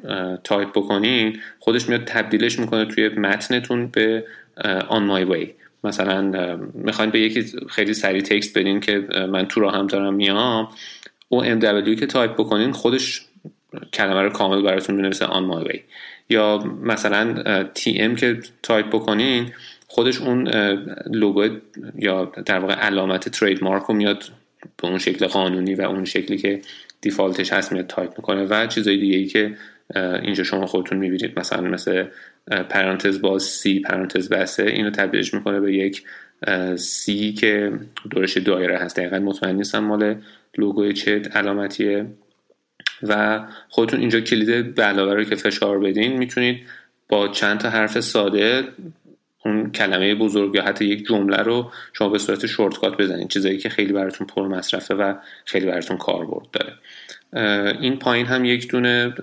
تایپ 0.43 0.69
بکنین 0.69 1.39
خودش 1.59 1.89
میاد 1.89 2.03
تبدیلش 2.03 2.59
می‌کنه 2.59 2.85
توی 2.85 3.09
متنتون 3.09 3.87
به 3.87 4.25
on 4.89 5.09
my 5.11 5.31
way. 5.31 5.47
مثلا 5.83 6.21
می‌خواین 6.73 7.11
به 7.11 7.19
یکی 7.19 7.45
خیلی 7.69 7.93
سریع 7.93 8.21
text 8.21 8.57
بدین 8.57 8.79
که 8.79 9.07
من 9.29 9.45
تو 9.45 9.61
راهم 9.61 9.87
دارم 9.87 10.13
میام. 10.13 10.69
OMW 11.33 11.99
که 11.99 12.05
تایپ 12.05 12.33
بکنین 12.33 12.71
خودش 12.71 13.25
کلمه 13.93 14.21
رو 14.21 14.29
کامل 14.29 14.61
براتون 14.61 14.95
می‌نویسه 14.95 15.25
on 15.25 15.51
my 15.51 15.69
way. 15.69 15.79
یا 16.29 16.57
مثلا 16.81 17.43
TM 17.75 18.19
که 18.19 18.39
تایپ 18.63 18.87
بکنین 18.87 19.53
خودش 19.87 20.21
اون 20.21 20.47
لوگو 21.11 21.47
یا 21.95 22.31
در 22.45 22.59
واقع 22.59 22.73
علامت 22.73 23.29
trademark 23.29 23.83
رو 23.83 23.95
میاد 23.95 24.23
به 24.81 24.87
اون 24.87 24.97
شکل 24.97 25.27
قانونی 25.27 25.75
و 25.75 25.81
اون 25.81 26.05
شکلی 26.05 26.37
که 26.37 26.61
default 27.01 27.42
ش 27.42 27.53
هست 27.53 27.71
میاد 27.71 27.87
تایپ 27.87 28.13
می‌کنه 28.17 28.43
و 28.43 28.67
چیزای 28.67 28.97
دیگه 28.97 29.17
ای 29.17 29.25
که 29.25 29.57
اینجا 29.95 30.43
شما 30.43 30.65
خودتون 30.65 30.97
می‌بینید. 30.97 31.39
مثلا 31.39 31.61
مثل 31.61 32.05
پرانتز 32.69 33.21
باز 33.21 33.43
C 33.43 33.79
پرانتز 33.79 34.29
بسته 34.29 34.63
اینو 34.63 34.89
تبدیلش 34.89 35.33
می‌کنه 35.33 35.59
به 35.59 35.73
یک 35.73 36.03
سی 36.75 37.33
که 37.33 37.71
دورش 38.09 38.37
دایره 38.37 38.77
هست. 38.77 38.97
دقیقا 38.97 39.19
مطمئن 39.19 39.55
نیستم 39.55 39.79
مال 39.79 40.15
لوگوی 40.57 40.93
چه 40.93 41.21
علامتیه. 41.33 42.05
و 43.03 43.41
خودتون 43.69 43.99
اینجا 43.99 44.19
کلید 44.19 44.81
علاوه 44.81 45.13
رو 45.13 45.23
که 45.23 45.35
فشار 45.35 45.79
بدین 45.79 46.17
می‌تونید 46.17 46.59
با 47.09 47.27
چند 47.27 47.59
تا 47.59 47.69
حرف 47.69 47.99
ساده 47.99 48.63
اون 49.45 49.71
کلمه 49.71 50.15
بزرگ 50.15 50.55
یا 50.55 50.63
حتی 50.63 50.85
یک 50.85 51.05
جمله 51.07 51.37
رو 51.37 51.71
شما 51.93 52.09
به 52.09 52.17
صورت 52.17 52.45
شورتکات 52.45 52.97
بزنید. 52.97 53.27
چیزایی 53.27 53.57
که 53.57 53.69
خیلی 53.69 53.93
براتون 53.93 54.27
پر 54.27 54.47
مصرفه 54.47 54.95
و 54.95 55.13
خیلی 55.45 55.65
براتون 55.65 55.97
کاربرد 55.97 56.47
داره. 56.51 56.73
این 57.81 57.99
پایین 57.99 58.25
هم 58.25 58.45
یک 58.45 58.71
دونه 58.71 59.13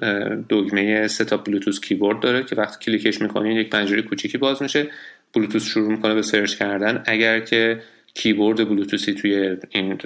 دگمه 0.49 1.09
ستاپ 1.09 1.47
بلوتوث 1.47 1.81
کیبورد 1.81 2.21
داره 2.21 2.45
که 2.45 2.57
وقتی 2.57 2.85
کلیکش 2.85 3.23
می‌کنین 3.23 3.57
یک 3.57 3.71
پنجره 3.71 4.03
کوچیکی 4.03 4.39
باز 4.39 4.63
میشه. 4.63 4.87
بلوتوث 5.37 5.67
شروع 5.67 5.89
می‌کنه 5.89 6.15
به 6.15 6.23
search 6.23 6.55
کردن. 6.55 7.03
اگر 7.07 7.41
که 7.41 7.81
کیبورد 8.15 8.69
بلوتوثی 8.69 9.13
توی 9.13 9.57
این 9.71 9.99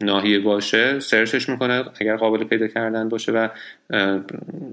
ناحیه 0.00 0.38
باشه 0.38 1.00
search 1.00 1.36
ش 1.36 1.48
می‌کنه. 1.48 1.84
اگر 2.00 2.16
قابل 2.16 2.44
پیدا 2.44 2.66
کردن 2.66 3.08
باشه 3.08 3.32
و 3.32 3.48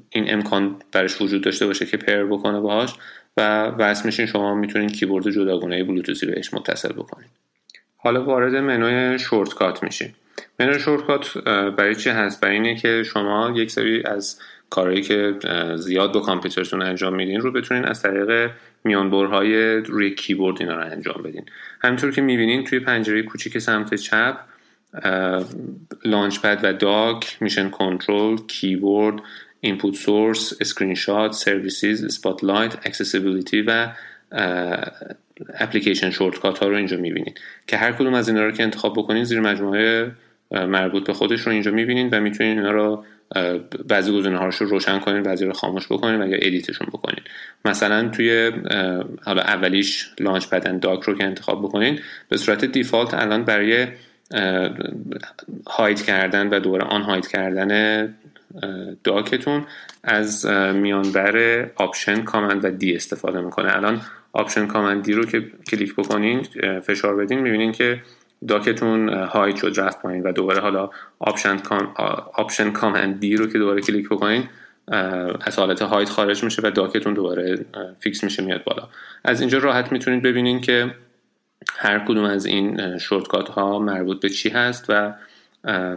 این 0.09 0.33
امکان 0.33 0.75
براش 0.91 1.21
وجود 1.21 1.43
داشته 1.43 1.67
باشه 1.67 1.85
که 1.85 1.97
pair 1.97 2.23
بکنه 2.23 2.59
باهاش 2.59 2.93
و 3.37 3.65
وصل 3.65 4.05
میشین 4.05 4.25
شما 4.25 4.55
می‌تونین 4.55 4.89
کیبورد 4.89 5.29
جداگانه 5.29 5.83
بلوتوثی 5.83 6.25
بهش 6.25 6.53
متصل 6.53 6.93
بکنید 6.93 7.29
حالا 7.97 8.23
وارد 8.23 8.55
منوی 8.55 9.19
shortcut 9.19 9.83
میشیم. 9.83 10.15
منوی 10.59 10.79
shortcut 10.79 11.37
برای 11.77 11.95
چی 11.95 12.09
هست؟ 12.09 12.41
برای 12.41 12.55
اینه 12.55 12.75
که 12.75 13.03
شما 13.03 13.53
یک 13.55 13.71
سری 13.71 14.03
از 14.03 14.39
کارهایی 14.69 15.01
که 15.01 15.33
زیاد 15.75 16.13
با 16.13 16.19
کامپیوترتون 16.19 16.81
انجام 16.81 17.15
میدین 17.15 17.41
رو 17.41 17.51
بتونین 17.51 17.85
از 17.85 18.01
طریق 18.01 18.51
میانبرهای 18.83 19.77
روی 19.77 20.15
کیبورد 20.15 20.57
اینا 20.61 20.75
رو 20.75 20.91
انجام 20.91 21.23
بدین. 21.23 21.45
همینطور 21.81 22.11
که 22.11 22.21
می‌بینین 22.21 22.63
توی 22.63 22.79
پنجره 22.79 23.23
کوچیک 23.23 23.57
سمت 23.57 23.95
چپ 23.95 24.37
Launchpad 26.05 26.59
و 26.63 26.73
Dock 26.73 27.37
Mission 27.41 27.69
Control 27.69 28.37
keyboard 28.37 29.21
input 29.61 29.95
source 29.95 30.53
screenshot 30.61 31.31
services 31.31 32.03
Spotlight 32.03 32.75
accessibility 32.85 33.61
و 33.61 33.87
application 35.59 36.09
shortcut 36.09 36.59
ها 36.59 36.67
رو 36.67 36.75
اینجا 36.75 36.97
می‌بینید 36.97 37.39
که 37.67 37.77
هر 37.77 37.91
کدوم 37.91 38.13
از 38.13 38.29
اینا 38.29 38.45
رو 38.45 38.51
که 38.51 38.63
انتخاب 38.63 38.93
بکنین 38.97 39.23
زیر 39.23 39.39
مجموعه 39.39 40.11
مربوط 40.51 41.07
به 41.07 41.13
خودش 41.13 41.41
رو 41.41 41.51
اینجا 41.51 41.71
می‌بینید 41.71 42.13
و 42.13 42.19
می‌تونید 42.19 42.57
اینا 42.57 42.71
رو 42.71 43.05
بعضی 43.87 44.11
گزینه 44.11 44.39
رو 44.39 44.51
روشن 44.59 44.99
کنین 44.99 45.23
بعضی 45.23 45.45
رو 45.45 45.53
خاموش 45.53 45.85
بکنین 45.85 46.21
و 46.21 46.27
یا 46.27 46.37
edit 46.41 46.64
شون 46.64 46.87
بکنین. 46.87 47.19
مثلا 47.65 48.09
توی 48.09 48.51
حالا 49.25 49.41
اولیش 49.41 50.09
Launchpad 50.19 50.49
and 50.49 50.79
Dock 50.79 51.03
رو 51.03 51.15
که 51.15 51.23
انتخاب 51.23 51.63
بکنین 51.63 51.99
به 52.29 52.37
صورت 52.37 52.65
default 52.65 53.13
الان 53.13 53.43
برای 53.43 53.87
hide 55.67 56.05
کردن 56.05 56.47
و 56.49 56.59
دوباره 56.59 56.83
unhide 56.83 57.27
کردن 57.27 58.15
Dock 59.03 59.39
تون 59.39 59.65
از 60.03 60.45
میانبر 60.73 61.65
Option 61.75 62.21
Command 62.21 62.65
و 62.65 62.69
D 62.69 62.95
استفاده 62.95 63.41
می‌کنه. 63.41 63.75
الان 63.75 64.01
Option 64.33 64.67
Command 64.67 65.03
D 65.03 65.13
رو 65.13 65.25
که 65.25 65.43
کلیک 65.71 65.95
بکنین 65.95 66.43
فشار 66.83 67.15
بدین 67.15 67.39
می‌بینین 67.39 67.71
که 67.71 68.01
Dock 68.47 68.83
تون 68.83 69.09
hide 69.09 69.55
شد 69.55 69.73
رفت 69.77 70.01
پایین 70.01 70.23
و 70.23 70.31
دوباره 70.31 70.59
حالا 70.59 70.89
Option 71.19 71.57
Com 71.57 71.93
Option 72.33 72.71
Command 72.71 73.19
D 73.19 73.35
رو 73.35 73.47
که 73.47 73.57
دوباره 73.57 73.81
کلیک 73.81 74.09
بکنین 74.09 74.49
از 75.41 75.59
حالت 75.59 75.81
hide 75.81 76.09
خارج 76.09 76.43
میشه 76.43 76.61
و 76.65 76.71
Dock 76.71 76.95
تون 76.95 77.13
دوباره 77.13 77.65
fix 77.99 78.23
میشه 78.23 78.43
میاد 78.43 78.63
بالا. 78.63 78.87
از 79.23 79.41
اینجا 79.41 79.57
راحت 79.57 79.91
می‌تونید 79.91 80.23
ببینین 80.23 80.61
که 80.61 80.95
هر 81.77 81.99
کدوم 81.99 82.23
از 82.23 82.45
این 82.45 82.97
shortcut 82.97 83.49
ها 83.49 83.79
مربوط 83.79 84.21
به 84.21 84.29
چی 84.29 84.49
هست 84.49 84.85
و 84.89 85.13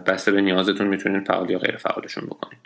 بسته 0.07 0.33
به 0.33 0.41
نیازتون 0.41 0.87
می‌تونید 0.87 1.27
فعال 1.27 1.51
یا 1.51 1.59
غیر 1.59 1.77
فعالشون 1.77 2.25
بکنید 2.27 2.59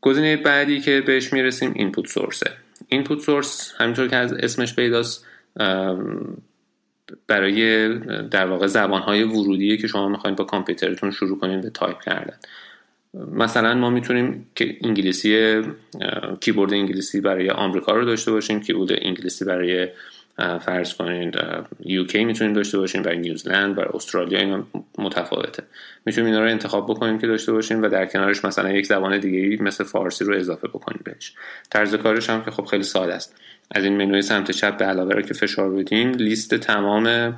گزینه 0.00 0.36
بعدی 0.36 0.80
که 0.80 1.00
بهش 1.00 1.32
می‌رسیم 1.32 1.72
Input 1.74 2.06
Source 2.06 2.44
ه 2.44 2.50
Input 2.88 3.18
Source 3.18 3.74
همینطور 3.78 4.08
که 4.08 4.16
از 4.16 4.32
اسمش 4.32 4.76
پیداست 4.76 5.26
برای 7.26 7.88
در 8.28 8.46
واقع 8.46 8.66
زبانهای 8.66 9.22
ورودیه 9.22 9.76
که 9.76 9.86
شما 9.86 10.08
می‌خواین 10.08 10.36
با 10.36 10.44
کامپیوترتون 10.44 11.10
شروع 11.10 11.38
کنید 11.38 11.60
به 11.60 11.70
تایپ 11.70 12.00
کردن. 12.00 12.36
مثلا 13.32 13.74
ما 13.74 13.90
می‌تونیم 13.90 14.46
که 14.54 14.76
انگلیسی 14.82 15.62
کیبورد 16.40 16.72
انگلیسی 16.72 17.20
برای 17.20 17.50
آمریکا 17.50 17.92
رو 17.92 18.04
داشته 18.04 18.30
باشیم 18.30 18.60
کیبورد 18.60 18.90
انگلیسی 18.92 19.44
برای 19.44 19.88
فرض 20.40 20.94
کنید 20.94 21.34
UK 21.84 22.24
می‌تونیم 22.24 22.52
داشته 22.52 22.78
باشیم 22.78 23.02
برای 23.02 23.18
نیوزلند 23.18 23.74
برای 23.74 23.90
استرالیا 23.94 24.38
اینا 24.38 24.66
متفاوته. 24.98 25.62
می‌تونیم 26.06 26.30
اینا 26.30 26.44
رو 26.44 26.50
انتخاب 26.50 26.90
بکنیم 26.90 27.18
که 27.18 27.26
داشته 27.26 27.52
باشیم 27.52 27.82
و 27.82 27.88
در 27.88 28.06
کنارش 28.06 28.44
مثلا 28.44 28.70
یک 28.72 28.86
زبان 28.86 29.18
دیگه 29.18 29.62
مثل 29.62 29.84
فارسی 29.84 30.24
رو 30.24 30.36
اضافه 30.36 30.68
بکنیم 30.68 31.00
بهش. 31.04 31.34
طرز 31.70 31.94
کارش 31.94 32.30
هم 32.30 32.44
که 32.44 32.50
خب 32.50 32.64
خیلی 32.64 32.82
ساده 32.82 33.14
است. 33.14 33.36
از 33.70 33.84
این 33.84 33.96
منوی 33.96 34.22
سمت 34.22 34.50
چپ 34.50 34.76
به 34.76 34.84
علاوه 34.84 35.14
رو 35.14 35.22
که 35.22 35.34
فشار 35.34 35.70
بدیم 35.70 36.10
لیست 36.10 36.54
تمام 36.54 37.34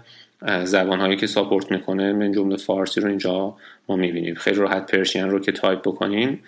زبان 0.65 1.01
هایی 1.01 1.17
که 1.17 1.27
support 1.27 1.71
می‌کنه 1.71 2.13
من 2.13 2.33
جمله 2.33 2.57
فارسی 2.57 3.01
رو 3.01 3.09
اینجا 3.09 3.57
ما 3.89 3.97
می‌بینیم. 3.97 4.35
خیلی 4.35 4.57
راحت 4.57 4.93
Persian 4.93 5.31
رو 5.31 5.41
که 5.41 5.53
تایپ 5.53 5.81
بکنیم 5.81 6.43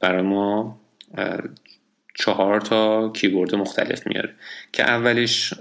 برای 0.00 0.22
ما 0.22 0.80
چهار 2.14 2.60
تا 2.60 3.08
کیبورد 3.08 3.54
مختلف 3.54 4.06
میاره 4.06 4.34
که 4.72 4.82
اولیش 4.82 5.54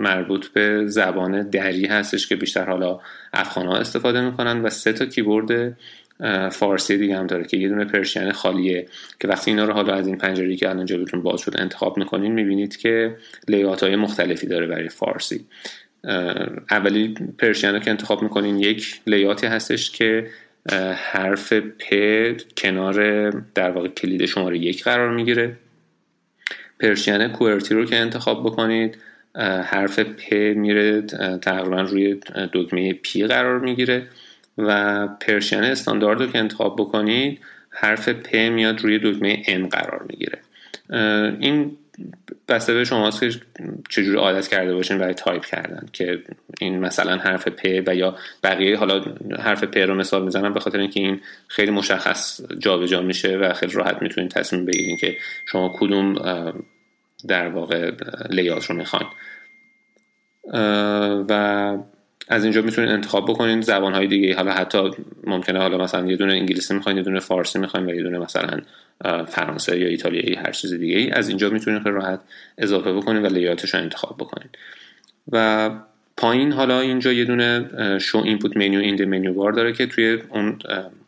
مربوط 0.00 0.46
به 0.46 0.86
زبان 0.86 1.50
دری 1.50 1.86
هستش 1.86 2.26
که 2.26 2.36
بیشتر 2.36 2.64
حالا 2.64 3.00
افغان 3.32 3.66
ها 3.66 3.76
استفاده 3.76 4.20
می‌کنن 4.20 4.62
و 4.62 4.70
سه 4.70 4.92
تا 4.92 5.06
کیبورد 5.06 5.76
فارسی 6.52 6.98
دیگه 6.98 7.16
هم 7.16 7.26
داره 7.26 7.44
که 7.44 7.56
یه 7.56 7.68
دونه 7.68 7.84
Persian 7.84 8.32
خالیه 8.32 8.86
که 9.20 9.28
وقتی 9.28 9.50
اینا 9.50 9.64
رو 9.64 9.72
حالا 9.72 9.94
از 9.94 10.06
این 10.06 10.18
پنجره 10.18 10.56
که 10.56 10.70
الان 10.70 10.86
جلوتون 10.86 11.22
باز 11.22 11.40
شده 11.40 11.60
انتخاب 11.60 11.98
می‌کنین 11.98 12.32
می‌بینید 12.32 12.76
که 12.76 13.16
لیات 13.48 13.82
های 13.82 13.96
مختلفی 13.96 14.46
داره 14.46 14.66
برای 14.66 14.88
فارسی. 14.88 15.44
اولی 16.70 17.14
پرشین 17.38 17.80
که 17.80 17.90
انتخاب 17.90 18.22
می‌کنین 18.22 18.58
یک 18.58 19.00
لیاتی 19.06 19.46
هستش 19.46 19.90
که 19.90 20.26
حرف 20.96 21.52
پ 21.52 21.94
کنار 22.56 23.30
در 23.30 23.70
واقع 23.70 23.88
کلید 23.88 24.24
شماره 24.24 24.58
یک 24.58 24.84
قرار 24.84 25.10
می‌گیره. 25.10 25.56
پرشین 26.84 27.28
کوئرتی 27.28 27.74
رو 27.74 27.84
که 27.84 27.96
انتخاب 27.96 28.46
بکنید 28.46 28.98
حرف 29.64 29.98
پ 29.98 30.34
میره 30.34 31.02
تقریبا 31.42 31.80
روی 31.80 32.20
دکمه 32.52 32.92
پی 32.92 33.26
قرار 33.26 33.58
می‌گیره 33.58 34.06
و 34.58 35.06
Persian 35.06 35.60
Standard 35.60 36.20
رو 36.20 36.26
که 36.26 36.38
انتخاب 36.38 36.76
بکنید 36.76 37.40
حرف 37.70 38.08
پ 38.08 38.36
میاد 38.36 38.80
روی 38.80 38.98
دکمه 38.98 39.42
M 39.48 39.66
قرار 39.66 40.06
می‌گیره. 40.08 40.38
این 41.40 41.76
بسته 42.48 42.74
به 42.74 42.84
شماست 42.84 43.20
که 43.20 43.30
چجوری 43.88 44.18
عادت 44.18 44.48
کرده 44.48 44.74
باشین 44.74 44.98
برای 44.98 45.14
تایپ 45.14 45.44
کردن 45.44 45.86
که 45.92 46.22
این 46.60 46.78
مثلا 46.78 47.16
حرف 47.16 47.48
پ 47.48 47.82
و 47.86 47.94
یا 47.94 48.16
بقیه 48.42 48.76
حالا 48.76 49.04
حرف 49.38 49.64
پ 49.64 49.76
رو 49.76 49.94
مثال 49.94 50.24
می‌زنم 50.24 50.52
به 50.52 50.60
خاطر 50.60 50.78
اینکه 50.78 51.00
این 51.00 51.20
خیلی 51.48 51.70
مشخص 51.70 52.40
جابجا 52.58 53.02
میشه 53.02 53.36
و 53.36 53.52
خیلی 53.52 53.72
راحت 53.72 54.02
می‌تونید 54.02 54.30
تصمیم 54.30 54.64
بگیرین 54.64 54.96
که 54.96 55.16
شما 55.46 55.72
کدوم 55.78 56.14
در 57.28 57.48
واقع 57.48 57.90
layout 58.30 58.64
رو 58.64 58.76
می‌خواین 58.76 59.08
و 61.28 61.32
از 62.28 62.44
اینجا 62.44 62.62
می‌تونید 62.62 62.90
انتخاب 62.90 63.24
بکنید 63.30 63.62
زبان 63.62 63.94
های 63.94 64.06
دیگه 64.06 64.36
حالا 64.36 64.52
حتی 64.52 64.90
ممکنه 65.24 65.58
حالا 65.58 65.78
مثلا 65.78 66.06
یه 66.06 66.16
دونه 66.16 66.32
انگلیسی 66.32 66.74
می‌خواین 66.74 66.98
یه 66.98 67.04
دونه 67.04 67.20
فارسی 67.20 67.58
می‌خواین 67.58 67.86
و 67.86 67.94
یه 67.94 68.02
دونه 68.02 68.18
مثلا 68.18 68.60
فرانسه 69.24 69.78
یا 69.78 69.86
ایتالیایی 69.86 70.34
هر 70.34 70.50
چیز 70.50 70.74
دیگه 70.74 70.96
ای 70.96 71.10
از 71.10 71.28
اینجا 71.28 71.50
می‌تونید 71.50 71.82
خیلی 71.82 71.94
راحت 71.94 72.20
اضافه 72.58 72.92
بکنید 72.92 73.24
و 73.24 73.26
layout 73.26 73.62
ش 73.62 73.74
رو 73.74 73.80
انتخاب 73.80 74.16
بکنید 74.16 74.58
و 75.32 75.70
پایین 76.16 76.52
حالا 76.52 76.80
اینجا 76.80 77.12
یه 77.12 77.24
دونه 77.24 77.68
Show 77.98 78.18
Input 78.18 78.56
menu 78.56 78.80
in 78.80 79.04
menu 79.04 79.32
bar 79.32 79.52
داره 79.52 79.72
که 79.72 79.86
توی 79.86 80.18
اون 80.30 80.58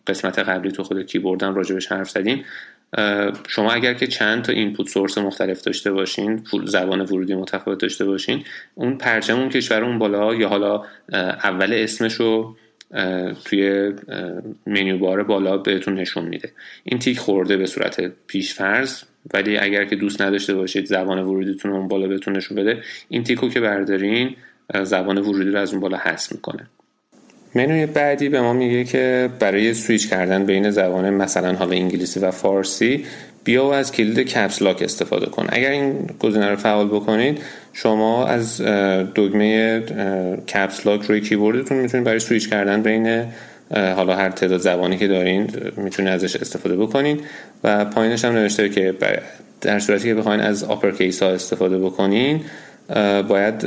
قسمت 0.06 0.38
قبلی 0.38 0.72
تو 0.72 0.82
خود 0.82 1.06
کیبوردم 1.06 1.54
راجبش 1.54 1.92
حرف 1.92 2.10
زدیم. 2.10 2.44
شما 3.48 3.72
اگر 3.72 3.94
که 3.94 4.06
چند 4.06 4.42
تا 4.42 4.52
input 4.52 4.88
source 4.88 5.18
مختلف 5.18 5.62
داشته 5.62 5.92
باشین 5.92 6.44
زبان 6.64 7.00
ورودی 7.00 7.34
متفاوت 7.34 7.78
داشته 7.78 8.04
باشین 8.04 8.44
اون 8.74 8.98
پرچم 8.98 9.38
اون 9.38 9.48
کشور 9.48 9.84
اون 9.84 9.98
بالا 9.98 10.34
یا 10.34 10.48
حالا 10.48 10.84
اول 11.12 11.72
اسمش 11.72 12.14
رو 12.14 12.56
توی 13.44 13.92
منیو 14.66 14.98
بار 14.98 15.22
بالا 15.22 15.56
بهتون 15.56 15.94
نشون 15.94 16.24
میده. 16.24 16.52
این 16.84 16.98
تیک 16.98 17.18
خورده 17.18 17.56
به 17.56 17.66
صورت 17.66 18.12
پیشفرض 18.26 19.02
ولی 19.34 19.56
اگر 19.56 19.84
که 19.84 19.96
دوست 19.96 20.22
نداشته 20.22 20.54
باشید 20.54 20.86
زبان 20.86 21.18
ورودیتون 21.18 21.72
اون 21.72 21.88
بالا 21.88 22.06
بهتون 22.06 22.36
نشون 22.36 22.56
بده 22.56 22.82
این 23.08 23.22
تیکو 23.22 23.48
که 23.48 23.60
بردارین 23.60 24.36
زبان 24.82 25.18
ورودی 25.18 25.50
رو 25.50 25.58
از 25.58 25.72
اون 25.72 25.80
بالا 25.80 25.96
حذف 25.96 26.32
می‌کنه. 26.32 26.66
منوی 27.56 27.86
بعدی 27.86 28.28
به 28.28 28.40
ما 28.40 28.52
میگه 28.52 28.84
که 28.84 29.28
برای 29.38 29.74
سویچ 29.74 30.10
کردن 30.10 30.44
بین 30.44 30.70
زبان 30.70 31.10
مثلا 31.10 31.54
حالا 31.54 31.76
انگلیسی 31.76 32.20
و 32.20 32.30
فارسی 32.30 33.04
بیا 33.44 33.64
و 33.64 33.72
از 33.72 33.92
کلید 33.92 34.18
کپس 34.18 34.62
لاک 34.62 34.82
استفاده 34.82 35.26
کن. 35.26 35.46
اگر 35.48 35.70
این 35.70 36.10
گزینه 36.20 36.50
رو 36.50 36.56
فعال 36.56 36.88
بکنید 36.88 37.38
شما 37.72 38.26
از 38.26 38.62
دگمه 39.14 39.80
Caps 40.54 40.86
Lock 40.86 41.02
روی 41.02 41.20
کیبوردتون 41.20 41.78
می‌تونید 41.78 42.06
برای 42.06 42.18
سویچ 42.18 42.50
کردن 42.50 42.82
بین 42.82 43.24
حالا 43.74 44.16
هر 44.16 44.30
تعداد 44.30 44.60
زبانی 44.60 44.96
که 44.96 45.08
دارین 45.08 45.50
می‌تونید 45.76 46.12
ازش 46.12 46.36
استفاده 46.36 46.76
بکنید 46.76 47.20
و 47.64 47.84
پایینش 47.84 48.24
هم 48.24 48.32
نوشته 48.32 48.68
که 48.68 48.94
در 49.60 49.78
صورتی 49.78 50.08
که 50.08 50.14
بخواین 50.14 50.40
از 50.40 50.64
uppercase 50.64 51.22
ها 51.22 51.28
استفاده 51.28 51.78
بکنین 51.78 52.40
باید 53.28 53.66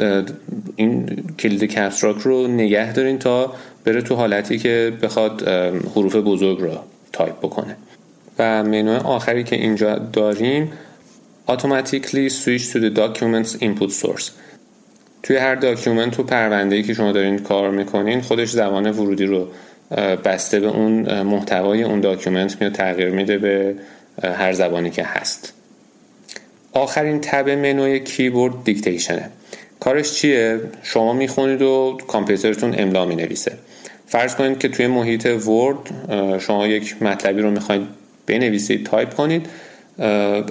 این 0.76 1.24
کلید 1.40 1.64
Caps 1.64 2.04
رو 2.04 2.48
نگه 2.48 2.94
دارین 2.94 3.20
تا 3.20 3.54
بره 3.86 4.02
تو 4.02 4.16
حالتی 4.16 4.58
که 4.58 4.94
بخواد 5.02 5.48
حروف 5.96 6.16
بزرگ 6.16 6.60
رو 6.60 6.72
تایپ 7.14 7.38
بکنه. 7.38 7.76
و 8.40 8.64
منو 8.64 9.08
آخری 9.08 9.44
که 9.44 9.56
اینجا 9.56 9.96
داریم 9.96 10.72
automatically 11.50 12.30
switch 12.30 12.66
to 12.72 12.80
the 12.80 12.96
documents 12.96 13.56
input 13.62 13.92
source. 14.02 14.32
توی 15.24 15.38
هر 15.38 15.56
document 15.56 16.20
و 16.20 16.24
پرونده 16.24 16.84
که 16.84 16.94
شما 16.94 17.12
دارین 17.12 17.40
کار 17.40 17.72
می‌کنین 17.72 18.22
خودش 18.22 18.50
زبان 18.50 18.92
ورودی 18.92 19.26
رو 19.26 19.48
بسته 20.26 20.60
به 20.60 20.68
اون 20.68 21.22
محتوای 21.22 21.84
اون 21.84 22.00
document 22.00 22.62
میاد 22.62 22.74
تغییر 22.74 23.10
میده 23.10 23.38
به 23.38 23.76
هر 24.24 24.54
زبانی 24.54 24.90
که 24.90 25.04
هست. 25.04 25.54
آخرین 26.74 27.22
tab 27.22 27.50
منوی 27.50 28.00
کیبورد 28.00 28.54
Dictation 28.64 29.18
ه. 29.18 29.30
کارش 29.80 30.14
چیه؟ 30.14 30.60
شما 30.84 31.14
می‌خونید 31.14 31.62
و 31.62 31.98
کامپیوترتون 32.08 32.76
املا 32.78 33.06
می‌نویسه. 33.06 33.52
فرض 34.08 34.36
کنید 34.36 34.60
که 34.60 34.70
توی 34.70 34.88
محیط 34.88 35.26
ورد 35.26 35.78
شما 36.40 36.68
یک 36.68 37.04
مطلبی 37.04 37.42
رو 37.42 37.52
می‌خواید 37.52 37.82
بنویسید 38.28 38.86
تایپ 38.86 39.14
کنید. 39.14 39.46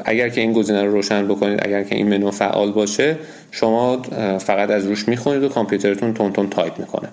اگر 0.05 0.29
که 0.29 0.41
این 0.41 0.53
گزینه 0.53 0.83
رو 0.83 0.93
روشن 0.93 1.29
بکنید 1.29 1.67
اگر 1.67 1.83
که 1.83 1.95
این 1.95 2.09
منو 2.09 2.31
فعال 2.31 2.73
باشه 2.73 3.17
شما 3.51 4.03
فقط 4.39 4.71
از 4.71 4.87
روش 4.87 5.09
می‌خونید 5.09 5.43
و 5.43 5.49
کامپیوترتون 5.49 6.15
تند 6.15 6.33
تند 6.33 6.51
تایپ 6.51 6.79
می‌کنه. 6.79 7.09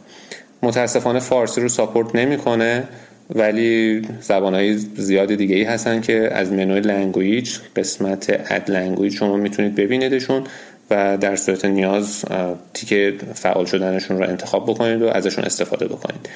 متاسفانه 0.64 1.20
فارسی 1.20 1.62
رو 1.62 1.70
support 1.70 2.16
نمی‌کنه. 2.16 2.84
ولی 3.30 4.02
زبانهای 4.22 4.78
زیاد 4.78 5.36
دیگه 5.36 5.56
ای 5.56 5.64
هستن 5.64 6.02
که 6.02 6.30
از 6.34 6.52
منوی 6.52 6.80
Language 6.80 7.58
قسمت 7.76 8.52
Add 8.52 8.72
Language 8.72 9.14
شما 9.14 9.38
می‌تونید 9.38 9.76
ببینیدشون. 9.76 10.44
و 10.90 11.18
در 11.18 11.36
صورت 11.36 11.66
نیاز 11.66 12.26
تیک 12.74 13.14
فعال 13.34 13.66
شدنشون 13.66 14.18
رو 14.18 14.30
انتخاب 14.30 14.66
بکنید 14.70 15.02
و 15.02 15.08
ازشون 15.08 15.44
استفاده 15.44 15.88
بکنید. 15.88 16.30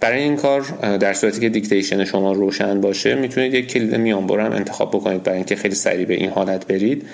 برای 0.00 0.22
این 0.22 0.36
کار 0.36 0.60
در 0.96 1.12
صورتی 1.12 1.40
که 1.40 1.48
Dictation 1.48 2.04
شما 2.04 2.32
روشن 2.32 2.80
باشه 2.80 3.14
می‌تونید 3.14 3.54
یک 3.54 3.68
کلید 3.68 3.94
میانبر 3.94 4.40
هم 4.40 4.52
انتخاب 4.52 4.90
بکنید 4.90 5.22
برای 5.22 5.36
اینکه 5.36 5.56
خیلی 5.56 5.74
سریع 5.74 6.06
به 6.06 6.14
این 6.14 6.30
حالت 6.30 6.66
برید. 6.66 7.06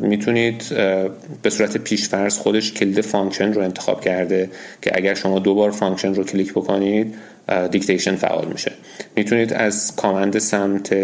می‌تونید 0.00 0.62
به 1.42 1.50
صورت 1.50 1.76
پیشفرض 1.76 2.38
خودش 2.38 2.72
کلید 2.72 3.00
Function 3.00 3.52
رو 3.52 3.62
انتخاب 3.62 4.00
کرده 4.00 4.50
که 4.82 4.90
اگر 4.94 5.14
شما 5.14 5.38
دو 5.38 5.54
بار 5.54 5.70
Function 5.70 6.14
رو 6.14 6.24
کلیک 6.24 6.52
بکنید 6.52 7.14
Dictation 7.70 8.16
فعال 8.16 8.48
میشه. 8.48 8.72
می‌تونید 9.16 9.52
از 9.52 9.96
Command 9.96 10.38
سمت 10.38 10.96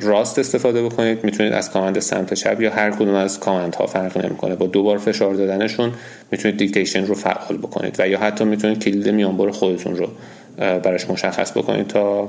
راست 0.00 0.38
استفاده 0.38 0.82
بکنید. 0.82 1.24
می‌تونید 1.24 1.52
از 1.52 1.70
Command 1.70 1.98
سمت 1.98 2.34
چپ 2.34 2.60
یا 2.60 2.70
هر 2.70 2.90
کدوم 2.90 3.14
از 3.14 3.40
Command 3.40 3.74
ها 3.74 3.86
فرق 3.86 4.26
نمی‌کنه. 4.26 4.54
با 4.54 4.66
دو 4.66 4.82
بار 4.82 4.98
فشار 4.98 5.34
دادنشون 5.34 5.92
می‌تونید 6.30 6.56
Dictation 6.56 7.06
رو 7.06 7.14
فعال 7.14 7.56
بکنید 7.56 7.96
و 7.98 8.08
یا 8.08 8.18
حتی 8.18 8.44
می‌تونید 8.44 8.84
کلید 8.84 9.08
میانبر 9.08 9.50
خودتون 9.50 9.96
رو 9.96 10.08
براش 10.56 11.10
مشخص 11.10 11.50
بکنید 11.50 11.86
تا 11.86 12.28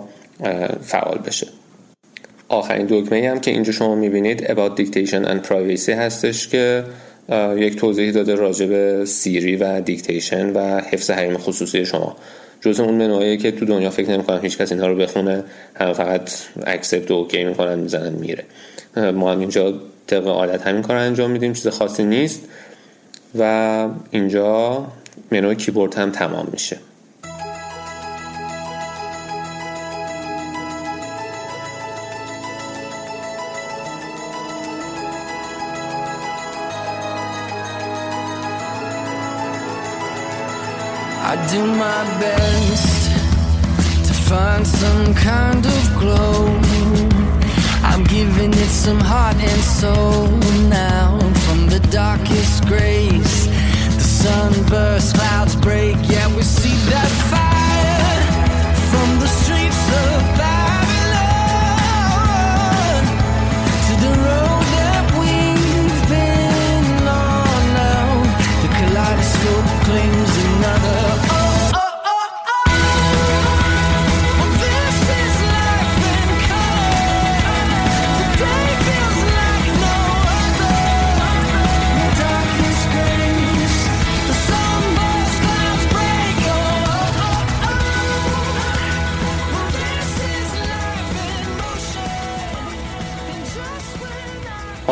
فعال 0.81 1.17
بشه. 1.17 1.47
آخرین 2.49 2.87
دکمه 2.89 3.29
هم 3.29 3.39
که 3.39 3.51
اینجا 3.51 3.71
شما 3.71 3.95
می‌بینید 3.95 4.45
about 4.47 4.81
dictation 4.81 5.27
and 5.27 5.47
privacy 5.47 5.89
هستش 5.89 6.47
که 6.47 6.83
یک 7.57 7.75
توضیح 7.75 8.11
داده 8.11 8.35
راجع 8.35 8.65
به 8.65 9.05
Siri 9.05 9.55
و 9.55 9.81
Dictation 9.81 10.49
و 10.49 10.79
حفظ 10.79 11.11
حریم 11.11 11.37
خصوصی 11.37 11.85
شما. 11.85 12.15
جزو 12.61 12.79
اون 12.79 12.93
منوهایی 12.93 13.37
که 13.37 13.51
تو 13.51 13.65
دنیا 13.65 13.89
فکر 13.89 14.09
نمی‌کنم 14.09 14.39
هیچ 14.41 14.57
کس 14.57 14.71
اینها 14.71 14.87
رو 14.87 14.95
بخونه 14.95 15.43
همه 15.75 15.93
فقط 15.93 16.31
accept 16.65 17.11
و 17.11 17.13
OK 17.13 17.43
می‌کنن 17.43 17.79
می‌زنن 17.79 18.13
میره. 18.13 18.43
ما 18.97 19.31
هم 19.31 19.39
اینجا 19.39 19.73
طبق 20.07 20.27
عادت 20.27 20.67
همین 20.67 20.81
کار 20.81 20.95
انجام 20.95 21.31
میدیم 21.31 21.53
چیز 21.53 21.67
خاصی 21.67 22.03
نیست. 22.03 22.41
و 23.39 23.87
اینجا 24.11 24.87
منوی 25.31 25.55
کیبورد 25.55 25.95
هم 25.95 26.11
تمام 26.11 26.47
میشه. 26.51 26.77
I 41.29 41.35
do 41.51 41.61
my 41.65 42.03
best 42.21 43.11
to 44.07 44.13
find 44.13 44.65
some 44.65 45.13
kind 45.13 45.65
of 45.65 45.99
glow. 45.99 46.47
I'm 47.83 48.05
giving 48.05 48.53
it 48.53 48.69
some 48.69 49.01
heart 49.01 49.35
and 49.35 49.61
soul 49.61 50.27
now. 50.69 51.19
From 51.45 51.67
the 51.67 51.85
darkest 51.91 52.65
grace, 52.65 53.47
the 53.95 54.07
sun 54.21 54.53
bursts, 54.69 55.11
clouds 55.11 55.57
break. 55.57 55.97
Yeah, 56.03 56.33
we 56.33 56.43
see 56.43 56.77
that 56.91 57.11
fire 57.29 57.56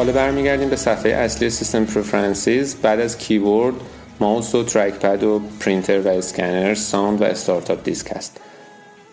حالا 0.05 0.17
برمیگردیم 0.17 0.69
به 0.69 0.75
صفحه 0.75 1.11
اصلی 1.11 1.49
System 1.49 1.85
Preferences. 1.85 2.75
بعد 2.75 2.99
از 2.99 3.17
کیبورد 3.17 3.75
ماوس 4.19 4.55
و 4.55 4.63
Trackpad 4.63 5.23
و 5.23 5.41
پرینتر 5.59 5.99
و 5.99 6.07
اسکنر 6.07 6.73
Sound 6.73 7.21
و 7.21 7.23
Startup 7.23 7.83
Disk 7.83 8.11
هست. 8.15 8.37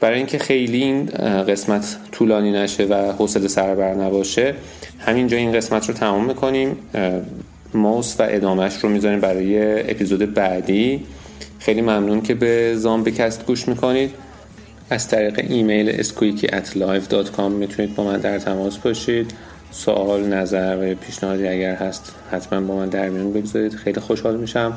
برای 0.00 0.16
اینکه 0.16 0.38
خیلی 0.38 0.82
این 0.82 1.04
قسمت 1.48 1.96
طولانی 2.12 2.52
نشه 2.52 2.84
و 2.84 2.94
حوصله 2.94 3.48
سر 3.48 3.71
بر 3.71 3.94
نباشه 3.94 4.54
همینجا 4.98 5.36
این 5.36 5.52
قسمت 5.52 5.88
رو 5.88 5.94
تمام 5.94 6.24
می‌کنیم. 6.24 6.76
ماوس 7.74 8.16
و 8.18 8.26
ادامهش 8.28 8.76
رو 8.76 8.88
می‌ذاریم 8.88 9.20
برای 9.20 9.80
اپیزود 9.90 10.34
بعدی. 10.34 11.06
خیلی 11.58 11.80
ممنون 11.80 12.22
که 12.22 12.34
به 12.34 12.76
زامبیکست 12.76 13.46
گوش 13.46 13.68
می‌کنید. 13.68 14.10
از 14.90 15.08
طریق 15.08 15.40
ایمیل 15.48 15.90
اسکویکی 16.00 16.46
at 16.46 16.66
live.com 16.74 17.40
می‌تونید 17.40 17.94
با 17.94 18.04
من 18.04 18.20
در 18.20 18.38
تماس 18.38 18.78
باشید. 18.78 19.34
سوال 19.72 20.24
نظر 20.24 20.76
و 20.80 20.94
پیشنهادی 20.94 21.48
اگر 21.48 21.74
هست 21.74 22.14
حتما 22.30 22.60
با 22.60 22.76
من 22.76 22.88
در 22.88 23.08
میون 23.08 23.32
بگذارید. 23.32 23.74
خیلی 23.74 24.00
خوشحال 24.00 24.36
میشم. 24.36 24.72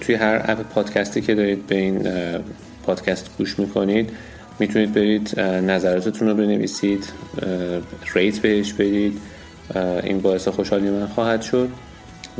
توی 0.00 0.14
هر 0.14 0.44
اپ 0.44 0.62
پادکستی 0.62 1.20
که 1.20 1.34
دارید 1.34 1.66
به 1.66 1.76
این 1.76 2.08
پادکست 2.86 3.30
گوش 3.38 3.58
می‌کنید 3.58 4.10
می‌تونید 4.58 4.92
برید 4.92 5.40
نظراتتون 5.40 6.28
رو 6.28 6.34
بنویسید 6.34 7.04
ریت 8.14 8.38
بهش 8.38 8.72
بدید. 8.72 9.20
این 10.02 10.20
باعث 10.20 10.48
خوشحالی 10.48 10.90
من 10.90 11.06
خواهد 11.06 11.42
شد. 11.42 11.68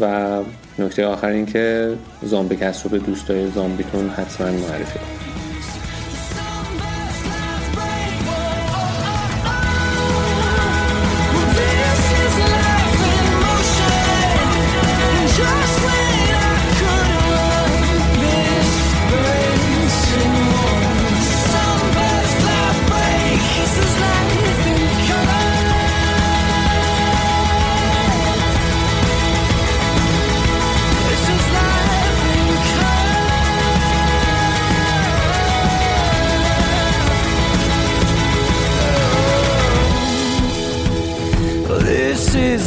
و 0.01 0.39
نکته 0.79 1.07
آخر 1.07 1.29
این 1.29 1.47
که 1.47 1.93
زامبیکست 2.23 2.85
رو 2.85 2.91
به 2.91 2.99
دوستای 2.99 3.51
زامبیتون 3.51 4.09
حتما 4.09 4.47
معرفی 4.47 4.99
کنید. 4.99 5.34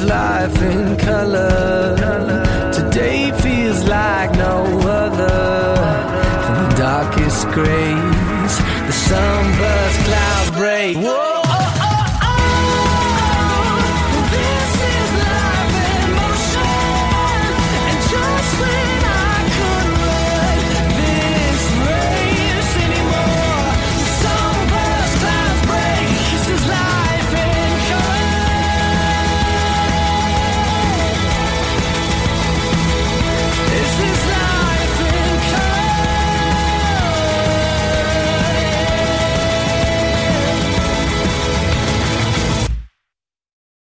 life 0.03 0.61
in 0.61 0.97
color. 0.97 1.95
color. 1.97 2.46